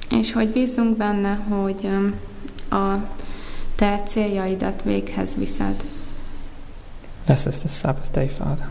És 0.09 0.33
hogy 0.33 0.49
bízunk 0.49 0.97
benne, 0.97 1.33
hogy 1.49 1.89
a 2.69 2.95
te 3.75 4.01
céljaidat 4.07 4.83
véghez 4.83 5.35
viszed. 5.35 5.83
Bless 7.25 7.45
us 7.45 7.57
this 7.57 7.71
Sabbath 7.71 8.11
day, 8.11 8.27
Father. 8.27 8.67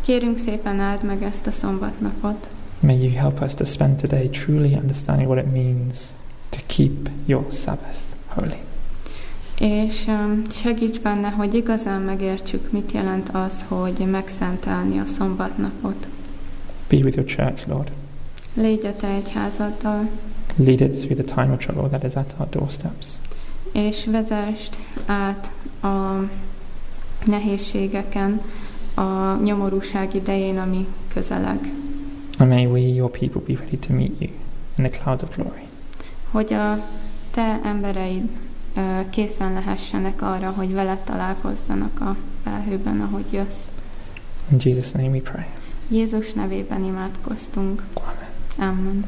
Kérünk 0.00 0.38
szépen 0.38 0.80
áld 0.80 1.02
meg 1.04 1.22
ezt 1.22 1.46
a 1.46 1.50
szombatnapot, 1.50 2.48
May 2.80 3.02
you 3.02 3.12
help 3.12 3.40
us 3.42 3.54
to 3.54 3.64
spend 3.64 3.96
today 4.00 4.28
truly 4.28 4.74
understanding 4.74 5.28
what 5.28 5.44
it 5.44 5.52
means 5.52 5.96
to 6.48 6.58
keep 6.66 7.08
your 7.26 7.44
Sabbath 7.52 7.98
holy. 8.26 8.60
és 9.58 10.04
öm, 10.08 10.42
segíts 10.50 11.00
benne, 11.00 11.28
hogy 11.28 11.54
igazán 11.54 12.00
megértsük, 12.00 12.70
mit 12.72 12.92
jelent 12.92 13.28
az, 13.28 13.64
hogy 13.68 14.06
megszentelni 14.10 14.98
a 14.98 15.06
szombatnapot. 15.06 16.06
Be 16.88 16.96
with 16.96 17.16
your 17.16 17.28
church, 17.28 17.68
Lord. 17.68 17.90
Légy 18.54 18.86
a 18.86 18.96
te 18.96 19.06
egyházaddal, 19.06 20.08
Lead 20.56 20.80
it 20.80 20.96
through 21.00 21.24
the 21.24 21.34
time 21.34 21.52
of 21.52 21.58
trouble 21.58 21.88
that 21.88 22.04
is 22.04 22.14
at 22.14 22.34
our 22.38 22.48
doorsteps. 22.50 23.06
És 23.72 24.06
vezest 24.06 24.76
át 25.06 25.50
a 25.82 26.28
nehézségeken, 27.24 28.40
a 28.94 29.36
nyomorúság 29.42 30.14
idején, 30.14 30.58
ami 30.58 30.86
közeleg. 31.14 31.72
And 32.38 32.50
may 32.50 32.66
we, 32.66 32.78
your 32.78 33.10
people, 33.10 33.40
be 33.46 33.54
ready 33.60 33.76
to 33.76 33.92
meet 33.92 34.20
you 34.20 34.30
in 34.76 34.84
the 34.84 34.98
clouds 35.02 35.22
of 35.22 35.36
glory. 35.36 35.62
Hogy 36.30 36.52
a 36.52 36.84
te 37.30 37.60
embereid 37.64 38.28
ö, 38.76 38.80
készen 39.10 39.52
lehessenek 39.52 40.22
arra, 40.22 40.50
hogy 40.50 40.72
veled 40.72 41.00
találkozzanak 41.00 42.00
a 42.00 42.16
felhőben, 42.42 43.00
ahogy 43.00 43.32
jössz. 43.32 43.66
In 44.50 44.58
Jesus' 44.64 44.92
name 44.92 45.08
we 45.08 45.20
pray. 45.20 45.44
Jézus 45.88 46.32
nevében 46.32 46.84
imádkoztunk. 46.84 47.82
Amen. 47.94 48.78
Amen. 48.78 49.04